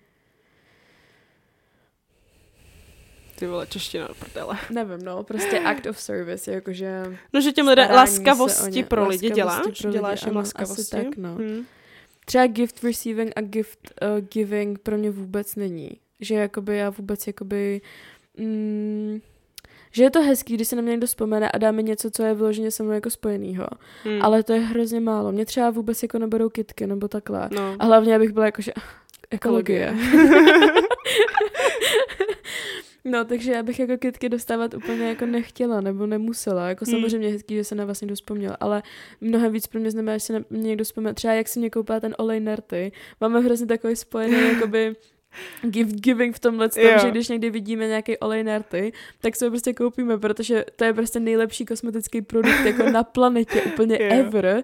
[3.40, 4.58] Ty vole, čeština do prdele.
[4.70, 7.04] nevím, no, prostě act of service, jakože
[7.34, 9.62] No, že těm lidem laskavosti pro lidi děláš?
[9.62, 10.92] pro lidi, děláš jim ano, asi laskavosti?
[10.92, 11.36] tak, no.
[11.36, 11.66] Hmm.
[12.26, 15.90] třeba gift receiving a gift uh, giving pro mě vůbec není.
[16.20, 17.82] Že jakoby já vůbec jakoby...
[18.38, 19.20] Mm,
[19.92, 22.24] že je to hezký, když se na mě někdo vzpomene a dá mi něco, co
[22.24, 23.68] je vyloženě se mnou jako spojenýho.
[24.04, 24.22] Hmm.
[24.22, 25.32] Ale to je hrozně málo.
[25.32, 27.50] Mě třeba vůbec jako neberou kitky nebo takhle.
[27.52, 27.76] No.
[27.80, 28.72] A hlavně, abych byla jakože
[29.30, 29.96] ekologie.
[33.10, 36.70] No, takže já bych jako kitky dostávat úplně jako nechtěla nebo nemusela.
[36.70, 36.96] Jako Hmm.
[36.96, 38.84] samozřejmě hezký, že se na vás někdo vzpomněl, ale
[39.22, 41.14] mnohem víc pro mě znamená, že se na mě někdo vzpomněl.
[41.14, 42.92] Třeba jak si mě koupila ten olej nerty.
[43.22, 44.96] Máme hrozně takový spojený jakoby
[45.62, 47.00] gift giving v tomhle tom, Jo.
[47.02, 48.92] že když někdy vidíme nějaký olej nerty,
[49.22, 53.62] tak si ho prostě koupíme, protože to je prostě nejlepší kosmetický produkt jako na planetě,
[53.62, 54.08] úplně Jo.
[54.12, 54.64] ever.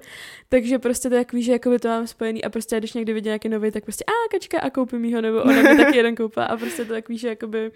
[0.50, 3.26] Takže prostě to je takový, že jakoby to mám spojený a prostě když někdy vidím
[3.26, 6.46] nějaký nový, tak prostě a kačka a koupím ho, nebo ona mi taky jeden koupila
[6.46, 7.72] a prostě to je takový, že jakoby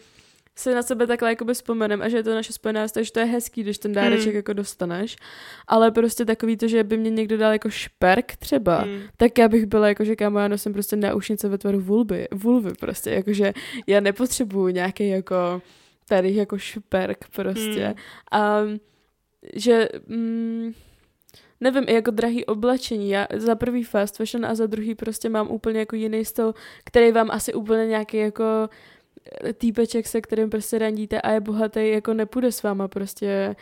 [0.59, 3.25] se na sebe takhle jakoby vzpomenem a že je to naše spojená takže to je
[3.25, 4.35] hezký, když ten dáreček Hmm.
[4.35, 5.15] jako dostaneš.
[5.67, 9.01] Ale prostě takový to, že by mě někdo dal jako šperk třeba, Hmm.
[9.17, 12.73] tak já bych byla jako, že kámo, já nosím prostě náušnice ve tvaru vulvy, vulvy
[12.79, 13.53] prostě, jakože
[13.87, 15.61] já nepotřebuju nějaký jako
[16.05, 17.85] starých jako šperk prostě.
[17.85, 17.95] Hmm.
[18.31, 18.61] A
[19.53, 19.89] že...
[20.07, 20.73] Mm,
[21.61, 23.09] nevím, i jako drahý oblečení.
[23.09, 26.53] Já za prvý fast fashion a za druhý prostě mám úplně jako jiný styl,
[26.85, 28.43] který vám asi úplně nějaký jako
[29.53, 33.55] týpeček, se kterým prostě randíte a je bohatý, jako nepůjde s váma prostě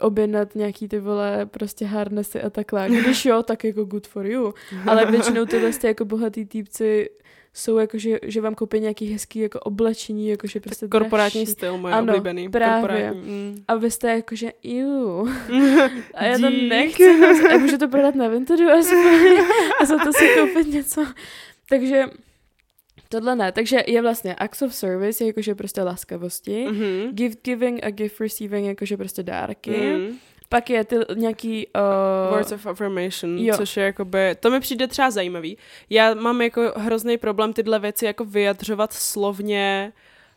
[0.00, 2.88] objednat nějaký ty vole prostě harnesy a takhle.
[2.90, 4.54] Když jo, tak jako good for you.
[4.86, 7.10] Ale většinou tyhle jste jako bohatý týpci
[7.54, 11.52] jsou jako, že, že vám koupí nějaký hezký jako oblečení, jako že prostě Korporátní dražší.
[11.52, 12.48] styl, moje Ano, oblíbený.
[12.48, 12.80] právě.
[12.80, 13.20] Korporátní.
[13.20, 13.64] Mm.
[13.68, 15.28] A vy jste jako, že iu.
[16.14, 17.04] A já to nechci.
[17.54, 19.38] A můžu to prodat na Vintedu aspoň.
[19.80, 21.06] A za to si koupit něco.
[21.68, 22.04] Takže
[23.10, 23.52] tohle ne.
[23.52, 26.66] Takže je vlastně acts of service, je jakože prostě laskavosti.
[26.70, 27.10] Mhm.
[27.14, 29.70] Gift giving a gift receiving, jakože prostě dárky.
[29.70, 30.18] Mm.
[30.48, 31.66] Pak je ty nějaký...
[31.66, 33.56] Uh, Words of affirmation, jo.
[33.56, 35.58] což je jakoby, to mi přijde třeba zajímavý.
[35.90, 39.92] Já mám jako hrozný problém tyhle věci jako vyjadřovat slovně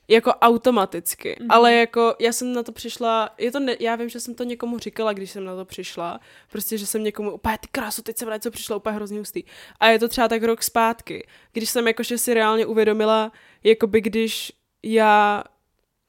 [0.08, 1.48] jako automaticky, Mhm.
[1.48, 1.56] mm-hmm.
[1.56, 4.44] ale jako já jsem na to přišla, je to ne, já vím, že jsem to
[4.44, 6.20] někomu říkala, když jsem na to přišla,
[6.52, 9.44] prostě, že jsem někomu úplně, ty krásu, teď jsem na něco přišla úplně hrozně hustý.
[9.80, 13.32] A je to třeba tak rok zpátky, když jsem jakože si reálně uvědomila,
[13.64, 14.52] jakoby když
[14.84, 15.44] já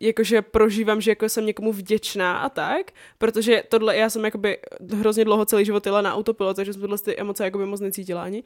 [0.01, 4.59] jakože prožívám, že jako jsem někomu vděčná a tak, protože tohle, já jsem jakoby
[4.91, 8.23] hrozně dlouho celý život jela na autopilot, takže jsem tohle ty emoce jakoby moc necítila
[8.23, 8.43] ani.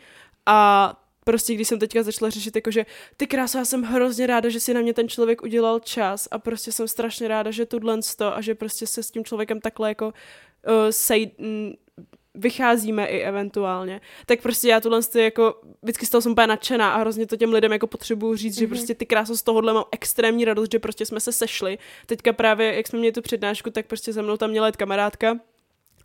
[0.46, 2.86] A prostě když jsem teďka začala řešit, jakože
[3.16, 6.38] ty krása, já jsem hrozně ráda, že si na mě ten člověk udělal čas a
[6.38, 9.88] prostě jsem strašně ráda, že tuhle to a že prostě se s tím člověkem takhle
[9.88, 10.12] jako uh,
[10.90, 11.72] sej, mm,
[12.34, 16.92] vycházíme i eventuálně, tak prostě já tuhle ty jako, vždycky z toho jsem úplně nadšená
[16.92, 18.60] a hrozně to těm lidem jako potřebuju říct, mm-hmm.
[18.60, 21.78] že prostě ty kráso z tohohle mám extrémní radost, že prostě jsme se sešli.
[22.06, 25.38] Teďka právě, jak jsme měli tu přednášku, tak prostě se mnou tam měla jet kamarádka,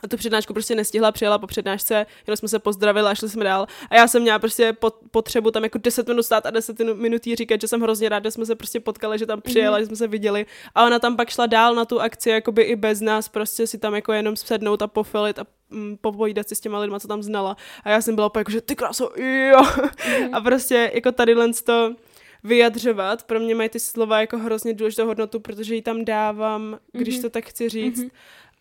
[0.03, 3.43] a tu přednášku prostě nestihla, přijela po přednášce, jenom jsme se pozdravili a šli jsme
[3.43, 3.67] dál.
[3.89, 7.27] A já jsem měla prostě pot, potřebu tam jako 10 minut stát a 10 minut
[7.27, 9.81] jí říkat, že jsem hrozně ráda, že jsme se prostě potkali, že tam přijela, mm-hmm.
[9.81, 10.45] že jsme se viděli.
[10.75, 13.77] A ona tam pak šla dál na tu akci, jakoby i bez nás, prostě si
[13.77, 17.23] tam jako jenom sednout a pofilit a mm, popovídat si s těma lidma, co tam
[17.23, 17.57] znala.
[17.83, 19.61] A já jsem byla jako, že ty kráso, jo.
[19.61, 20.29] Mm-hmm.
[20.33, 21.35] A prostě jako tady
[21.65, 21.95] to
[22.43, 23.23] vyjadřovat.
[23.23, 27.21] Pro mě mají ty slova jako hrozně důležitou hodnotu, protože ji tam dávám, když Mhm.
[27.21, 27.99] to tak chci říct.
[27.99, 28.09] Mhm.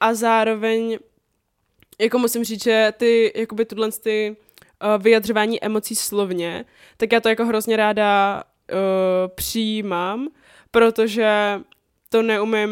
[0.01, 0.99] A zároveň
[2.01, 4.37] jako musím říct, že ty, jakoby tuhle ty
[4.97, 6.65] uh, vyjadřování emocí slovně,
[6.97, 8.43] tak já to jako hrozně ráda
[8.73, 8.79] uh,
[9.35, 10.29] přijímám,
[10.71, 11.61] protože
[12.09, 12.71] to neumím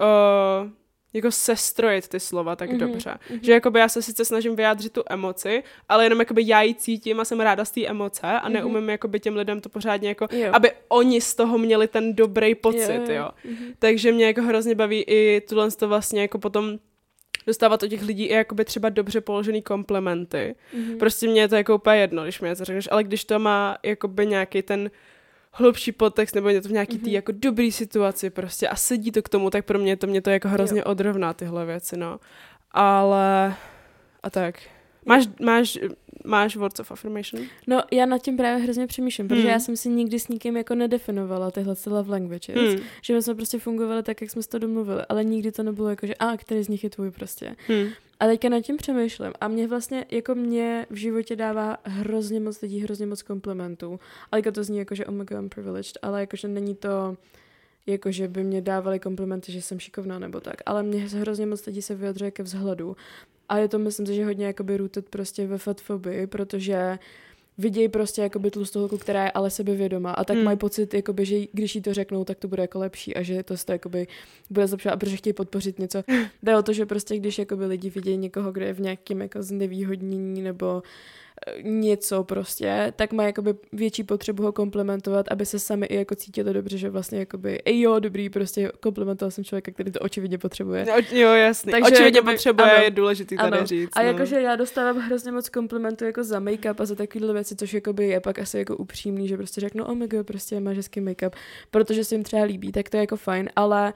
[0.00, 0.70] uh,
[1.14, 2.86] jako sestrojit ty slova tak Mhm, mm-hmm.
[2.92, 3.14] dobře.
[3.30, 3.38] mhm.
[3.42, 7.20] Že jakoby já se sice snažím vyjádřit tu emoci, ale jenom jakoby já ji cítím
[7.20, 8.52] a jsem ráda z té emoce a Mhm.
[8.52, 10.50] neumím jakoby těm lidem to pořádně jako, Jo.
[10.52, 13.14] aby oni z toho měli ten dobrý pocit, jo.
[13.14, 13.28] jo.
[13.44, 13.72] Mhm.
[13.78, 16.78] Takže mě jako hrozně baví i tuhle to vlastně jako potom
[17.46, 20.54] dostávat od těch lidí i jakoby třeba dobře položený komplementy.
[20.76, 20.98] Mhm.
[20.98, 23.78] Prostě mě je to jako úplně jedno, když mi něco řekneš, ale když to má
[23.82, 24.90] jakoby nějaký ten
[25.52, 27.14] hlubší podtext nebo je to v nějaký tý Mhm.
[27.14, 30.30] jako dobrý situaci prostě a sedí to k tomu, tak pro mě to mě to
[30.30, 32.20] jako hrozně odrovná tyhle věci, no.
[32.70, 33.54] Ale
[34.22, 34.60] a tak.
[35.06, 35.78] Máš, máš,
[36.24, 37.42] máš words of affirmation?
[37.66, 39.50] No, já nad tím právě hrozně přemýšlím, protože Hmm.
[39.50, 42.56] já jsem si nikdy s nikým jako nedefinovala tyhle ty love languages.
[42.56, 42.78] Hmm.
[43.02, 45.88] Že my jsme prostě fungovali tak, jak jsme si to domluvili, ale nikdy to nebylo
[45.88, 47.56] jako, že a který z nich je tvůj prostě.
[47.68, 47.88] Hmm.
[48.20, 52.60] A teďka nad tím přemýšlím a mě vlastně, jako mě v životě dává hrozně moc
[52.60, 54.00] lidí, hrozně moc komplimentů.
[54.32, 57.16] Ale jako to zní jako, že oh my god, I'm privileged, ale jakože není to
[57.86, 60.54] jako, že by mě dávali komplimenty, že jsem šikovná nebo tak.
[60.66, 62.96] Ale mě hrozně moc lidí se vyjadřuje ke vzhledu.
[63.48, 66.98] A je to, myslím si, že hodně jakoby rooted prostě ve fatfobii, protože
[67.58, 70.44] vidějí prostě jakoby tlustou holku, která je ale sebevědomá a tak Hmm.
[70.44, 73.42] mají pocit, jakoby, že když jí to řeknou, tak to bude jako lepší a že
[73.42, 74.06] to se to jakoby
[74.50, 76.02] bude zlepšovat protože chtějí podpořit něco.
[76.42, 79.42] Jde o to, že prostě když jakoby lidi vidějí někoho, kdo je v nějakém jako
[79.42, 80.82] znevýhodnění nebo
[81.62, 86.52] něco prostě, tak má jakoby větší potřebu ho komplementovat, aby se sami i jako cítili
[86.52, 90.84] dobře, že vlastně jakoby, ej jo, dobrý, prostě komplementoval jsem člověka, který to očividně potřebuje.
[90.84, 91.70] No, jo, jasný.
[91.70, 92.84] Takže Očividně jakoby- potřebuje, ano.
[92.84, 93.66] je důležitý tady Ano.
[93.66, 93.90] říct.
[93.92, 94.08] A no.
[94.08, 98.08] jakože já dostávám hrozně moc komplimentů jako za make-up a za takovéhle věci, což jakoby
[98.08, 101.30] je pak asi jako upřímný, že prostě řeknu, oh my god, prostě máš hezký make-up,
[101.70, 103.92] protože se jim třeba líbí, tak to je jako fajn, ale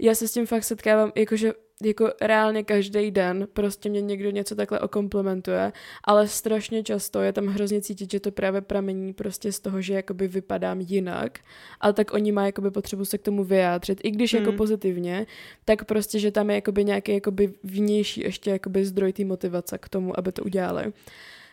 [0.00, 1.52] já se s tím fakt setkávám, jakože
[1.84, 5.72] jako reálně každý den prostě mě někdo něco takhle okomplementuje,
[6.04, 9.94] ale strašně často je tam hrozně cítit, že to právě pramení prostě z toho, že
[9.94, 11.38] jakoby vypadám jinak,
[11.80, 14.56] ale tak oni mají jakoby potřebu se k tomu vyjádřit, i když jako Hmm.
[14.56, 15.26] pozitivně,
[15.64, 19.88] tak prostě, že tam je jakoby nějaký jakoby vnější ještě jakoby zdroj té motivace k
[19.88, 20.92] tomu, aby to udělali.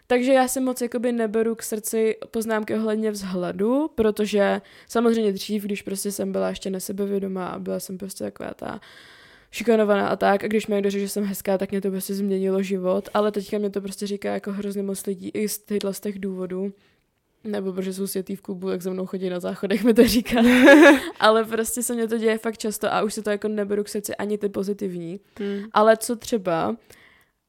[0.07, 5.81] Takže já si moc jakoby neberu k srdci poznámky ohledně vzhledu, protože samozřejmě dřív, když
[5.81, 8.81] prostě jsem byla ještě nesebevědomá a byla jsem prostě taková ta
[9.51, 12.13] šikanovaná a tak, a když mi někdo řekl, že jsem hezká, tak mě to prostě
[12.13, 15.93] změnilo život, ale teďka mě to prostě říká jako hrozně moc lidí i z tyhle
[15.93, 16.73] z těch důvodů.
[17.43, 20.39] Nebo protože jsou světý v klubu, jak za mnou chodí na záchodech, mi to říká.
[21.19, 23.89] Ale prostě se mě to děje fakt často a už se to jako neberu k
[23.89, 25.19] srdci ani ty pozitivní.
[25.39, 25.63] Hmm.
[25.71, 26.75] Ale co třeba,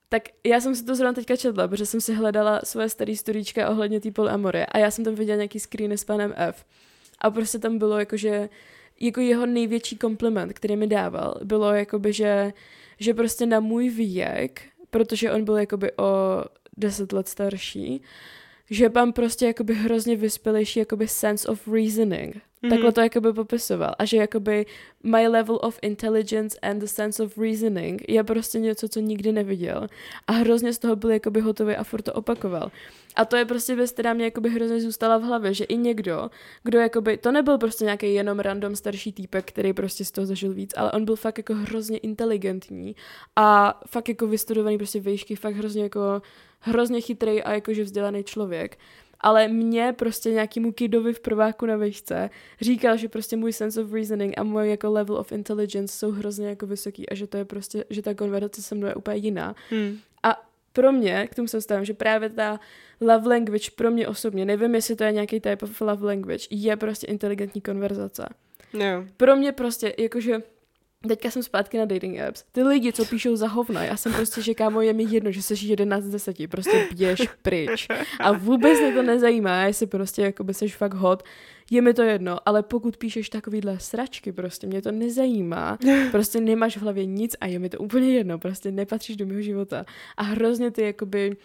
[0.09, 3.71] tak já jsem si to zrovna teďka četla, protože jsem si hledala svoje staré storíčka
[3.71, 6.65] ohledně té polyamory a já jsem tam viděla nějaký screeny s panem F.
[7.19, 8.49] A prostě tam bylo jakože
[9.01, 12.53] jako jeho největší kompliment, který mi dával, bylo jakoby, že,
[13.01, 16.45] že prostě na můj věk, protože on byl jakoby o
[16.77, 18.03] deset let starší,
[18.71, 22.37] že mám prostě jakoby hrozně vyspělejší jakoby sense of reasoning.
[22.63, 22.71] Mm-hmm.
[22.71, 23.95] Takhle to jakoby popisoval.
[23.99, 24.67] A že jakoby
[25.03, 29.87] my level of intelligence and the sense of reasoning je prostě něco, co nikdy neviděl.
[30.27, 32.71] A hrozně z toho byl jakoby hotový a furt to opakoval.
[33.17, 36.31] A to je prostě věc, která mě jakoby hrozně zůstala v hlavě, že i někdo,
[36.63, 40.55] kdo jakoby, to nebyl prostě nějaký jenom random starší týpek, který prostě z toho zažil
[40.55, 42.97] víc, ale on byl fakt jako hrozně inteligentní
[43.37, 46.23] a fakt jako vystudovaný prostě výšky, fakt hrozně jako
[46.61, 48.79] hrozně chytrý a jakože vzdělaný člověk.
[49.21, 52.31] Ale mě prostě nějakýmu kidovi v prváku na výšce
[52.61, 56.49] říkal, že prostě můj sense of reasoning a můj jako level of intelligence jsou hrozně
[56.49, 59.55] jako vysoký a že to je prostě, že ta konverzace se mnou je úplně jiná.
[59.71, 59.99] Hmm.
[60.23, 62.61] A pro mě, k tomu se stavím, že právě ta
[63.01, 66.77] love language pro mě osobně, nevím, jestli to je nějaký type of love language, je
[66.77, 68.29] prostě inteligentní konverzace.
[68.73, 69.05] Jo.
[69.17, 70.43] Pro mě prostě, jakože
[71.07, 72.45] Teďka jsem zpátky na dating apps.
[72.53, 75.43] Ty lidi, co píšou za hovna, já jsem prostě, že kámo, je mi jedno, že
[75.43, 77.87] jsi 11 z 10, prostě běž pryč.
[78.21, 81.23] A vůbec mě to nezajímá, jestli prostě jakoby seš fakt hot,
[81.71, 85.79] je mi to jedno, ale pokud píšeš takovýhle sračky, prostě mě to nezajímá,
[86.11, 89.43] prostě nemáš v hlavě nic a je mi to úplně jedno, prostě nepatříš do mého
[89.43, 89.85] života.
[90.17, 91.37] A hrozně ty jakoby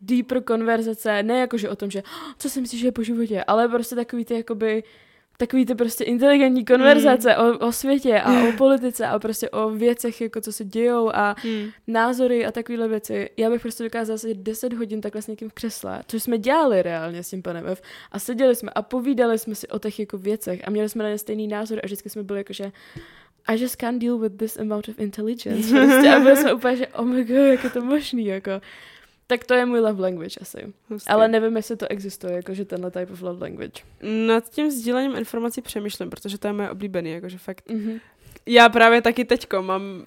[0.00, 3.44] deeper konverzace, ne jakože o tom, že "Oh, co si myslíš, že je po životě,
[3.44, 4.82] ale prostě takový ty jakoby
[5.40, 7.44] takový ty prostě inteligentní konverzace mm.
[7.44, 11.36] o, o světě a o politice a prostě o věcech, jako co se dějou a
[11.42, 11.70] Hmm.
[11.86, 13.30] názory a takovéhle věci.
[13.36, 16.82] Já bych prostě dokázala sedět 10 hodin takhle s někým v křesle, což jsme dělali
[16.82, 17.82] reálně s tím panem F.
[18.12, 21.10] A seděli jsme a povídali jsme si o těch jako věcech a měli jsme na
[21.10, 22.72] ně stejný názor a vždycky jsme byli jako, že
[23.46, 25.68] I just can't deal with this amount of intelligence.
[25.84, 26.10] Prostě.
[26.10, 28.50] A byli jsme úplně, že oh my god, jak je to možný, jako.
[29.30, 30.72] Tak to je můj love language asi.
[30.88, 31.10] Hustý.
[31.10, 33.82] Ale nevím, jestli to existuje, jakože tenhle type of love language.
[34.26, 37.68] Nad tím sdílením informací přemýšlím, protože to je moje oblíbený, jakože fakt.
[37.68, 38.00] Mm-hmm.
[38.46, 40.04] Já právě taky teďko mám uh,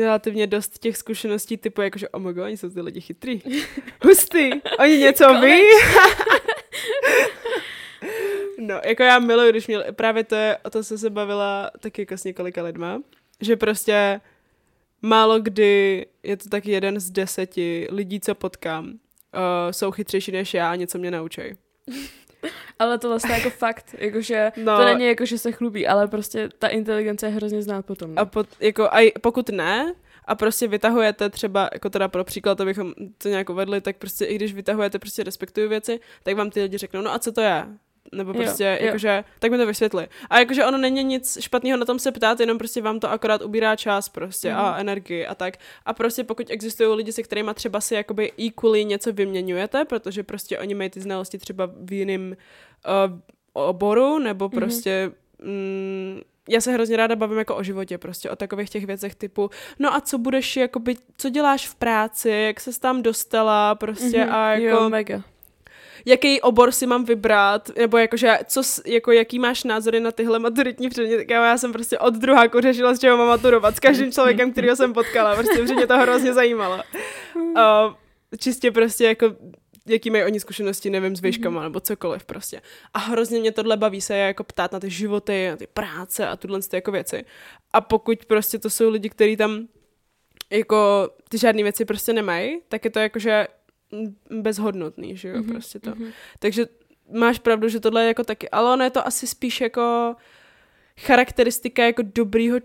[0.00, 3.42] relativně dost těch zkušeností typu, jakože oh my god, oni jsou ty lidi chytrý.
[4.04, 5.62] Hustý, oni něco ví.
[8.58, 12.02] no, jako já miluji, když měl, právě to je, o to jsem se bavila taky
[12.02, 13.02] jako s několika lidma,
[13.40, 14.20] že prostě
[15.02, 18.92] málo kdy je to tak jeden z deseti lidí, co potkám, uh,
[19.70, 21.56] jsou chytřejší než já a něco mě naučej.
[22.78, 24.76] Ale to vlastně jako fakt, jakože No.
[24.76, 28.14] to není jako, že se chlubí, ale prostě ta inteligence je hrozně znát potom.
[28.14, 28.22] no.
[28.22, 29.94] A pot, jako, a pokud ne,
[30.24, 34.34] a prostě vytahujete třeba, jako teda pro příklad, abychom to nějak uvedli, tak prostě i
[34.34, 37.66] když vytahujete, prostě respektuju věci, tak vám ty lidi řeknou, no a co to je?
[38.12, 38.86] Nebo Jo, prostě, jo.
[38.86, 40.08] jakože, tak mi to vysvětli.
[40.30, 43.42] A jakože ono není nic špatného na tom se ptát, jenom prostě vám to akorát
[43.42, 44.80] ubírá čas prostě a Mhm.
[44.80, 45.54] energii a tak.
[45.86, 50.58] A prostě pokud existují lidi, se kterými třeba si jakoby equally něco vyměňujete, protože prostě
[50.58, 52.36] oni mají ty znalosti třeba v jiném
[53.12, 53.18] uh,
[53.52, 54.50] oboru, nebo Mhm.
[54.58, 55.12] prostě
[55.44, 59.50] mm, já se hrozně ráda bavím jako o životě, prostě o takových těch věcech typu,
[59.78, 64.34] no a co budeš, jakoby, co děláš v práci, jak se tam dostala, prostě Mhm,
[64.34, 65.22] a jako, Jo, mega.
[66.04, 70.88] Jaký obor si mám vybrat, nebo jakože, co, jako, jaký máš názory na tyhle maturitní
[70.88, 74.52] předměty, Kámo, já jsem prostě od druháku řešila, z čeho mám maturovat, s každým člověkem,
[74.52, 76.82] kterého jsem potkala, prostě mě to hrozně zajímalo.
[77.36, 77.54] Uh,
[78.38, 79.34] čistě prostě jako
[79.86, 82.60] jaký mají oni zkušenosti, nevím, s výškama nebo cokoliv prostě.
[82.94, 86.36] A hrozně mě tohle baví se jako ptát na ty životy, na ty práce a
[86.36, 87.24] tuhle ty jako věci.
[87.72, 89.68] A pokud prostě to jsou lidi, kteří tam
[90.50, 93.59] jako ty žádné věci prostě nemají, tak je to jakože mm,
[94.30, 95.90] bezhodnotný, že jo, Mhm, prostě to.
[95.90, 96.08] mhm.
[96.38, 96.66] Takže
[97.12, 100.14] máš pravdu, že tohle je jako taky, ale ono je to asi spíš jako
[101.00, 102.58] charakteristika jako dobrýho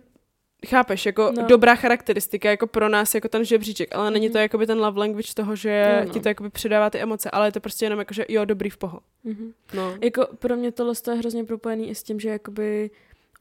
[0.68, 1.42] Chápeš, jako No.
[1.42, 1.48] no.
[1.48, 4.34] dobrá charakteristika, jako pro nás, jako ten žebříček, ale není Mhm.
[4.34, 6.14] to jakoby ten love language toho, že Jo, no.
[6.14, 8.70] ti to jakoby předává ty emoce, ale je to prostě jenom jako, že jo, dobrý
[8.70, 9.00] v poho.
[9.24, 9.54] Mhm.
[9.74, 9.98] No.
[10.02, 12.90] Jako pro mě tohle je hrozně propojený i s tím, že jakoby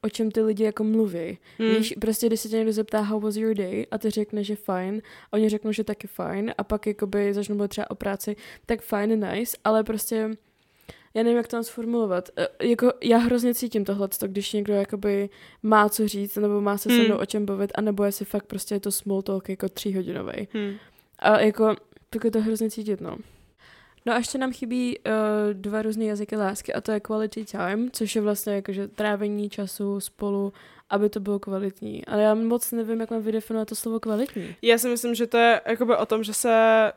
[0.05, 1.37] o čem ty lidi jako mluví.
[1.59, 1.75] Hmm.
[1.75, 4.55] Víš, prostě když se tě někdo zeptá how was your day a ty řekne, že
[4.55, 5.01] fajn,
[5.31, 8.81] a oni řeknou, že taky fajn a pak jakoby začnou mluvit třeba o práci, tak
[8.81, 10.29] fajn, nice, ale prostě
[11.13, 12.29] já nevím, jak to mám sformulovat.
[12.37, 15.29] E, jako já hrozně cítím tohle, když někdo jakoby
[15.63, 17.05] má co říct, nebo má se se Hmm.
[17.05, 20.47] mnou o čem bavit, anebo jestli fakt prostě je to small talk jako tříhodinový.
[20.53, 20.75] Hmm.
[21.19, 21.75] A jako,
[22.09, 23.17] tak je to hrozně cítit, no.
[24.05, 25.13] No a ještě nám chybí uh,
[25.53, 29.99] dva různé jazyky lásky a to je quality time, což je vlastně jakože trávení času
[29.99, 30.53] spolu,
[30.89, 32.05] aby to bylo kvalitní.
[32.05, 34.55] Ale já moc nevím, jak mám vydefinovat to slovo kvalitní.
[34.61, 36.91] Já si myslím, že to je jakoby o tom, že se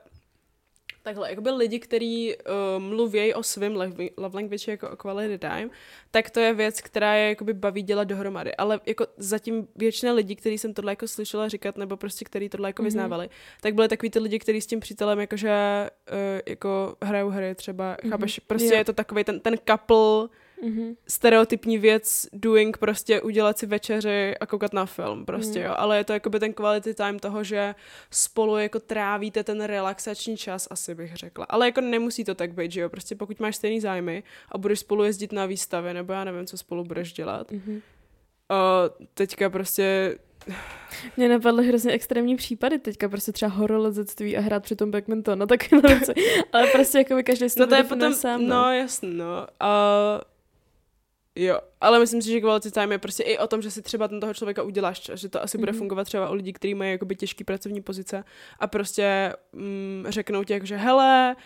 [1.08, 5.70] takhle, jakoby lidi, kteří uh, mluví o svém love, love language jako o quality time,
[6.10, 8.56] tak to je věc, která je jakoby baví dělat dohromady.
[8.56, 12.68] Ale jako zatím většina lidí, kteří jsem tohle jako slyšela říkat, nebo prostě který tohle
[12.68, 12.84] jako mm-hmm.
[12.84, 13.28] vyznávali,
[13.60, 15.50] tak byly takový ty lidi, kteří s tím přítelem jakože
[16.12, 18.10] uh, jako hrajou hry třeba, mm-hmm.
[18.10, 18.78] chápeš, prostě jo.
[18.78, 20.28] je to takový ten, ten couple,
[20.64, 20.96] mm-hmm.
[21.08, 25.64] stereotypní věc doing prostě udělat si večeři a koukat na film prostě, mm.
[25.64, 25.74] jo.
[25.76, 27.74] Ale je to jakoby ten quality time toho, že
[28.10, 31.46] spolu jako trávíte ten relaxační čas, asi bych řekla.
[31.48, 32.88] Ale jako nemusí to tak být, že jo.
[32.88, 34.22] Prostě pokud máš stejný zájmy
[34.52, 37.52] a budeš spolu jezdit na výstavy, nebo já nevím, co spolu budeš dělat.
[37.52, 37.80] Mm-hmm.
[38.50, 40.18] Uh, teďka prostě
[41.16, 45.80] mě napadly hrozně extrémní případy, teďka prostě třeba horolezectví a hrát přitom badminton, no takové
[45.80, 46.12] věci.
[46.52, 48.46] Ale prostě jako by každý si no to je potom, sám.
[48.46, 49.46] No, no jasno, no.
[49.62, 50.20] Uh,
[51.40, 54.08] Jo, ale myslím si, že quality time je prostě i o tom, že si třeba
[54.08, 55.60] ten toho člověka uděláš, že to asi mm-hmm.
[55.60, 55.78] bude mhm.
[55.78, 58.24] fungovat třeba u lidí, kteří mají jakoby těžký pracovní pozice
[58.58, 61.36] a prostě mm, řeknou ti jako, že hele,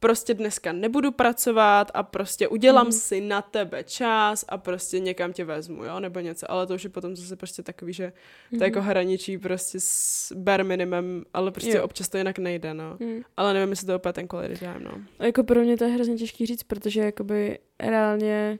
[0.00, 2.92] prostě dneska nebudu pracovat a prostě udělám mm.
[2.92, 6.84] si na tebe čas a prostě někam tě vezmu, jo, nebo něco, ale to už
[6.84, 8.12] je potom zase prostě takový, že
[8.50, 8.62] to mm.
[8.62, 11.84] jako hraničí prostě s bare minimem, ale prostě jo.
[11.84, 12.96] občas to jinak nejde, no.
[13.00, 13.20] Mm.
[13.36, 15.00] Ale nevím, jestli to opět ten quality time, no.
[15.18, 18.58] A jako pro mě to je hrozně těžký říct, protože jakoby reálně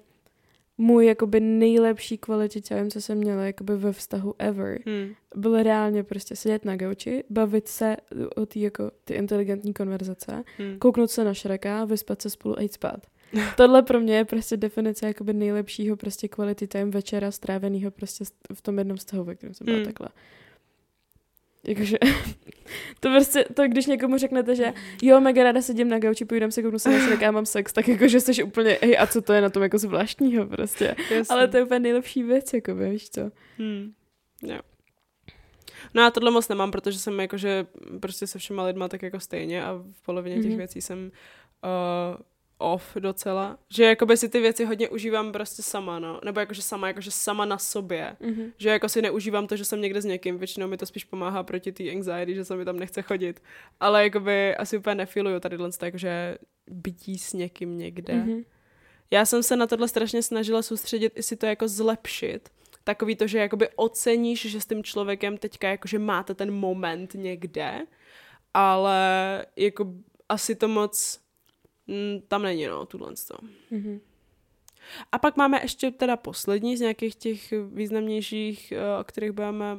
[0.78, 5.14] můj jakoby nejlepší quality time, co jsem měla jakoby ve vztahu ever, hmm.
[5.34, 7.96] bylo reálně prostě sedět na gauči, bavit se
[8.36, 10.78] o ty jako ty inteligentní konverzace, hmm.
[10.78, 13.06] kouknout se na Šreka, vyspat se spolu a jít spát.
[13.56, 18.24] Tohle pro mě je prostě definice jakoby nejlepšího prostě quality time večera stráveného prostě
[18.54, 19.86] v tom jednom vztahu, ve kterém jsem byla hmm.
[19.86, 20.08] takhle.
[21.68, 21.96] Jakože,
[23.00, 24.72] to prostě, to když někomu řeknete, že
[25.02, 27.88] jo, mega ráda sedím na gauči, půjdem se kouknu se na já mám sex, tak
[27.88, 30.96] jakože jsi úplně, hej, a co to je na tom jako zvláštního prostě.
[31.10, 31.36] Jasný.
[31.36, 33.30] Ale to je úplně nejlepší věc, jako víš co.
[33.58, 33.92] Hmm.
[34.42, 34.58] Jo.
[35.94, 37.66] No já tohle moc nemám, protože jsem jakože
[38.00, 40.56] prostě se všema lidma tak jako stejně a v polovině těch mm-hmm.
[40.56, 41.10] věcí jsem
[41.64, 42.20] uh,
[42.58, 43.58] off docela.
[43.68, 46.20] Že jakoby si ty věci hodně užívám prostě sama, no.
[46.24, 48.16] Nebo jakože sama, jakože sama na sobě.
[48.20, 48.52] Mm-hmm.
[48.58, 50.38] Že jako si neužívám to, že jsem někde s někým.
[50.38, 53.42] Většinou mi to spíš pomáhá proti té anxiety, že se mi tam nechce chodit.
[53.80, 58.14] Ale jakoby asi úplně nefiluju tady tak, že bytí s někým někde.
[58.14, 58.44] Mm-hmm.
[59.10, 62.48] Já jsem se na tohle strašně snažila soustředit, i si to jako zlepšit.
[62.84, 67.86] Takový to, že jakoby oceníš, že s tím člověkem teďka jakože máte ten moment někde,
[68.54, 69.92] ale jako
[70.28, 71.20] asi to moc
[72.28, 73.36] tam není, no, tuhle to.
[73.72, 74.00] Mm-hmm.
[75.12, 79.76] A pak máme ještě teda poslední z nějakých těch významnějších, eh, o kterých budeme,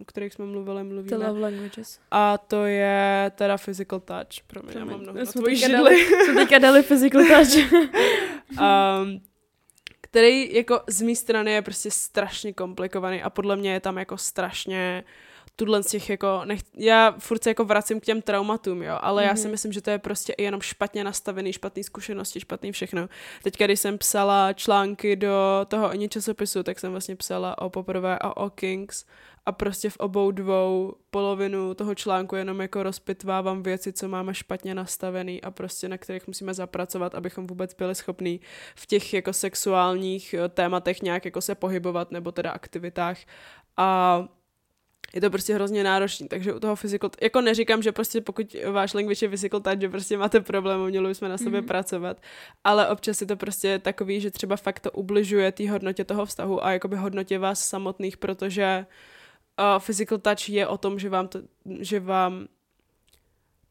[0.00, 1.18] o kterých jsme mluvili, mluvíme.
[1.18, 2.00] The love languages.
[2.10, 4.42] A to je teda physical touch.
[4.46, 6.06] Pro mě, já mám mnoho na tvojí židli.
[6.06, 7.72] Jsme teďka dali physical touch.
[7.72, 9.20] um,
[10.00, 14.18] který jako z mé strany je prostě strašně komplikovaný a podle mě je tam jako
[14.18, 15.10] strašně uh,
[15.56, 19.22] tuhle z těch jako, nech, já furt se jako vracím k těm traumatům, jo, ale
[19.22, 19.28] mm-hmm.
[19.28, 19.50] já si mhm.
[19.50, 23.08] myslím, že to je prostě i jenom špatně nastavený, špatný zkušenosti, špatný všechno.
[23.42, 28.18] Teď, když jsem psala články do toho ani časopisu, tak jsem vlastně psala o poprvé
[28.18, 29.04] a o Kings
[29.46, 34.74] a prostě v obou dvou polovinu toho článku jenom jako rozpitvávám věci, co máme špatně
[34.74, 38.40] nastavený a prostě na kterých musíme zapracovat, abychom vůbec byli schopní
[38.74, 43.18] v těch jako sexuálních eh, tématech nějak jako se pohybovat nebo teda aktivitách
[43.76, 44.20] a
[45.14, 48.94] je to prostě hrozně náročný, takže u toho physical, jako neříkám, že prostě pokud váš
[48.94, 51.66] language je physical touch, že prostě máte problém, měli bychom na sobě mm.
[51.66, 52.20] pracovat,
[52.64, 56.64] ale občas je to prostě takový, že třeba fakt to ubližuje té hodnotě toho vztahu
[56.64, 58.86] a jakoby hodnotě vás samotných, protože
[59.58, 61.42] uh, physical touch je o tom, že vám to,
[61.80, 62.46] že vám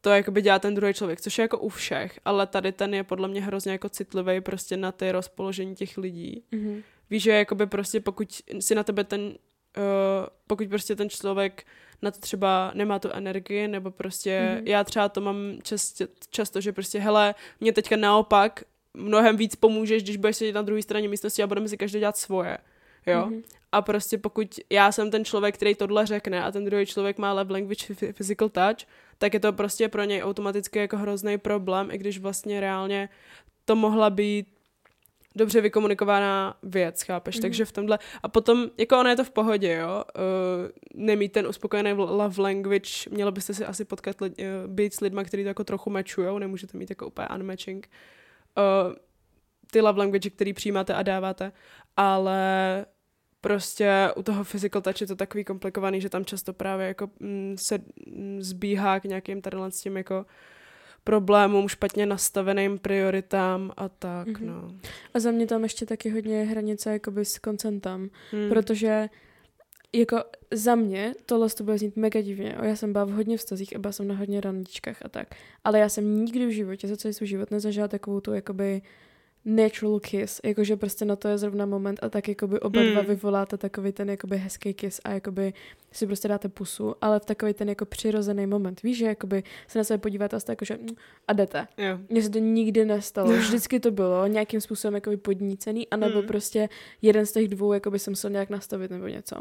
[0.00, 3.04] to jakoby dělá ten druhý člověk, což je jako u všech, ale tady ten je
[3.04, 6.44] podle mě hrozně jako citlivý prostě na ty rozpoložení těch lidí.
[6.52, 6.82] Mm-hmm.
[7.10, 9.34] Víš, že jakoby prostě pokud si na tebe ten
[9.76, 11.64] uh, pokud prostě ten člověk
[12.02, 14.68] na to třeba nemá tu energii, nebo prostě mm-hmm.
[14.68, 18.64] já třeba to mám čast, často, že prostě hele, mě teďka naopak
[18.94, 22.16] mnohem víc pomůžeš, když budeš sedět na druhé straně místnosti a budeme si každý dělat
[22.16, 22.58] svoje.
[23.06, 23.26] Jo?
[23.26, 23.42] Mm-hmm.
[23.72, 27.32] A prostě pokud já jsem ten člověk, který tohle řekne a ten druhý člověk má
[27.32, 28.86] love language physical touch,
[29.18, 33.08] tak je to prostě pro něj automaticky jako hrozný problém, i když vlastně reálně
[33.64, 34.53] to mohla být
[35.36, 37.36] dobře vykomunikovaná věc, chápeš?
[37.36, 37.42] Mm.
[37.42, 41.46] Takže v tomhle, a potom, jako ono je to v pohodě, jo, uh, nemít ten
[41.46, 45.48] uspokojený love language, mělo byste si asi potkat lid, uh, být s lidma, kteří to
[45.48, 47.88] jako trochu matchujou, nemůžete mít jako úplně unmatching.
[48.56, 48.94] Uh,
[49.70, 51.52] ty love language, který přijímáte a dáváte,
[51.96, 52.86] ale
[53.40, 57.54] prostě u toho physical touch je to takový komplikovaný, že tam často právě jako mm,
[57.58, 60.26] se mm, zbíhá k nějakým tady s tím jako
[61.04, 64.46] problémům, špatně nastaveným prioritám a tak, mm-hmm.
[64.46, 64.70] no.
[65.14, 68.48] A za mě tam ještě taky hodně je hranice jakoby s koncentem, hmm.
[68.48, 69.08] protože
[69.92, 70.16] jako
[70.50, 72.56] za mě tohle to bude znít mega divně.
[72.62, 75.28] Já jsem byla v hodně vztazích a byla jsem na hodně randičkách a tak.
[75.64, 78.82] Ale já jsem nikdy v životě za celý svůj život nezažila takovou tu jakoby
[79.44, 82.90] natural kiss, jakože prostě na to je zrovna moment a tak jakoby oba Hmm.
[82.92, 85.52] dva vyvoláte takový ten jakoby hezký kiss a jakoby
[85.92, 88.82] si prostě dáte pusu, ale v takový ten jako přirozený moment.
[88.82, 90.88] Víš, že jakoby se na sebe podíváte a jste jakože mm,
[91.28, 91.66] a jdete.
[92.08, 93.32] Mně se to nikdy nestalo.
[93.36, 96.26] Vždycky to bylo nějakým způsobem jakoby podnícený, anebo Mm.
[96.28, 96.68] prostě
[97.02, 99.36] jeden z těch dvou jakoby jsem musel nějak nastavit nebo něco.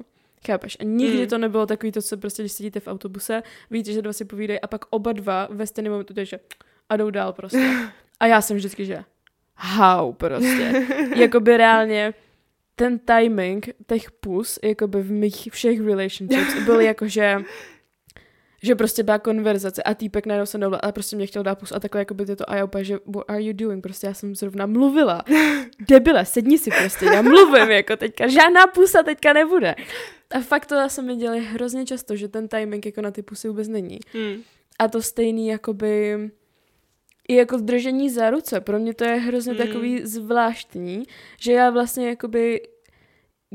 [0.47, 0.77] Chápeš?
[0.79, 1.27] A nikdy Mm.
[1.27, 4.59] to nebylo takový to, co prostě, když sedíte v autobuse, víte, že dva si povídají
[4.61, 6.39] a pak oba dva ve stejném momentu, takže
[6.89, 7.73] a jdou dál prostě.
[8.19, 9.03] A já jsem vždycky, že
[9.55, 10.87] how prostě.
[11.15, 12.13] jakoby reálně
[12.75, 17.43] ten timing těch pus, jakoby v mých všech relationships, byl jako, že
[18.63, 21.71] že prostě byla konverzace a týpek najednou se neuvládl a prostě mě chtěl dát pus
[21.71, 23.83] a takhle jako by to a já úplně, že what are you doing?
[23.83, 25.23] Prostě já jsem zrovna mluvila.
[25.89, 29.75] Debile, sedni si prostě, já mluvím jako teďka, žádná pusa teďka nebude.
[30.31, 33.47] A fakt to se mi dělali hrozně často, že ten timing jako na ty pusy
[33.47, 33.99] vůbec není.
[34.13, 34.41] Hmm.
[34.79, 36.17] A to stejný jakoby
[37.27, 38.61] i jako držení za ruce.
[38.61, 39.57] Pro mě to je hrozně Mm.
[39.57, 41.03] takový zvláštní,
[41.39, 42.61] že já vlastně jakoby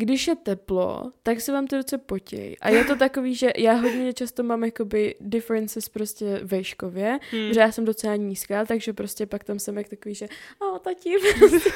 [0.00, 2.58] když je teplo, tak se vám ty ruce potějí.
[2.58, 7.52] A je to takový, že já hodně často mám jakoby differences prostě vejškově, Hmm.
[7.52, 10.26] že já jsem docela nízká, takže prostě pak tam jsem jak takový, že
[10.74, 11.70] o, tati, prostě,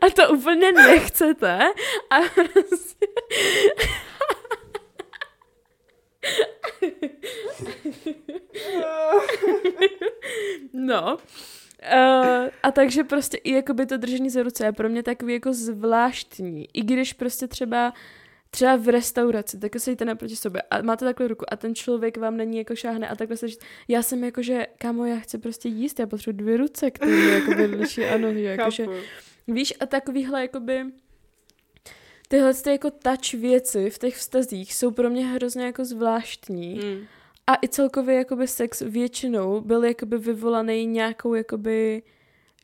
[0.00, 1.58] a to úplně nechcete.
[2.10, 2.20] A
[2.52, 3.06] prostě...
[10.72, 11.18] No.
[11.92, 15.52] Uh, a takže prostě i jakoby to držení za ruce je pro mě takový jako
[15.52, 16.68] zvláštní.
[16.74, 17.92] I když prostě třeba
[18.50, 22.36] třeba v restauraci, tak sedíte naproti sobě a máte takhle ruku a ten člověk vám
[22.36, 25.68] není jako šáhne a takhle se říct, já jsem jako, že kámo, já chci prostě
[25.68, 28.86] jíst, já potřebuji dvě ruce, které jako liší, ano, že jako, že,
[29.48, 30.84] víš, a takovýhle jakoby
[32.28, 36.80] tyhle ty jako touch věci v těch vztazích jsou pro mě hrozně jako zvláštní.
[36.82, 37.04] Hmm.
[37.46, 42.02] A i celkově jakoby sex většinou byl jakoby vyvolaný nějakou jakoby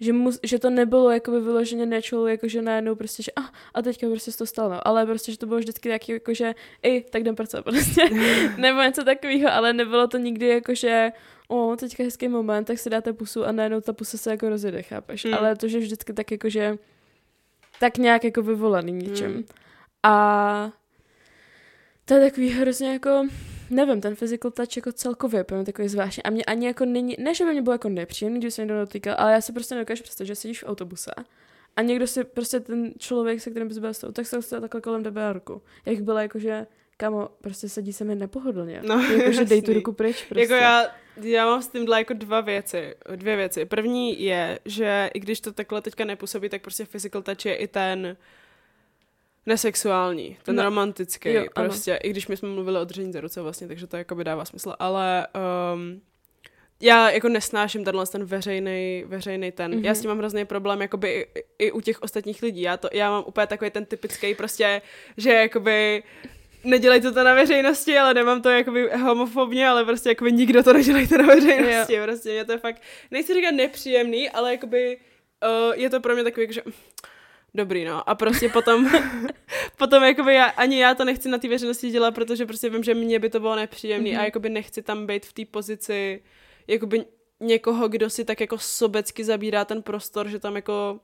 [0.01, 4.07] že, mus, že to nebylo jakoby vyloženě natural, jakože najednou prostě, že ah, a teďka
[4.09, 4.89] prostě se to stalo, no.
[4.89, 8.11] ale prostě, že to bylo vždycky taky jakože, i tak jdem pracovat prostě,
[8.57, 11.13] nebo něco takového, ale nebylo to nikdy jakože,
[11.49, 14.83] o, teďka hezký moment, tak si dáte pusu a najednou ta pusa se jako rozjede,
[14.83, 15.35] chápeš, Mm.
[15.35, 16.79] ale to, že vždycky tak jakože,
[17.83, 19.33] tak nějak jako vyvolaný ničem.
[19.33, 19.45] Mm.
[20.03, 20.73] A
[22.05, 23.27] to je takový hrozně jako,
[23.71, 26.23] nevím, ten physical touch jako celkově mě takový zvláštní.
[26.23, 28.79] A mě ani jako není, ne, že by mě bylo jako nepříjemný, když se někdo
[28.79, 31.11] dotýkal, ale já si prostě nedokážu představit, že sedíš v autobuse
[31.77, 34.61] a někdo si prostě ten člověk, se kterým bys byl s tou, tak se dostal
[34.61, 35.63] takhle kolem tebe ruku.
[35.87, 36.67] Jak byla jako, že
[37.03, 38.81] Kamo, prostě sedí se mi nepohodlně.
[38.87, 40.43] No, Jakože dej tu ruku pryč prostě.
[40.43, 40.87] Jako já,
[41.23, 43.65] já mám s tímhle jako dva věci, dvě věci.
[43.65, 47.69] První je, že i když to takhle teďka nepůsobí, tak prostě physical touch je i
[47.69, 48.17] ten
[49.47, 50.63] nesexuální, ten No.
[50.63, 51.69] romantický, Jo, jo, ano.
[51.69, 54.45] prostě, i když my jsme mluvili o držení za ruce vlastně, takže to jakoby dává
[54.45, 55.27] smysl, ale
[55.75, 56.01] um,
[56.81, 59.85] já jako nesnáším tenhle ten veřejný, veřejný ten, mm-hmm.
[59.85, 62.89] já s tím mám hrozný problém jakoby i, i, u těch ostatních lidí, já, to,
[62.93, 64.83] já mám úplně takový ten typický prostě,
[65.17, 66.03] že jakoby
[66.65, 71.19] nedělejte to na veřejnosti, ale nemám to jakoby homofobně, ale prostě jakoby nikdo to nedělejte
[71.19, 72.03] na veřejnosti, jo.
[72.05, 74.99] prostě mě to je fakt, nechci říkat nepříjemný, ale jakoby
[75.69, 76.63] uh, je to pro mě takový, že
[77.55, 78.09] dobrý, no.
[78.09, 78.91] A prostě potom,
[79.79, 82.95] potom jakoby já, ani já to nechci na té veřejnosti dělat, protože prostě vím, že
[82.95, 84.21] mě by to bylo nepříjemný mm-hmm.
[84.21, 86.23] a jakoby nechci tam být v té pozici
[86.67, 87.05] jakoby
[87.41, 91.01] někoho, kdo si tak jako sobecky zabírá ten prostor, že tam jako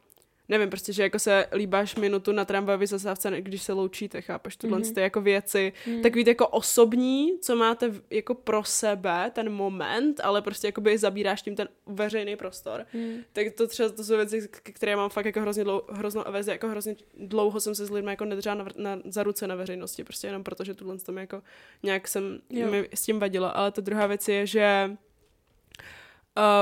[0.49, 4.79] nevím, prostě, že jako se líbáš minutu na tramvajové zastávce, když se loučíte, chápeš, tohle
[4.79, 4.95] mm-hmm.
[4.95, 6.03] ty jako věci, mm.
[6.03, 11.43] takový ty jako osobní, co máte jako pro sebe, ten moment, ale prostě jakoby zabíráš
[11.43, 12.87] tím ten veřejný prostor.
[12.95, 13.17] Mm.
[13.33, 16.69] Tak to třeba, to jsou věci, které mám fakt jako hrozně dlouho, hroznou averzi, jako
[16.69, 20.27] hrozně dlouho jsem se s lidmi jako nedržela na, na, za ruce na veřejnosti, prostě
[20.27, 21.43] jenom protože tuhle tom jako
[21.83, 22.71] nějak jsem Jo.
[22.71, 24.97] mi s tím vadila, ale ta druhá věc je, že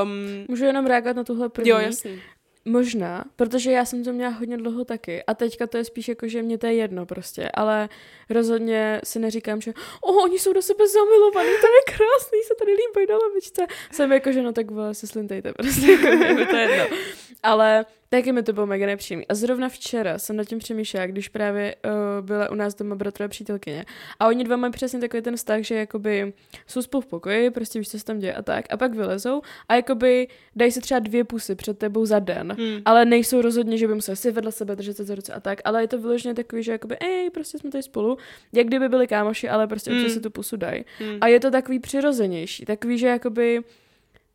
[0.02, 1.70] um, Můžu jenom reagovat na tuhle první?
[1.70, 2.22] jo, jasný.
[2.68, 6.28] Možná, protože já jsem to měla hodně dlouho taky a teďka to je spíš jako,
[6.28, 7.88] že mě to je jedno prostě, ale
[8.30, 12.72] rozhodně si neříkám, že oh, oni jsou do sebe zamilovaní, to je krásný, se tady
[12.72, 13.66] líbají na lavičce.
[13.92, 16.96] Jsem jako, že no tak se slintejte prostě, jako, je to jedno.
[17.42, 17.86] Ale
[18.16, 19.26] taky mi to bylo mega nepříjemný.
[19.28, 23.28] A zrovna včera jsem nad tím přemýšlela, když právě uh, byla u nás doma bratrova
[23.28, 23.84] přítelkyně.
[24.20, 26.32] A oni dva mají přesně takový ten vztah, že jakoby
[26.66, 28.64] jsou spolu v pokoji, prostě víš, co se tam děje a tak.
[28.70, 32.56] A pak vylezou a jakoby dají se třeba dvě pusy před tebou za den.
[32.58, 32.80] Hmm.
[32.84, 35.60] Ale nejsou rozhodně, že by museli si vedle sebe držet se za ruce a tak,
[35.64, 38.18] ale je to vyloženě takový, že jakoby, ej, prostě jsme tady spolu,
[38.52, 39.96] jak kdyby byli kámoši, ale prostě Mm.
[39.96, 40.84] občas si tu pusu dají.
[40.98, 41.18] Hmm.
[41.20, 43.60] A je to takový přirozenější, takový, že jakoby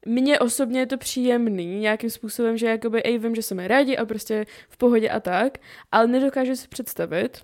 [0.06, 4.06] mně osobně je to příjemný nějakým způsobem, že jakoby, ej, vím, že jsme rádi a
[4.06, 5.57] prostě v pohodě a tak,
[5.91, 7.41] ale nedokážu si představit,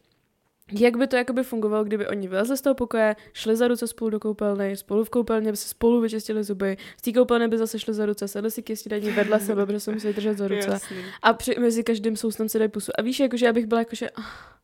[0.72, 4.10] jak by to jakoby fungovalo, kdyby oni vylezli z toho pokoje, šli za ruce spolu
[4.10, 7.80] do koupelny, spolu v koupelně by se spolu vyčistili zuby, z té koupelny by zase
[7.80, 10.70] šli za ruce, sedli si k snídaní vedle sebe, protože se museli držet za ruce.
[10.70, 10.98] Jasný.
[11.22, 12.92] A při, mezi každým soustem si dají pusu.
[12.98, 14.57] A víš, jakože já bych byla jakože, ah,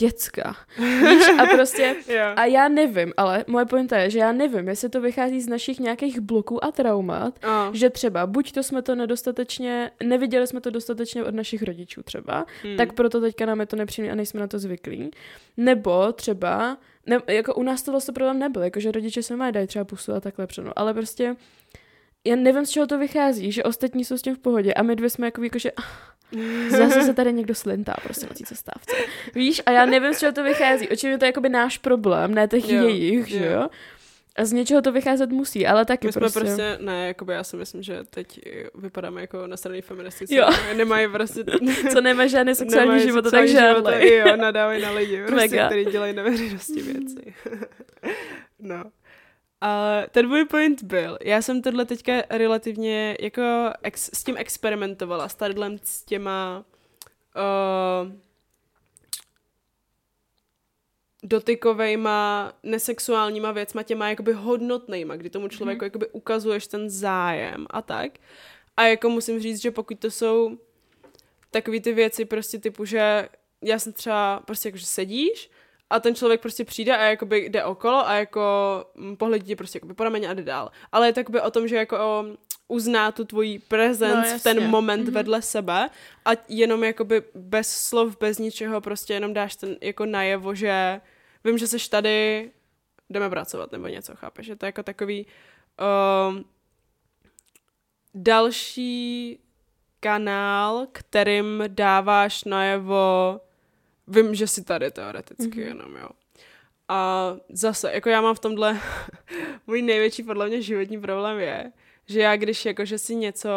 [0.00, 0.56] děcka.
[0.78, 1.96] Víš, a prostě,
[2.36, 5.78] a já nevím, ale moje pointa je, že já nevím, jestli to vychází z našich
[5.78, 10.70] nějakých bloků a traumat, A, že třeba buď to jsme to nedostatečně, neviděli jsme to
[10.70, 12.76] dostatečně od našich rodičů třeba, hmm.
[12.76, 15.10] tak proto teďka nám je to nepříjemné a nejsme na to zvyklí.
[15.56, 19.66] Nebo třeba, ne, jako u nás to vlastně problém nebyl, jakože rodiče se mají dají
[19.66, 21.36] třeba pusu a takhle přeno, ale prostě
[22.26, 24.96] já nevím, z čeho to vychází, že ostatní jsou s tím v pohodě a my
[24.96, 25.82] dvě jsme jako, jako že ah,
[26.70, 28.96] zase se tady někdo slintá prostě na té cestávce.
[29.34, 30.88] Víš, a já nevím, z čeho to vychází.
[30.88, 33.52] Očividně to je jakoby náš problém, ne těch Jo, jejich, že jo.
[33.52, 33.68] jo?
[34.36, 36.40] A z něčeho to vycházet musí, ale taky My jsme prostě.
[36.40, 38.40] prostě, ne, jakoby já si myslím, že teď
[38.74, 40.34] vypadáme jako na straně feministice.
[40.34, 40.48] Jo.
[40.76, 41.44] Nemají prostě...
[41.92, 45.66] Co nemá žádný sexuální nemají život, život a Jo, nadávají na lidi, prostě, Mega.
[45.66, 47.34] který dělají na veřejnosti věci.
[48.60, 48.84] no.
[49.60, 53.42] A ten můj point byl, já jsem tohle teďka relativně jako
[53.82, 56.64] ex, s tím experimentovala, s tadyhlem s těma
[57.36, 58.12] uh,
[61.22, 65.84] dotykovejma, nesexuálníma věcma, těma jakoby hodnotnejma, kdy tomu člověku mm-hmm.
[65.84, 68.12] jakoby ukazuješ ten zájem a tak.
[68.76, 70.58] A jako musím říct, že pokud to jsou
[71.50, 73.28] takový ty věci prostě typu, že
[73.62, 75.50] já jsem třeba prostě jako, že sedíš
[75.90, 78.40] a ten člověk prostě přijde a jakoby jde okolo a jako
[78.94, 80.70] mm, pohledí tě prostě jakoby po rameni a jde dál.
[80.92, 82.24] Ale je to jakoby o tom, že jako o,
[82.68, 85.08] uzná tu tvoji presence No, v ten moment Mhm.
[85.08, 85.14] mm-hmm.
[85.14, 85.90] vedle sebe
[86.24, 91.00] a jenom jakoby bez slov, bez ničeho prostě jenom dáš ten jako najevo, že
[91.44, 92.50] vím, že seš tady,
[93.10, 94.46] jdeme pracovat nebo něco, chápeš?
[94.46, 95.26] Že to je jako takový
[96.28, 96.44] um,
[98.14, 99.38] další
[100.00, 103.40] kanál, kterým dáváš najevo,
[104.10, 105.52] vím, že jsi tady teoreticky Mhm.
[105.52, 105.66] mm-hmm.
[105.66, 106.08] jenom, jo.
[106.88, 108.80] A zase, jako já mám v tomhle,
[109.66, 111.72] můj největší podle mě životní problém je,
[112.06, 113.50] že já když jakože si něco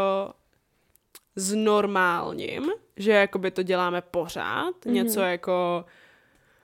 [1.35, 4.91] znormálním, že jakoby to děláme pořád, mm-hmm.
[4.91, 5.85] něco jako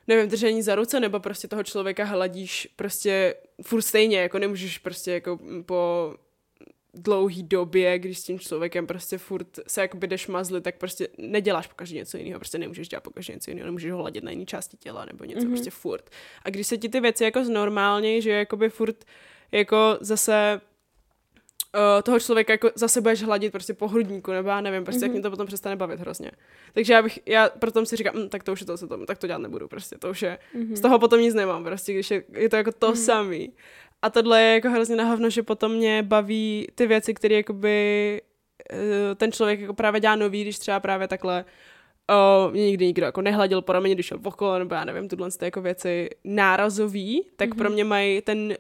[0.07, 5.11] nevím, držení za ruce, nebo prostě toho člověka hladíš prostě furt stejně, jako nemůžeš prostě
[5.11, 6.14] jako po
[7.03, 11.67] dlouhý době, když s tím člověkem prostě furt se jakoby jdeš mazlit, tak prostě neděláš
[11.67, 14.77] pokaždé něco jiného, prostě nemůžeš dělat pokaždé něco jiného, nemůžeš ho hladit na jiné části
[14.77, 15.49] těla nebo něco, mm-hmm.
[15.49, 16.09] prostě furt.
[16.45, 19.05] A když se ti ty věci jako znormálně, že jakoby furt
[19.51, 20.61] jako zase
[21.76, 25.03] uh, toho člověka jako zase budeš hladit prostě po hrudníku, nebo já nevím, prostě mm-hmm.
[25.03, 26.31] jak mě to potom přestane bavit hrozně.
[26.73, 29.05] Takže já bych, já proto si říkám, hm, tak to už je to, co to,
[29.05, 30.76] tak to dělat nebudu, prostě to už je, mm-hmm.
[30.76, 33.05] z toho potom nic nemám, prostě, když je, je to jako to mm-hmm.
[33.05, 33.53] samý.
[34.01, 38.21] A tohle je jako hrozně nahovno, že potom mě baví ty věci, které jakoby
[38.71, 41.45] eh, ten člověk jako právě dělá nový, když třeba právě takhle
[42.09, 45.31] uh, mě nikdy nikdo jako nehladil po rameni, když šel okolo, nebo já nevím, tyhle
[45.31, 47.57] ty jako věci nárazový, tak mm-hmm.
[47.57, 48.55] pro mě mají ten uh,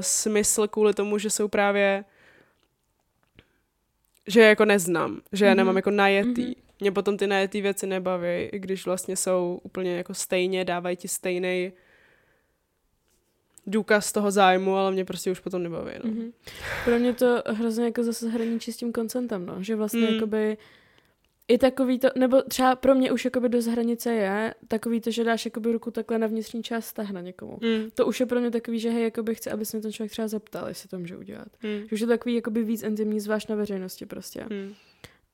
[0.00, 2.04] smysl kvůli tomu, že jsou právě
[4.26, 5.48] že je jako neznám, že mm-hmm.
[5.48, 6.46] je nemám jako najetý.
[6.46, 6.64] Mm-hmm.
[6.80, 11.08] Mě potom ty najetý věci nebaví, i když vlastně jsou úplně jako stejně, dávají ti
[11.08, 11.72] stejný
[13.66, 15.92] důkaz toho zájmu, ale mě prostě už potom nebaví.
[16.04, 16.10] No.
[16.10, 16.32] Mm-hmm.
[16.84, 19.56] Pro mě to hrozně jako zase hraničí s tím koncentem, no.
[19.60, 20.14] Že vlastně Mm.
[20.14, 20.56] jakoby
[21.48, 25.24] i takový to, nebo třeba pro mě už jakoby dost hranice je takový to, že
[25.24, 27.58] dáš jakoby ruku takhle na vnitřní část stahna někomu.
[27.62, 27.90] Mm.
[27.94, 30.10] To už je pro mě takový, že hej, jakoby chci, aby se mě ten člověk
[30.12, 31.48] třeba zeptal, jestli to může udělat.
[31.62, 31.78] Mm.
[31.88, 34.44] Že už je to takový jakoby víc intimní, zvlášť na veřejnosti prostě.
[34.50, 34.74] Mm.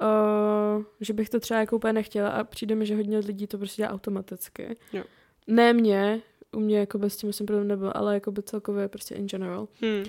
[0.03, 3.59] Uh, že bych to třeba jako úplně nechtěla a přijde mi, že hodně lidí to
[3.59, 4.77] prostě dělá automaticky.
[4.93, 5.05] Jo.
[5.47, 6.21] Ne mě,
[6.53, 9.69] u mě jako bez tím jsem problém nebyl, ale jako by celkově prostě in general.
[9.81, 10.05] Mm.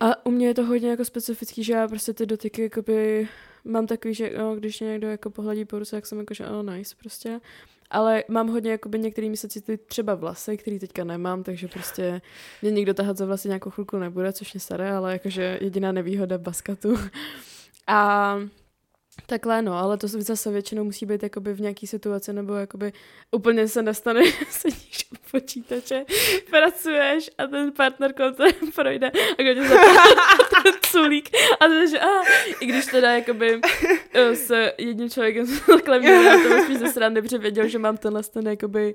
[0.00, 3.28] A u mě je to hodně jako specifický, že já prostě ty dotyky jakoby
[3.64, 6.46] mám takový, že jo, když mě někdo jako pohladí po ruce, tak jsem jako, že
[6.46, 7.40] oh, nice prostě.
[7.90, 12.22] Ale mám hodně jakoby některými se citují třeba vlasy, který teďka nemám, takže prostě
[12.62, 16.38] mě nikdo tahat za vlasy nějakou chvilku nebude, což mě staré, ale jakože jediná nevýhoda
[16.38, 16.96] baskatu.
[17.86, 18.36] A
[19.26, 22.92] Takhle no, ale to zase většinou musí být jakoby v nějaký situaci, nebo jakoby
[23.30, 26.04] úplně se nestane, že sedíš u počítače,
[26.50, 29.76] pracuješ a ten partner kolem tebe projde a když za
[30.62, 31.30] ten culík
[31.60, 32.24] a to že ah,
[32.60, 33.60] i když teda jakoby
[34.12, 37.96] eh, s jedním člověkem jsem takhle měla, to spíš ze strany, protože věděl, že mám
[37.96, 38.94] tenhle ten jakoby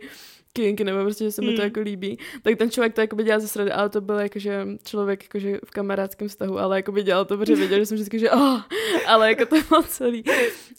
[0.56, 1.64] kink, nebo prostě, že se mi to Mm.
[1.64, 5.24] jako líbí, tak ten člověk to jakoby dělal ze strany, ale to byl jakože člověk
[5.24, 8.62] jakože v kamarádském vztahu, ale jakoby dělal to, protože věděl, že jsem vždycky, že oh,
[9.08, 10.24] ale jako to bylo celý.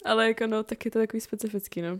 [0.05, 1.99] Ale jako no, tak je to takový specifický, no.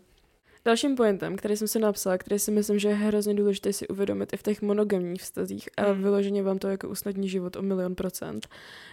[0.68, 4.34] Dalším pointem, který jsem si napsala, který si myslím, že je hrozně důležité si uvědomit
[4.34, 6.04] i v těch monogamních vztazích a Hmm.
[6.04, 8.48] vyloženě vám to jako usnadní život o milion procent,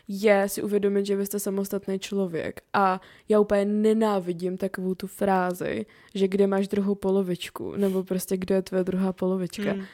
[0.08, 2.60] je si uvědomit, že vy jste samostatný člověk.
[2.72, 8.54] A já úplně nenávidím takovou tu frázi, že kde máš druhou polovičku, nebo prostě kdo
[8.54, 9.72] je tvoje druhá polovička.
[9.72, 9.84] Hmm.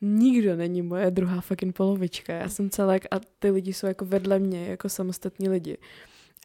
[0.00, 2.32] Nikdo není moje druhá fucking polovička.
[2.32, 5.78] Já jsem celek a ty lidi jsou jako vedle mě, jako samostatní lidi.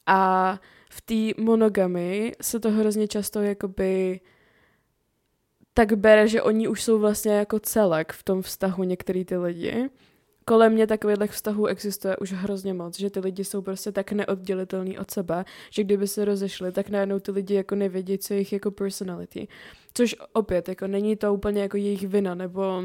[0.05, 0.59] A
[0.89, 4.19] v té monogamy se to hrozně často jakoby
[5.73, 9.89] tak bere, že oni už jsou vlastně jako celek v tom vztahu některý ty lidi.
[10.45, 14.99] Kolem mě takových vztahů existuje už hrozně moc, že ty lidi jsou prostě tak neoddělitelný
[14.99, 18.53] od sebe, že kdyby se rozešli, tak najednou ty lidi jako nevědí, co je jejich
[18.53, 19.47] jako personality.
[19.93, 22.83] Což opět, jako není to úplně jako jejich vina, nebo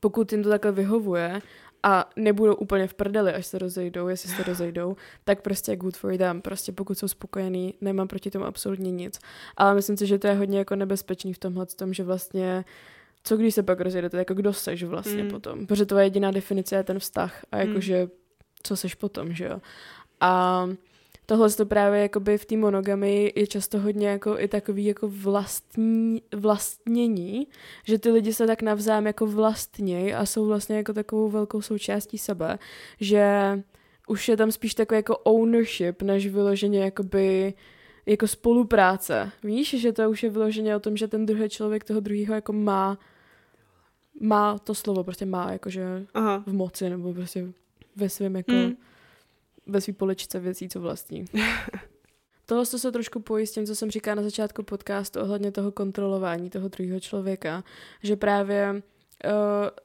[0.00, 1.42] pokud jim to takhle vyhovuje
[1.82, 6.16] a nebudou úplně v prdeli, až se rozejdou, jestli se rozejdou, tak prostě good for
[6.16, 6.42] them.
[6.42, 9.18] Prostě pokud jsou spokojení, nemám proti tomu absolutně nic.
[9.56, 12.64] Ale myslím si, že to je hodně jako nebezpečný v tomhle tom, že vlastně
[13.24, 15.30] co když se pak rozejdete, jako kdo seš vlastně Mm.
[15.30, 15.66] potom.
[15.66, 17.68] Protože tvoje jediná definice je ten vztah a Mm.
[17.68, 18.08] jakože
[18.62, 19.60] co seš potom, že jo.
[20.20, 20.64] A
[21.28, 26.22] tohle to právě jakoby v té monogamy je často hodně jako i takový jako vlastní,
[26.36, 27.46] vlastnění,
[27.84, 32.18] že ty lidi se tak navzájem jako vlastnějí a jsou vlastně jako takovou velkou součástí
[32.18, 32.58] sebe,
[33.00, 33.22] že
[34.06, 37.54] už je tam spíš takový jako ownership, než vyloženě jakoby
[38.06, 39.30] jako spolupráce.
[39.44, 42.52] Víš, že to už je vyloženě o tom, že ten druhý člověk toho druhého jako
[42.52, 42.98] má
[44.20, 46.42] má to slovo, prostě má jakože Aha.
[46.46, 47.46] v moci nebo prostě
[47.96, 48.76] ve svém jako Hmm.
[49.68, 51.24] Ve své poličce věcí, co vlastní.
[52.46, 55.72] Tohle to se trošku pojí s tím, co jsem říkala na začátku podcastu ohledně toho
[55.72, 57.64] kontrolování toho druhého člověka,
[58.02, 58.82] že právě
[59.24, 59.32] Uh,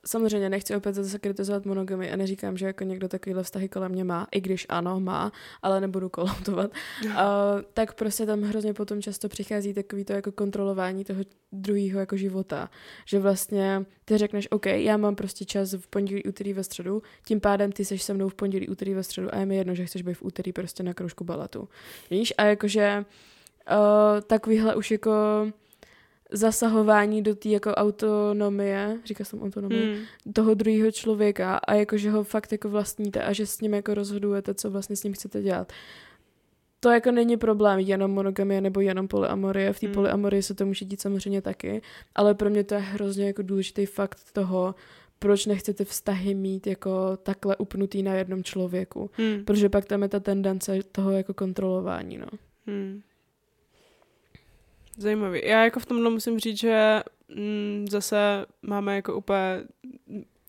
[0.06, 4.04] samozřejmě nechci opět zase kritizovat monogamy a neříkám, že jako někdo takovýhle vztahy kolem mě
[4.04, 5.32] má, i když ano, má,
[5.62, 6.72] ale nebudu kolautovat.
[7.06, 7.12] Uh,
[7.74, 12.70] tak prostě tam hrozně potom často přichází takový to jako kontrolování toho druhého jako života.
[13.06, 17.40] Že vlastně ty řekneš, OK, já mám prostě čas v pondělí, úterý, ve středu, tím
[17.40, 19.86] pádem ty seš se mnou v pondělí, úterý, ve středu a je mi jedno, že
[19.86, 21.70] chceš být v úterý prostě na kroužku balatu.
[22.12, 22.34] Víš?
[22.38, 23.06] A jakože
[23.72, 25.12] uh, takovýhle už jako
[26.34, 30.04] zasahování do té jako autonomie, říká jsem autonomie, Hmm.
[30.34, 34.54] toho druhého člověka a jakože ho fakt jako vlastníte a že s ním jako rozhodujete,
[34.54, 35.72] co vlastně s ním chcete dělat.
[36.80, 39.74] To jako není problém jenom monogamie nebo jenom polyamorie.
[39.74, 39.94] V té Hmm.
[39.94, 41.82] polyamorii se to může dít samozřejmě taky,
[42.16, 44.76] ale pro mě to je hrozně jako důležitý fakt toho,
[45.20, 49.10] proč nechcete vztahy mít jako takhle upnutý na jednom člověku.
[49.14, 49.46] Hmm.
[49.46, 52.28] Protože pak tam je ta tendence toho jako kontrolování, no.
[52.68, 53.02] Hmm.
[54.98, 55.42] Zajímavý.
[55.44, 57.02] Já jako v tomhle musím říct, že
[57.36, 59.64] mm, zase máme jako úplně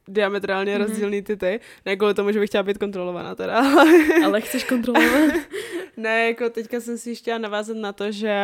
[0.09, 0.83] diametrálně Mhm.
[0.83, 0.89] mm-hmm.
[0.91, 1.61] rozdílný ty ty.
[1.87, 3.63] Ne kvůli tomu, že bych chtěla být kontrolovaná teda.
[4.25, 5.35] Ale chceš kontrolovat?
[5.97, 8.35] ne, jako teďka jsem si chtěla navázat na to, že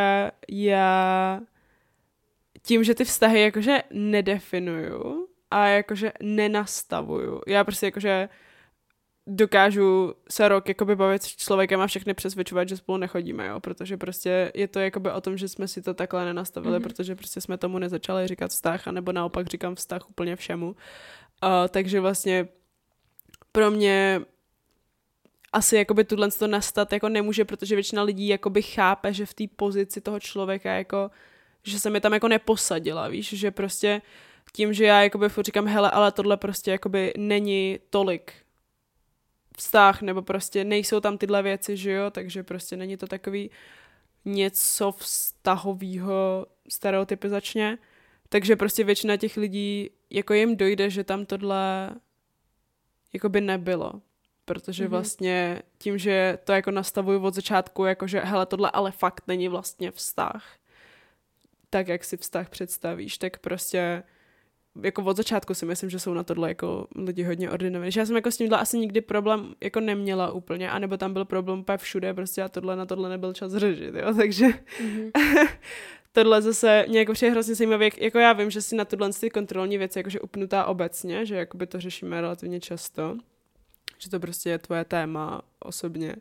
[0.49, 1.41] já
[2.63, 7.41] tím, že ty vztahy jakože nedefinuju a jakože nenastavuju.
[7.47, 8.29] Já prostě jakože
[9.37, 13.97] dokážu se rok jakoby bavit s člověkem a všechny přesvědčovat, že spolu nechodíme, jo, protože
[13.97, 16.83] prostě je to jakoby o tom, že jsme si to takhle nenastavili, Mhm.
[16.83, 16.89] mm-hmm.
[16.89, 20.67] protože prostě jsme tomu nezačali říkat vztah, anebo naopak říkám vztah úplně všemu.
[20.67, 20.77] Uh,
[21.69, 22.49] takže vlastně
[23.53, 24.21] pro mě
[25.53, 29.45] asi jakoby tuhle to nastat jako nemůže, protože většina lidí jakoby chápe, že v té
[29.57, 31.11] pozici toho člověka jako,
[31.63, 34.03] že se mi tam jako neposadila, víš, že prostě
[34.53, 38.33] tím, že já jakoby furt říkám, hele, ale tohle prostě jakoby není tolik
[39.61, 43.51] vztah, nebo prostě nejsou tam tyhle věci, že jo, takže prostě není to takový
[44.25, 47.79] něco vztahového stereotypizačně,
[48.29, 51.91] takže prostě většina těch lidí, jako jim dojde, že tam tohle
[53.13, 53.93] jakoby nebylo,
[54.45, 54.91] protože Mhm.
[54.91, 59.91] vlastně tím, že to jako nastavuju od začátku, jakože hele, tohle ale fakt není vlastně
[59.91, 60.45] vztah,
[61.71, 64.03] tak jak si vztah představíš, tak prostě
[64.83, 67.93] jako od začátku si myslím, že jsou na tohle jako lidi hodně ordinovaní.
[67.93, 71.25] Že já jsem jako s tímhle asi nikdy problém jako neměla úplně, anebo tam byl
[71.25, 74.47] problém úplně všude, prostě a tohle na tohle nebyl čas řešit, jo, takže
[74.83, 75.11] Mhm.
[76.13, 79.11] tohle zase mě jako přijde hrozně zajímavé, jak- jako já vím, že si na tohle
[79.13, 83.17] ty kontrolní věci jakože upnutá obecně, že jakoby to řešíme relativně často,
[83.99, 86.17] že to prostě je tvoje téma osobně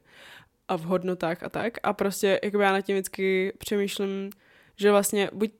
[0.68, 4.30] a v hodnotách a tak a prostě jakoby já na tím vždycky přemýšlím,
[4.76, 5.52] že vlastně buď,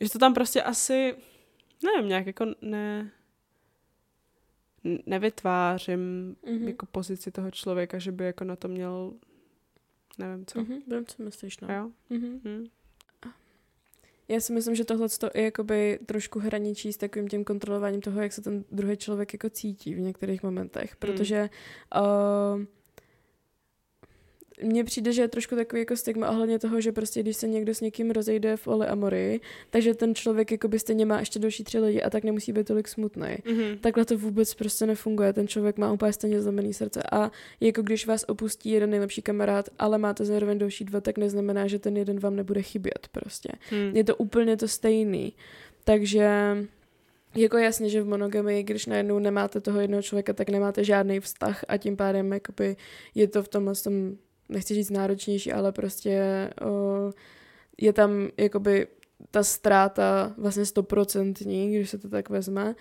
[0.00, 1.14] že to tam prostě asi,
[1.84, 3.10] nevím, nějak jako ne,
[5.06, 6.68] nevytvářím Mhm.
[6.68, 9.12] jako pozici toho člověka, že by jako na to měl,
[10.18, 10.58] nevím co.
[10.60, 11.74] Mhm, vím, co myslíš, no.
[11.74, 11.90] Jo?
[12.10, 12.40] Mhm.
[12.44, 12.66] Hm.
[14.30, 18.32] Já si myslím, že tohle je jakoby trošku hraničí s takovým tím kontrolováním toho, jak
[18.32, 21.50] se ten druhý člověk jako cítí v některých momentech, protože
[21.96, 22.64] uh,
[24.62, 27.74] mně přijde, že je trošku takový jako stigma ohledně toho, že prostě když se někdo
[27.74, 29.40] s někým rozejde v polyamorii,
[29.70, 32.66] takže ten člověk jako by stejně má ještě další tři lidi a tak nemusí být
[32.66, 33.28] tolik smutný.
[33.28, 33.78] Mm-hmm.
[33.80, 35.32] Takhle to vůbec prostě nefunguje.
[35.32, 37.02] Ten člověk má úplně stejně znamený srdce.
[37.12, 37.30] A
[37.60, 41.78] jako když vás opustí jeden nejlepší kamarád, ale máte zároveň další dva, tak neznamená, že
[41.78, 43.48] ten jeden vám nebude chybět prostě.
[43.70, 43.96] Hmm.
[43.96, 45.32] Je to úplně to stejný.
[45.84, 46.56] Takže
[47.34, 51.64] jako jasně, že v monogamii, když najednou nemáte toho jednoho člověka, tak nemáte žádný vztah
[51.68, 52.76] a tím pádem jakoby
[53.14, 54.16] je to v tomhle tom,
[54.48, 57.12] nechci říct náročnější, ale prostě o,
[57.78, 58.86] je tam jakoby
[59.30, 62.74] ta ztráta vlastně stoprocentní, když se to tak vezme,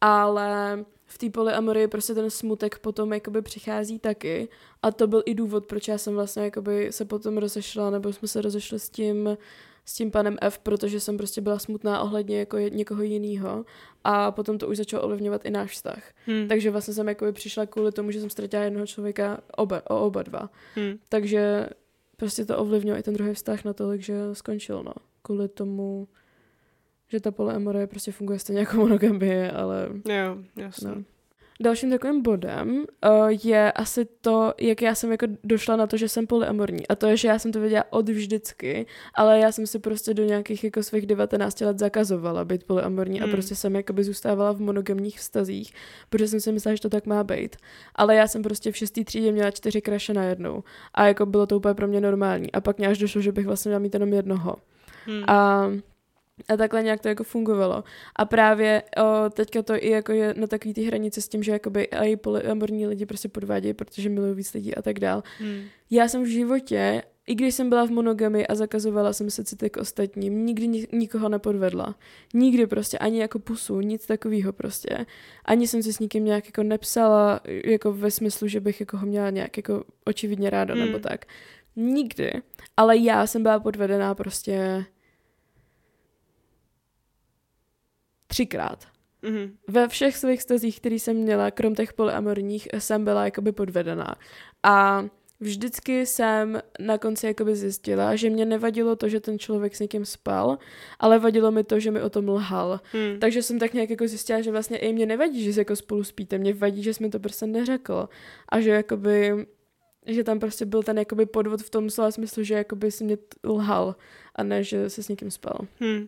[0.00, 4.48] ale v té polyamorii prostě ten smutek potom jakoby přichází taky.
[4.82, 8.28] A to byl i důvod, proč já jsem vlastně jakoby se potom rozešla, nebo jsme
[8.28, 9.36] se rozešli s tím
[9.88, 13.64] s tím panem F, protože jsem prostě byla smutná ohledně jako někoho jiného
[14.04, 16.02] a potom to už začalo ovlivňovat i náš vztah.
[16.26, 16.48] Hmm.
[16.48, 20.22] Takže vlastně jsem jakoby přišla kvůli tomu, že jsem ztratila jednoho člověka oba, o oba
[20.22, 20.50] dva.
[20.74, 20.98] Hmm.
[21.08, 21.68] Takže
[22.16, 24.92] prostě to ovlivnilo i ten druhý vztah natolik, že skončil, no.
[25.22, 26.08] Kvůli tomu,
[27.08, 30.88] že ta polyamorie prostě funguje stejně jako monogamie, ale Jo, jasně.
[30.88, 31.04] no.
[31.60, 36.08] Dalším takovým bodem uh, je asi to, jak já jsem jako došla na to, že
[36.08, 36.88] jsem polyamorní.
[36.88, 40.14] A to je, že já jsem to věděla od vždycky, ale já jsem si prostě
[40.14, 43.28] do nějakých jako svých 19 let zakazovala být polyamorní Hmm.
[43.28, 45.74] a prostě jsem jakoby zůstávala v monogamních vztazích,
[46.10, 47.56] protože jsem si myslela, že to tak má být.
[47.94, 50.62] Ale já jsem prostě v šestý třídě měla čtyři kraše najednou.
[50.94, 52.52] A jako bylo to úplně pro mě normální.
[52.52, 54.56] A pak mě až došlo, že bych vlastně měla mít jenom jednoho.
[55.06, 55.24] Hmm.
[55.26, 55.66] A,
[56.48, 57.84] a takhle nějak to jako fungovalo.
[58.16, 61.52] A právě o, teďka to i jako je na takový ty hranice s tím, že
[61.52, 65.22] jakoby i polyamorní lidi prostě podvádějí, protože milují víc lidí a tak dál.
[65.38, 65.60] Hmm.
[65.90, 69.70] Já jsem v životě, i když jsem byla v monogamy a zakazovala jsem se city
[69.70, 71.94] k ostatním, nikdy ni- nikoho nepodvedla.
[72.34, 75.06] Nikdy prostě, ani jako pusu, nic takového prostě.
[75.44, 79.06] Ani jsem si s nikým nějak jako nepsala, jako ve smyslu, že bych jako ho
[79.06, 80.84] měla nějak jako očividně ráda Hmm.
[80.86, 81.24] nebo tak.
[81.76, 82.32] Nikdy.
[82.76, 84.84] Ale já jsem byla podvedená prostě
[88.28, 88.84] třikrát.
[89.22, 89.56] Mhm.
[89.68, 94.14] Ve všech svých stazích, který jsem měla, krom těch polyamorních, jsem byla jakoby podvedená.
[94.62, 95.04] A
[95.40, 100.04] vždycky jsem na konci jakoby zjistila, že mě nevadilo to, že ten člověk s někým
[100.04, 100.58] spal,
[100.98, 102.80] ale vadilo mi to, že mi o tom lhal.
[102.92, 103.20] Hmm.
[103.20, 106.04] Takže jsem tak nějak jako zjistila, že vlastně i mě nevadí, že se jako spolu
[106.04, 108.08] spíte, mě vadí, že jsi mi to prostě neřekl.
[108.48, 109.46] A že jakoby
[110.06, 113.18] že tam prostě byl ten jakoby podvod v tom slova smyslu, že jakoby si mě
[113.44, 113.96] lhal
[114.34, 115.58] a ne, že se s někým spal.
[115.80, 116.06] Hmm.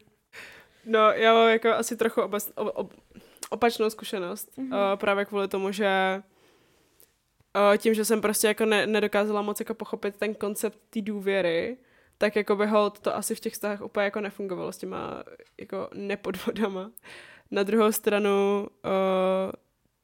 [0.84, 2.92] No, já mám jako asi trochu obas, ob, ob,
[3.50, 4.50] opačnou zkušenost.
[4.56, 4.70] Mhm.
[4.70, 4.92] Mm-hmm.
[4.92, 6.22] Uh, právě kvůli tomu, že
[7.56, 11.76] uh, tím, že jsem prostě jako ne, nedokázala moc jako pochopit ten koncept té důvěry,
[12.18, 15.24] tak jako by hold to asi v těch vztahech úplně jako nefungovalo s těma
[15.60, 16.90] jako nepodvodama.
[17.50, 19.52] Na druhou stranu uh,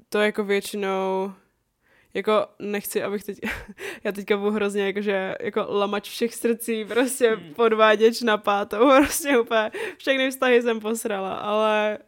[0.08, 1.32] to jako většinou
[2.16, 3.38] jako nechci, abych teď,
[4.04, 9.70] já teďka budu hrozně jakože, jako lamač všech srdcí, prostě podváděč na pátou, prostě úplně
[9.98, 11.98] všechny vztahy jsem posrala, ale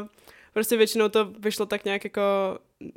[0.00, 0.08] uh,
[0.52, 2.22] prostě většinou to vyšlo tak nějak jako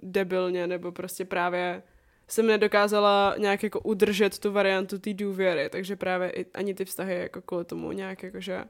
[0.04, 1.84] debilně, nebo prostě právě
[2.28, 7.16] jsem nedokázala nějak jako udržet tu variantu té důvěry, takže právě i, ani ty vztahy
[7.16, 8.64] jako kvůli tomu nějak jakože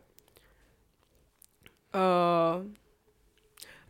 [1.96, 2.66] uh,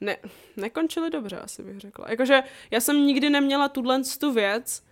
[0.02, 0.18] ne,
[0.58, 2.06] nekončily dobře, asi bych řekla.
[2.10, 4.84] Jakože já jsem nikdy neměla tuhle tu věc,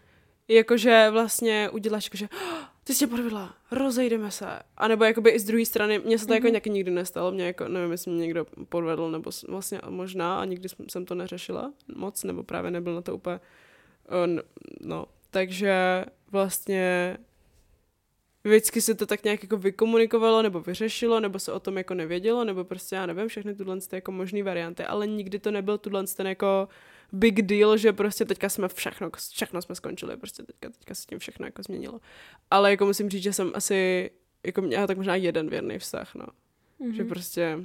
[0.48, 4.48] jakože vlastně uděláš, jakože "Oh, ty jsi tě podvedla, rozejdeme se.
[4.78, 6.36] A nebo jakoby i z druhé strany, mně se to mm-hmm.
[6.36, 10.46] jako nějaký nikdy nestalo, mě jako, nevím, jestli mě někdo podvedl, nebo vlastně možná a
[10.46, 13.40] nikdy jsem- to neřešila moc, nebo právě nebyl na to úplně,
[14.26, 14.40] uh,
[14.82, 17.18] no, takže vlastně
[18.50, 22.44] vždycky se to tak nějak jako vykomunikovalo, nebo vyřešilo, nebo se o tom jako nevědělo,
[22.44, 26.04] nebo prostě já nevím, všechny tyhle ty jako možné varianty, ale nikdy to nebyl tuhle
[26.08, 26.68] ten jako
[27.12, 31.20] big deal, že prostě teďka jsme všechno, všechno jsme skončili, prostě teďka, teďka se tím
[31.20, 32.02] všechno jako změnilo.
[32.52, 34.12] Ale jako musím říct, že jsem asi
[34.46, 36.26] jako měla tak možná jeden věrný vztah, no.
[36.82, 36.92] Mm-hmm.
[36.92, 37.60] Že prostě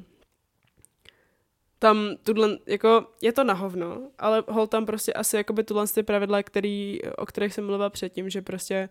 [1.79, 6.03] tam tuhle, jako je to na hovno, ale hol tam prostě asi jakoby tuhle ty
[6.03, 8.89] pravidla, který, o kterých jsem mluvila předtím, že prostě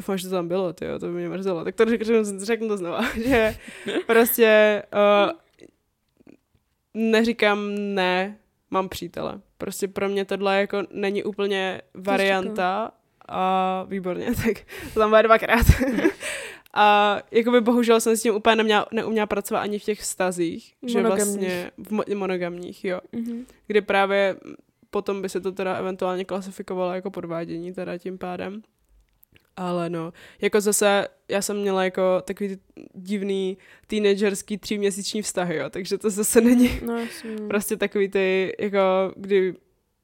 [0.00, 1.64] doufám, že to tam bylo, tyjo, to by mě mrzelo.
[1.64, 3.56] Tak to řeknu, řeknu to znova, že
[4.06, 5.32] prostě uh,
[6.94, 8.38] neříkám ne,
[8.70, 9.40] mám přítele.
[9.58, 12.90] Prostě pro mě tohle jako není úplně varianta
[13.28, 14.56] a výborně, tak
[14.94, 15.66] to tam bude dvakrát.
[16.74, 21.02] a jakoby bohužel jsem s tím úplně neměla, neuměla pracovat ani v těch vztazích, že
[21.02, 23.00] vlastně v mo- monogamních, jo.
[23.14, 23.44] Mm-hmm.
[23.66, 24.36] Kdy právě
[24.90, 28.62] potom by se to teda eventuálně klasifikovalo jako podvádění teda tím pádem.
[29.56, 32.58] Ale no, jako zase, já jsem měla jako takový
[32.94, 37.36] divný teenagerský tříměsíční vztahy, jo, takže to zase není No, jasně.
[37.48, 38.78] prostě takový ty, jako
[39.16, 39.54] kdy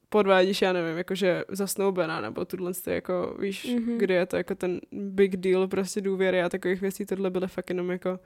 [0.09, 3.77] podvádíš, já nevím, jakože zasnoubena, nebo tuhle ty jako, víš, Mhm.
[3.85, 3.97] mm-hmm.
[3.97, 7.69] kdy je to jako ten big deal prostě důvěry a takových věcí, tohle byly fakt
[7.69, 8.19] jenom jako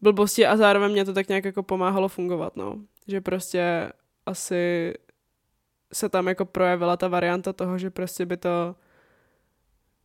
[0.00, 2.78] blbosti a zároveň mě to tak nějak jako pomáhalo fungovat, no.
[3.08, 3.92] Že prostě
[4.26, 4.94] asi
[5.92, 8.74] se tam jako projevila ta varianta toho, že prostě by to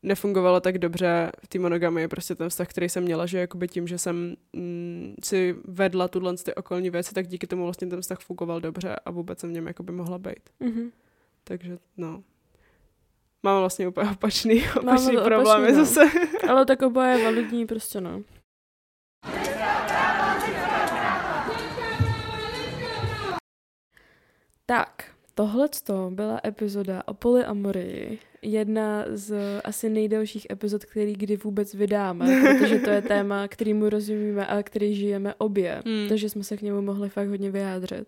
[0.04, 3.88] nefungovalo tak dobře v té monogamy, prostě ten vztah, který jsem měla, že jakoby tím,
[3.88, 8.20] že jsem mm, si vedla tuhle ty okolní věci, tak díky tomu vlastně ten vztah
[8.20, 10.50] fungoval dobře a vůbec jsem v něm jakoby mohla být.
[10.60, 10.92] Mhm.
[11.44, 12.24] Takže no.
[13.44, 15.86] Máme vlastně úplně opačný, opačný to problémy opačný, no.
[15.86, 16.02] zase.
[16.50, 18.24] Ale tak oba je validní prostě, no.
[24.66, 25.70] Tak, tohle
[26.10, 28.20] byla epizoda o polyamorii.
[28.41, 34.48] Jedna z asi nejdelších epizod, který kdy vůbec vydáme, protože to je téma, kterýmu rozumíme
[34.48, 35.82] a který žijeme obě.
[35.86, 36.10] Hmm.
[36.10, 38.07] Takže jsme se k němu mohli fakt hodně vyjádřit.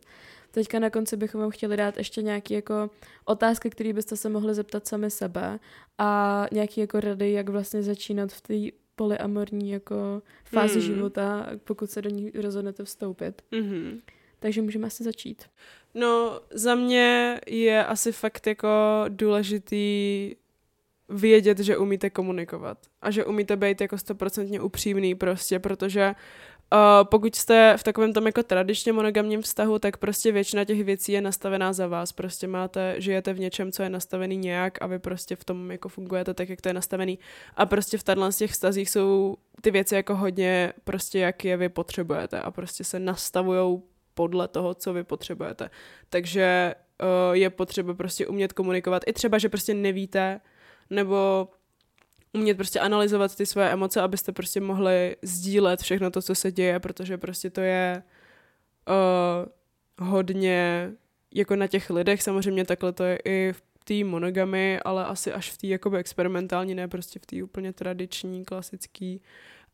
[0.52, 2.90] Teďka na konci bychom vám chtěli dát ještě nějaké jako
[3.26, 5.60] otázky, které byste se mohli zeptat sami sebe
[5.98, 8.54] a nějaké jako rady, jak vlastně začínat v té
[8.96, 10.82] polyamorní jako fázi Hmm.
[10.96, 13.42] života, pokud se do ní rozhodnete vstoupit.
[13.52, 14.00] Mhm.
[14.40, 15.46] Takže můžeme asi začít.
[15.94, 18.70] No, za mě je asi fakt jako
[19.08, 20.36] důležitý
[21.10, 26.16] vědět, že umíte komunikovat a že umíte být jako stoprocentně upřímný prostě, protože
[26.74, 31.12] uh, pokud jste v takovém tom jako tradičně monogamním vztahu, tak prostě většina těch věcí
[31.12, 32.12] je nastavená za vás.
[32.12, 35.90] Prostě máte, žijete v něčem, co je nastavený nějak a vy prostě v tom jako
[35.90, 37.20] fungujete tak, jak to je nastavený.
[37.56, 41.58] A prostě v tato z těch vztazích jsou ty věci jako hodně prostě, jak je
[41.58, 43.84] vy potřebujete a prostě se nastavujou
[44.18, 45.70] podle toho, co vy potřebujete.
[46.10, 49.04] Takže uh, je potřeba prostě umět komunikovat.
[49.06, 50.42] I třeba, že prostě nevíte,
[50.90, 51.48] nebo
[52.34, 56.80] umět prostě analyzovat ty svoje emoce, abyste prostě mohli sdílet všechno to, co se děje,
[56.80, 58.04] protože prostě to je
[58.90, 60.92] uh, hodně
[61.36, 65.52] jako na těch lidech, samozřejmě takhle to je i v té monogamy, ale asi až
[65.52, 69.22] v té jakoby experimentální, ne prostě v té úplně tradiční, klasický,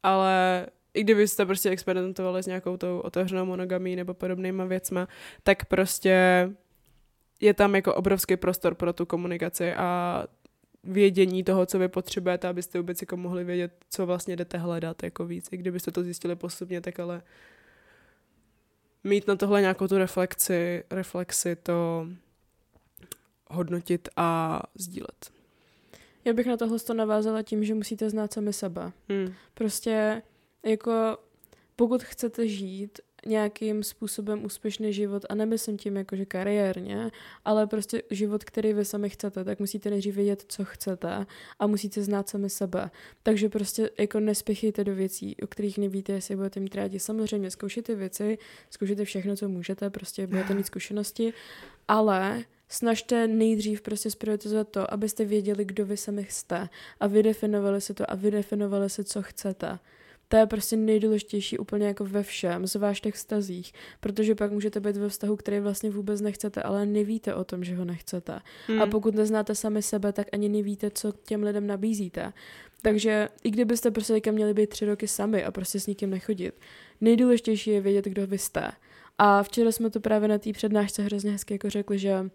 [0.04, 5.08] ale i kdybyste prostě experimentovali s nějakou tou otevřenou monogamí nebo podobnýma věcma,
[5.44, 6.50] tak prostě
[7.42, 10.24] je tam jako obrovský prostor pro tu komunikaci a
[10.84, 15.26] vědění toho, co vy potřebujete, abyste vůbec jako mohli vědět, co vlastně jdete hledat jako
[15.26, 15.48] víc.
[15.52, 17.22] I kdybyste to zjistili postupně, tak ale
[19.04, 22.08] mít na tohle nějakou tu reflexi, reflexi to
[23.48, 25.32] hodnotit a sdílet.
[26.26, 28.92] Já bych na tohle to navázala tím, že musíte znát sami sebe.
[29.10, 29.34] Hmm.
[29.54, 30.22] Prostě
[30.66, 31.18] jako
[31.76, 37.12] pokud chcete žít nějakým způsobem úspěšný život a nemyslím tím jako, že kariérně,
[37.46, 41.26] ale prostě život, který vy sami chcete, tak musíte nejdřív vědět, co chcete
[41.60, 42.92] a musíte znát sami sebe.
[43.24, 47.00] Takže prostě jako nespěchejte do věcí, o kterých nevíte, jestli budete mít rádi.
[47.00, 48.38] Samozřejmě zkoušejte věci,
[48.70, 51.34] zkoušejte všechno, co můžete, prostě budete mít zkušenosti,
[51.88, 56.70] ale snažte nejdřív prostě sprioritizovat to, abyste věděli, kdo vy sami jste
[57.00, 59.80] a vydefinovali si to a vydefinovali si, co chcete.
[60.28, 64.98] To je prostě nejdůležitější úplně jako ve všem, zvlášť těch vztazích, protože pak můžete být
[64.98, 68.40] ve vztahu, který vlastně vůbec nechcete, ale nevíte o tom, že ho nechcete.
[68.68, 68.82] Hmm.
[68.82, 72.34] A pokud neznáte sami sebe, tak ani nevíte, co těm lidem nabízíte.
[72.82, 76.56] Takže i kdybyste prostě teďka měli být tři roky sami a prostě s nikým nechodit,
[77.02, 78.72] nejdůležitější je vědět, kdo vy jste.
[79.18, 82.30] A včera jsme to právě na té přednášce hrozně hezky jako řekli, že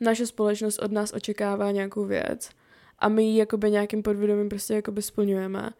[0.00, 2.50] naše společnost od nás očekává nějakou věc
[2.98, 5.70] a my ji jakoby nějakým podvědomím prostě jakoby splňujeme.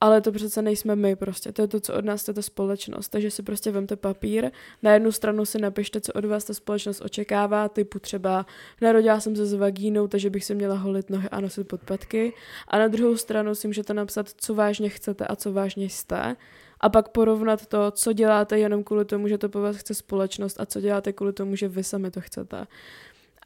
[0.00, 3.08] Ale to přece nejsme my prostě, to je to, co od nás je ta společnost.
[3.08, 4.50] Takže si prostě vemte papír,
[4.82, 8.46] na jednu stranu si napište, co od vás ta společnost očekává, typu třeba
[8.80, 12.32] narodila jsem se s vagínou, takže bych si měla holit nohy a nosit podpatky.
[12.68, 16.36] A na druhou stranu si můžete napsat, co vážně chcete a co vážně jste.
[16.80, 20.60] A pak porovnat to, co děláte jenom kvůli tomu, že to po vás chce společnost
[20.60, 22.66] a co děláte kvůli tomu, že vy sami to chcete.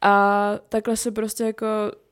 [0.05, 1.65] A takhle se prostě jako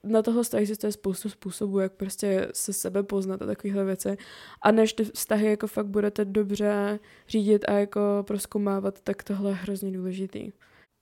[0.04, 4.18] na tohle existuje spoustu způsobů, jak prostě se sebe poznat a takovéhle věci.
[4.62, 9.56] A než ty vztahy jako fakt budete dobře řídit a jako proskoumávat, tak tohle je
[9.56, 10.52] hrozně důležitý.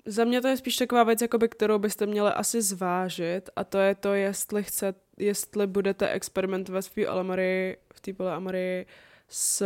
[0.05, 3.77] Za mě to je spíš taková věc, jakoby, kterou byste měli asi zvážit a to
[3.77, 8.85] je to, jestli chce, jestli budete experimentovat v té polyamorii, v té polyamorii
[9.29, 9.65] s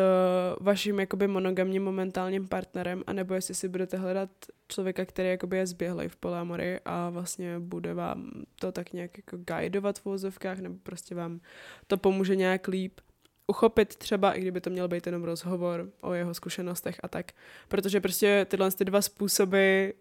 [0.59, 4.29] vaším jakoby monogamním momentálním partnerem, anebo jestli si budete hledat
[4.67, 9.37] člověka, který jakoby je zběhlej v polyamorii a vlastně bude vám to tak nějak jako
[9.37, 11.39] guidovat v vozovkách, nebo prostě vám
[11.87, 12.99] to pomůže nějak líp
[13.47, 17.31] uchopit třeba, i kdyby to měl být jenom rozhovor o jeho zkušenostech a tak.
[17.67, 19.91] Protože prostě tyhle ty dva způsoby uh,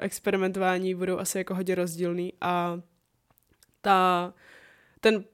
[0.00, 2.80] experimentování budou asi jako hodně rozdílný a
[3.80, 4.34] ta,
[5.00, 5.24] ten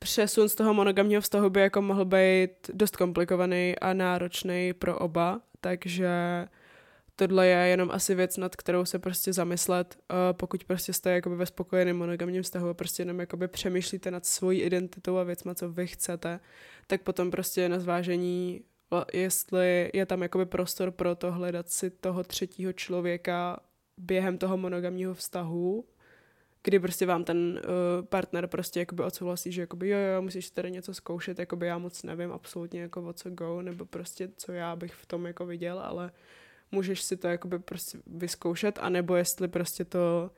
[0.00, 5.40] přesun z toho monogamního vztahu by jako mohl být dost komplikovaný a náročný pro oba,
[5.60, 6.10] takže
[7.16, 9.98] tohle je jenom asi věc, nad kterou se prostě zamyslet,
[10.32, 14.60] pokud prostě jste jakoby ve spokojeném monogamním vztahu a prostě jenom jakoby přemýšlíte nad svojí
[14.60, 16.40] identitou a věcma, co vy chcete,
[16.86, 18.64] tak potom prostě na zvážení,
[19.12, 23.60] jestli je tam jakoby prostor pro to hledat si toho třetího člověka
[23.98, 25.84] během toho monogamního vztahu,
[26.62, 30.70] kdy prostě vám ten uh, partner prostě jakoby odsouhlasí, že jakoby jo, jo, musíš tady
[30.70, 34.76] něco zkoušet, jakoby já moc nevím absolutně jako o co go, nebo prostě co já
[34.76, 36.10] bych v tom jako viděl, ale
[36.72, 40.30] můžeš si to jakoby prostě vyzkoušet, anebo jestli prostě to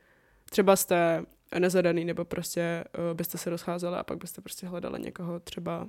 [0.51, 1.25] třeba jste
[1.59, 5.89] nezadaný, nebo prostě uh, byste se rozcházeli a pak byste prostě hledali někoho třeba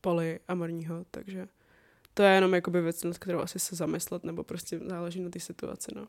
[0.00, 1.48] polyamorního, takže
[2.14, 5.90] to je jenom jakoby věc, kterou asi se zamyslet, nebo prostě záleží na té situaci,
[5.94, 6.06] no.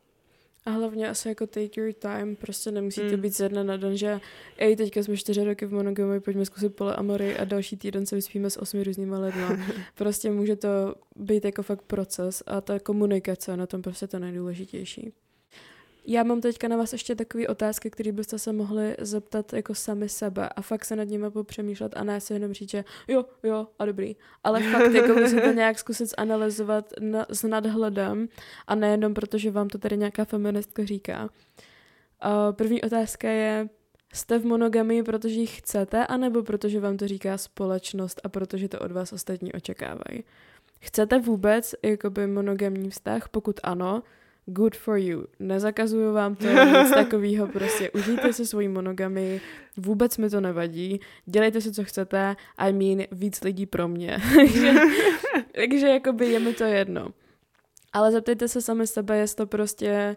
[0.68, 3.20] A hlavně asi jako take your time, prostě nemusíte Hmm.
[3.20, 4.20] být ze dne na den, že
[4.58, 8.50] ej, teďka jsme čtyři roky v monogamii, pojďme zkusit polyamory a další týden se vyspíme
[8.50, 9.58] s osmi různýma lidma.
[9.94, 14.18] prostě může to být jako fakt proces a ta komunikace je na tom prostě to
[14.18, 15.12] nejdůležitější.
[16.10, 20.08] Já mám teďka na vás ještě takové otázky, které byste se mohli zeptat jako sami
[20.08, 23.66] sebe a fakt se nad nimi popřemýšlet a ne si jenom říct, že jo, jo
[23.78, 24.16] a dobrý.
[24.44, 28.28] Ale fakt jako musíte nějak zkusit zanalizovat na, s nadhledem
[28.66, 31.22] a nejenom proto, že vám to tady nějaká feministka říká.
[31.22, 33.68] Uh, první otázka je,
[34.12, 38.78] jste v monogamii, protože ji chcete, anebo protože vám to říká společnost a protože to
[38.78, 40.24] od vás ostatní očekávají?
[40.80, 43.28] Chcete vůbec jakoby monogamní vztah?
[43.28, 44.02] Pokud ano,
[44.48, 45.24] good for you.
[45.38, 46.46] Nezakazuju vám to,
[46.80, 49.40] nic takového, prostě užijte si svoji monogamii,
[49.76, 54.18] vůbec mi to nevadí, dělejte si, co chcete, I mean, víc lidí pro mě.
[54.36, 54.72] takže,
[55.54, 57.08] takže jakoby je mi to jedno.
[57.92, 60.16] Ale zeptejte se sami sebe, jestli to prostě,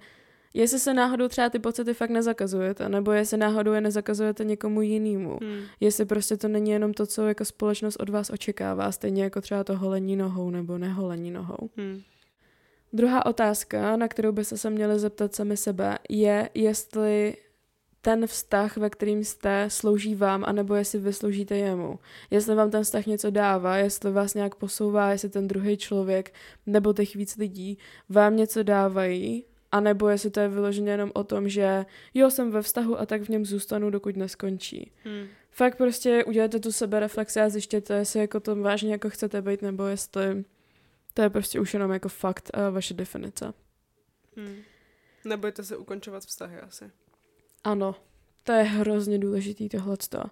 [0.54, 5.40] jestli se náhodou třeba ty pocity fakt nezakazujete, nebo jestli náhodou je nezakazujete někomu jinému.
[5.42, 5.62] Hmm.
[5.80, 9.64] Jestli prostě to není jenom to, co jako společnost od vás očekává, stejně jako třeba
[9.64, 11.70] to holení nohou nebo neholení nohou.
[11.78, 12.02] Hmm.
[12.94, 17.36] Druhá otázka, na kterou byste se měli zeptat sami sebe, je, jestli
[18.02, 22.00] ten vztah, ve kterým jste, slouží vám, anebo jestli vy sloužíte jemu.
[22.32, 26.34] Jestli vám ten vztah něco dává, jestli vás nějak posouvá, jestli ten druhý člověk
[26.66, 27.78] nebo těch víc lidí
[28.10, 32.62] vám něco dávají, anebo jestli to je vyloženě jenom o tom, že jo, jsem ve
[32.62, 34.92] vztahu a tak v něm zůstanu, dokud neskončí.
[35.04, 35.28] Hmm.
[35.52, 39.84] Fakt prostě udělejte tu sebereflexi a zjištěte, jestli jako to vážně jako chcete být, nebo
[39.84, 40.44] jestli
[41.14, 43.54] to je prostě už jenom jako fakt a vaše definice.
[44.38, 44.56] Hmm.
[45.26, 46.92] Nebojte se ukončovat vztahy asi.
[47.64, 47.96] Ano,
[48.44, 50.24] to je hrozně důležitý tohleto.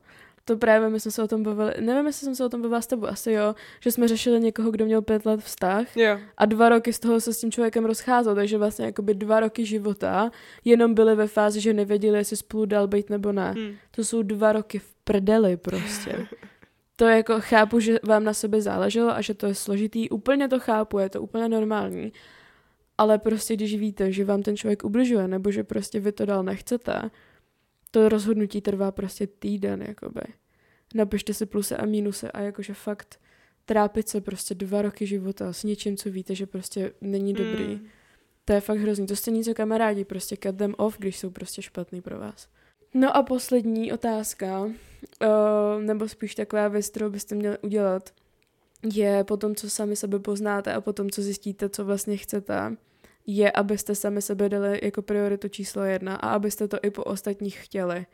[0.46, 2.82] To právě my jsme se o tom bavili, nevím, jestli jsem se o tom bavila
[2.82, 6.20] s tebou, asi jo, že jsme řešili někoho, kdo měl pět let vztah Jo.
[6.38, 9.66] a dva roky z toho se s tím člověkem rozcházel, takže vlastně jakoby dva roky
[9.66, 10.32] života
[10.66, 13.52] jenom byli ve fázi, že nevěděli, jestli spolu dál být nebo ne.
[13.52, 13.76] Hmm.
[13.92, 16.28] To jsou dva roky v prdeli prostě.
[17.00, 20.60] To jako chápu, že vám na sebe záleželo a že to je složitý, úplně to
[20.60, 22.14] chápu, je to úplně normální.
[22.98, 26.44] Ale prostě když víte, že vám ten člověk ubližuje, nebo že prostě vy to dál
[26.44, 27.12] nechcete,
[27.92, 30.22] to rozhodnutí trvá prostě týden, jakoby.
[30.96, 33.20] Napište si plusy a mínusy a jakože fakt
[33.66, 37.66] trápit se prostě dva roky života s něčím, co víte, že prostě není dobrý.
[37.66, 37.88] Hmm.
[38.46, 39.08] To je fakt hrozný.
[39.08, 42.48] To stejný co kamarádi, prostě cut them off, když jsou prostě špatný pro vás.
[42.94, 44.72] No a poslední otázka, uh,
[45.82, 48.10] nebo spíš taková věc, kterou byste měli udělat,
[48.94, 52.76] je po tom, co sami sebe poznáte a po tom, co zjistíte, co vlastně chcete,
[53.28, 57.64] je, abyste sami sebe dali jako prioritu číslo jedna a abyste to i po ostatních
[57.64, 58.06] chtěli.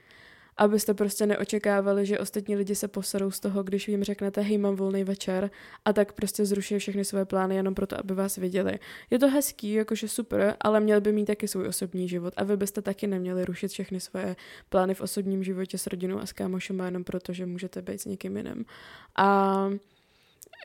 [0.57, 4.75] Abyste prostě neočekávali, že ostatní lidi se poserou z toho, když jim řeknete, hej, mám
[4.75, 5.51] volný večer
[5.85, 8.79] a tak prostě zruší všechny své plány jenom proto, aby vás viděli.
[9.09, 12.57] Je to hezký, jakože super, ale měl by mít taky svůj osobní život a vy
[12.57, 14.35] byste taky neměli rušit všechny svoje
[14.69, 18.05] plány v osobním životě s rodinou a s kámošem jenom proto, že můžete být s
[18.05, 18.65] někým jiným.
[19.15, 19.69] A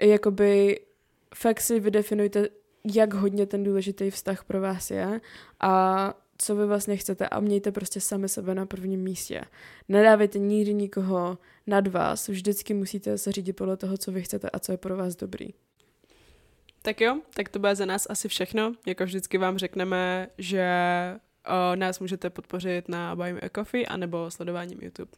[0.01, 0.81] jakoby
[1.35, 2.49] fakt si vydefinujte,
[2.95, 5.21] jak hodně ten důležitý vztah pro vás je
[5.61, 9.45] a co vy vlastně chcete a mějte prostě sami sebe na prvním místě.
[9.89, 14.59] Nedávejte nikdy nikoho nad vás, vždycky musíte se řídit podle toho, co vy chcete a
[14.59, 15.49] co je pro vás dobrý.
[16.83, 18.73] Tak jo, tak to bude za nás asi všechno.
[18.87, 20.67] Jako vždycky vám řekneme, že
[21.47, 25.11] o, nás můžete podpořit na Buy Me a Coffee anebo sledováním YouTube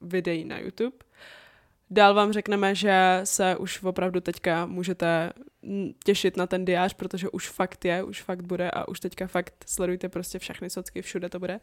[0.00, 0.96] videí na YouTube.
[1.94, 5.32] Dál vám řekneme, že se už opravdu teďka můžete
[6.04, 9.54] těšit na ten diář, protože už fakt je, už fakt bude a už teďka fakt
[9.66, 11.60] sledujte prostě všechny socky, všude to bude.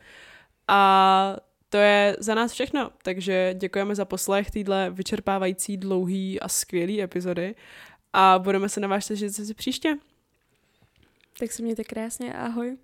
[0.68, 1.36] A
[1.70, 7.56] to je za nás všechno, takže děkujeme za poslech týhle vyčerpávající, dlouhý a skvělý epizody
[8.14, 9.98] a budeme se na vás těšit zase příště.
[11.40, 12.78] Tak se mějte krásně ahoj.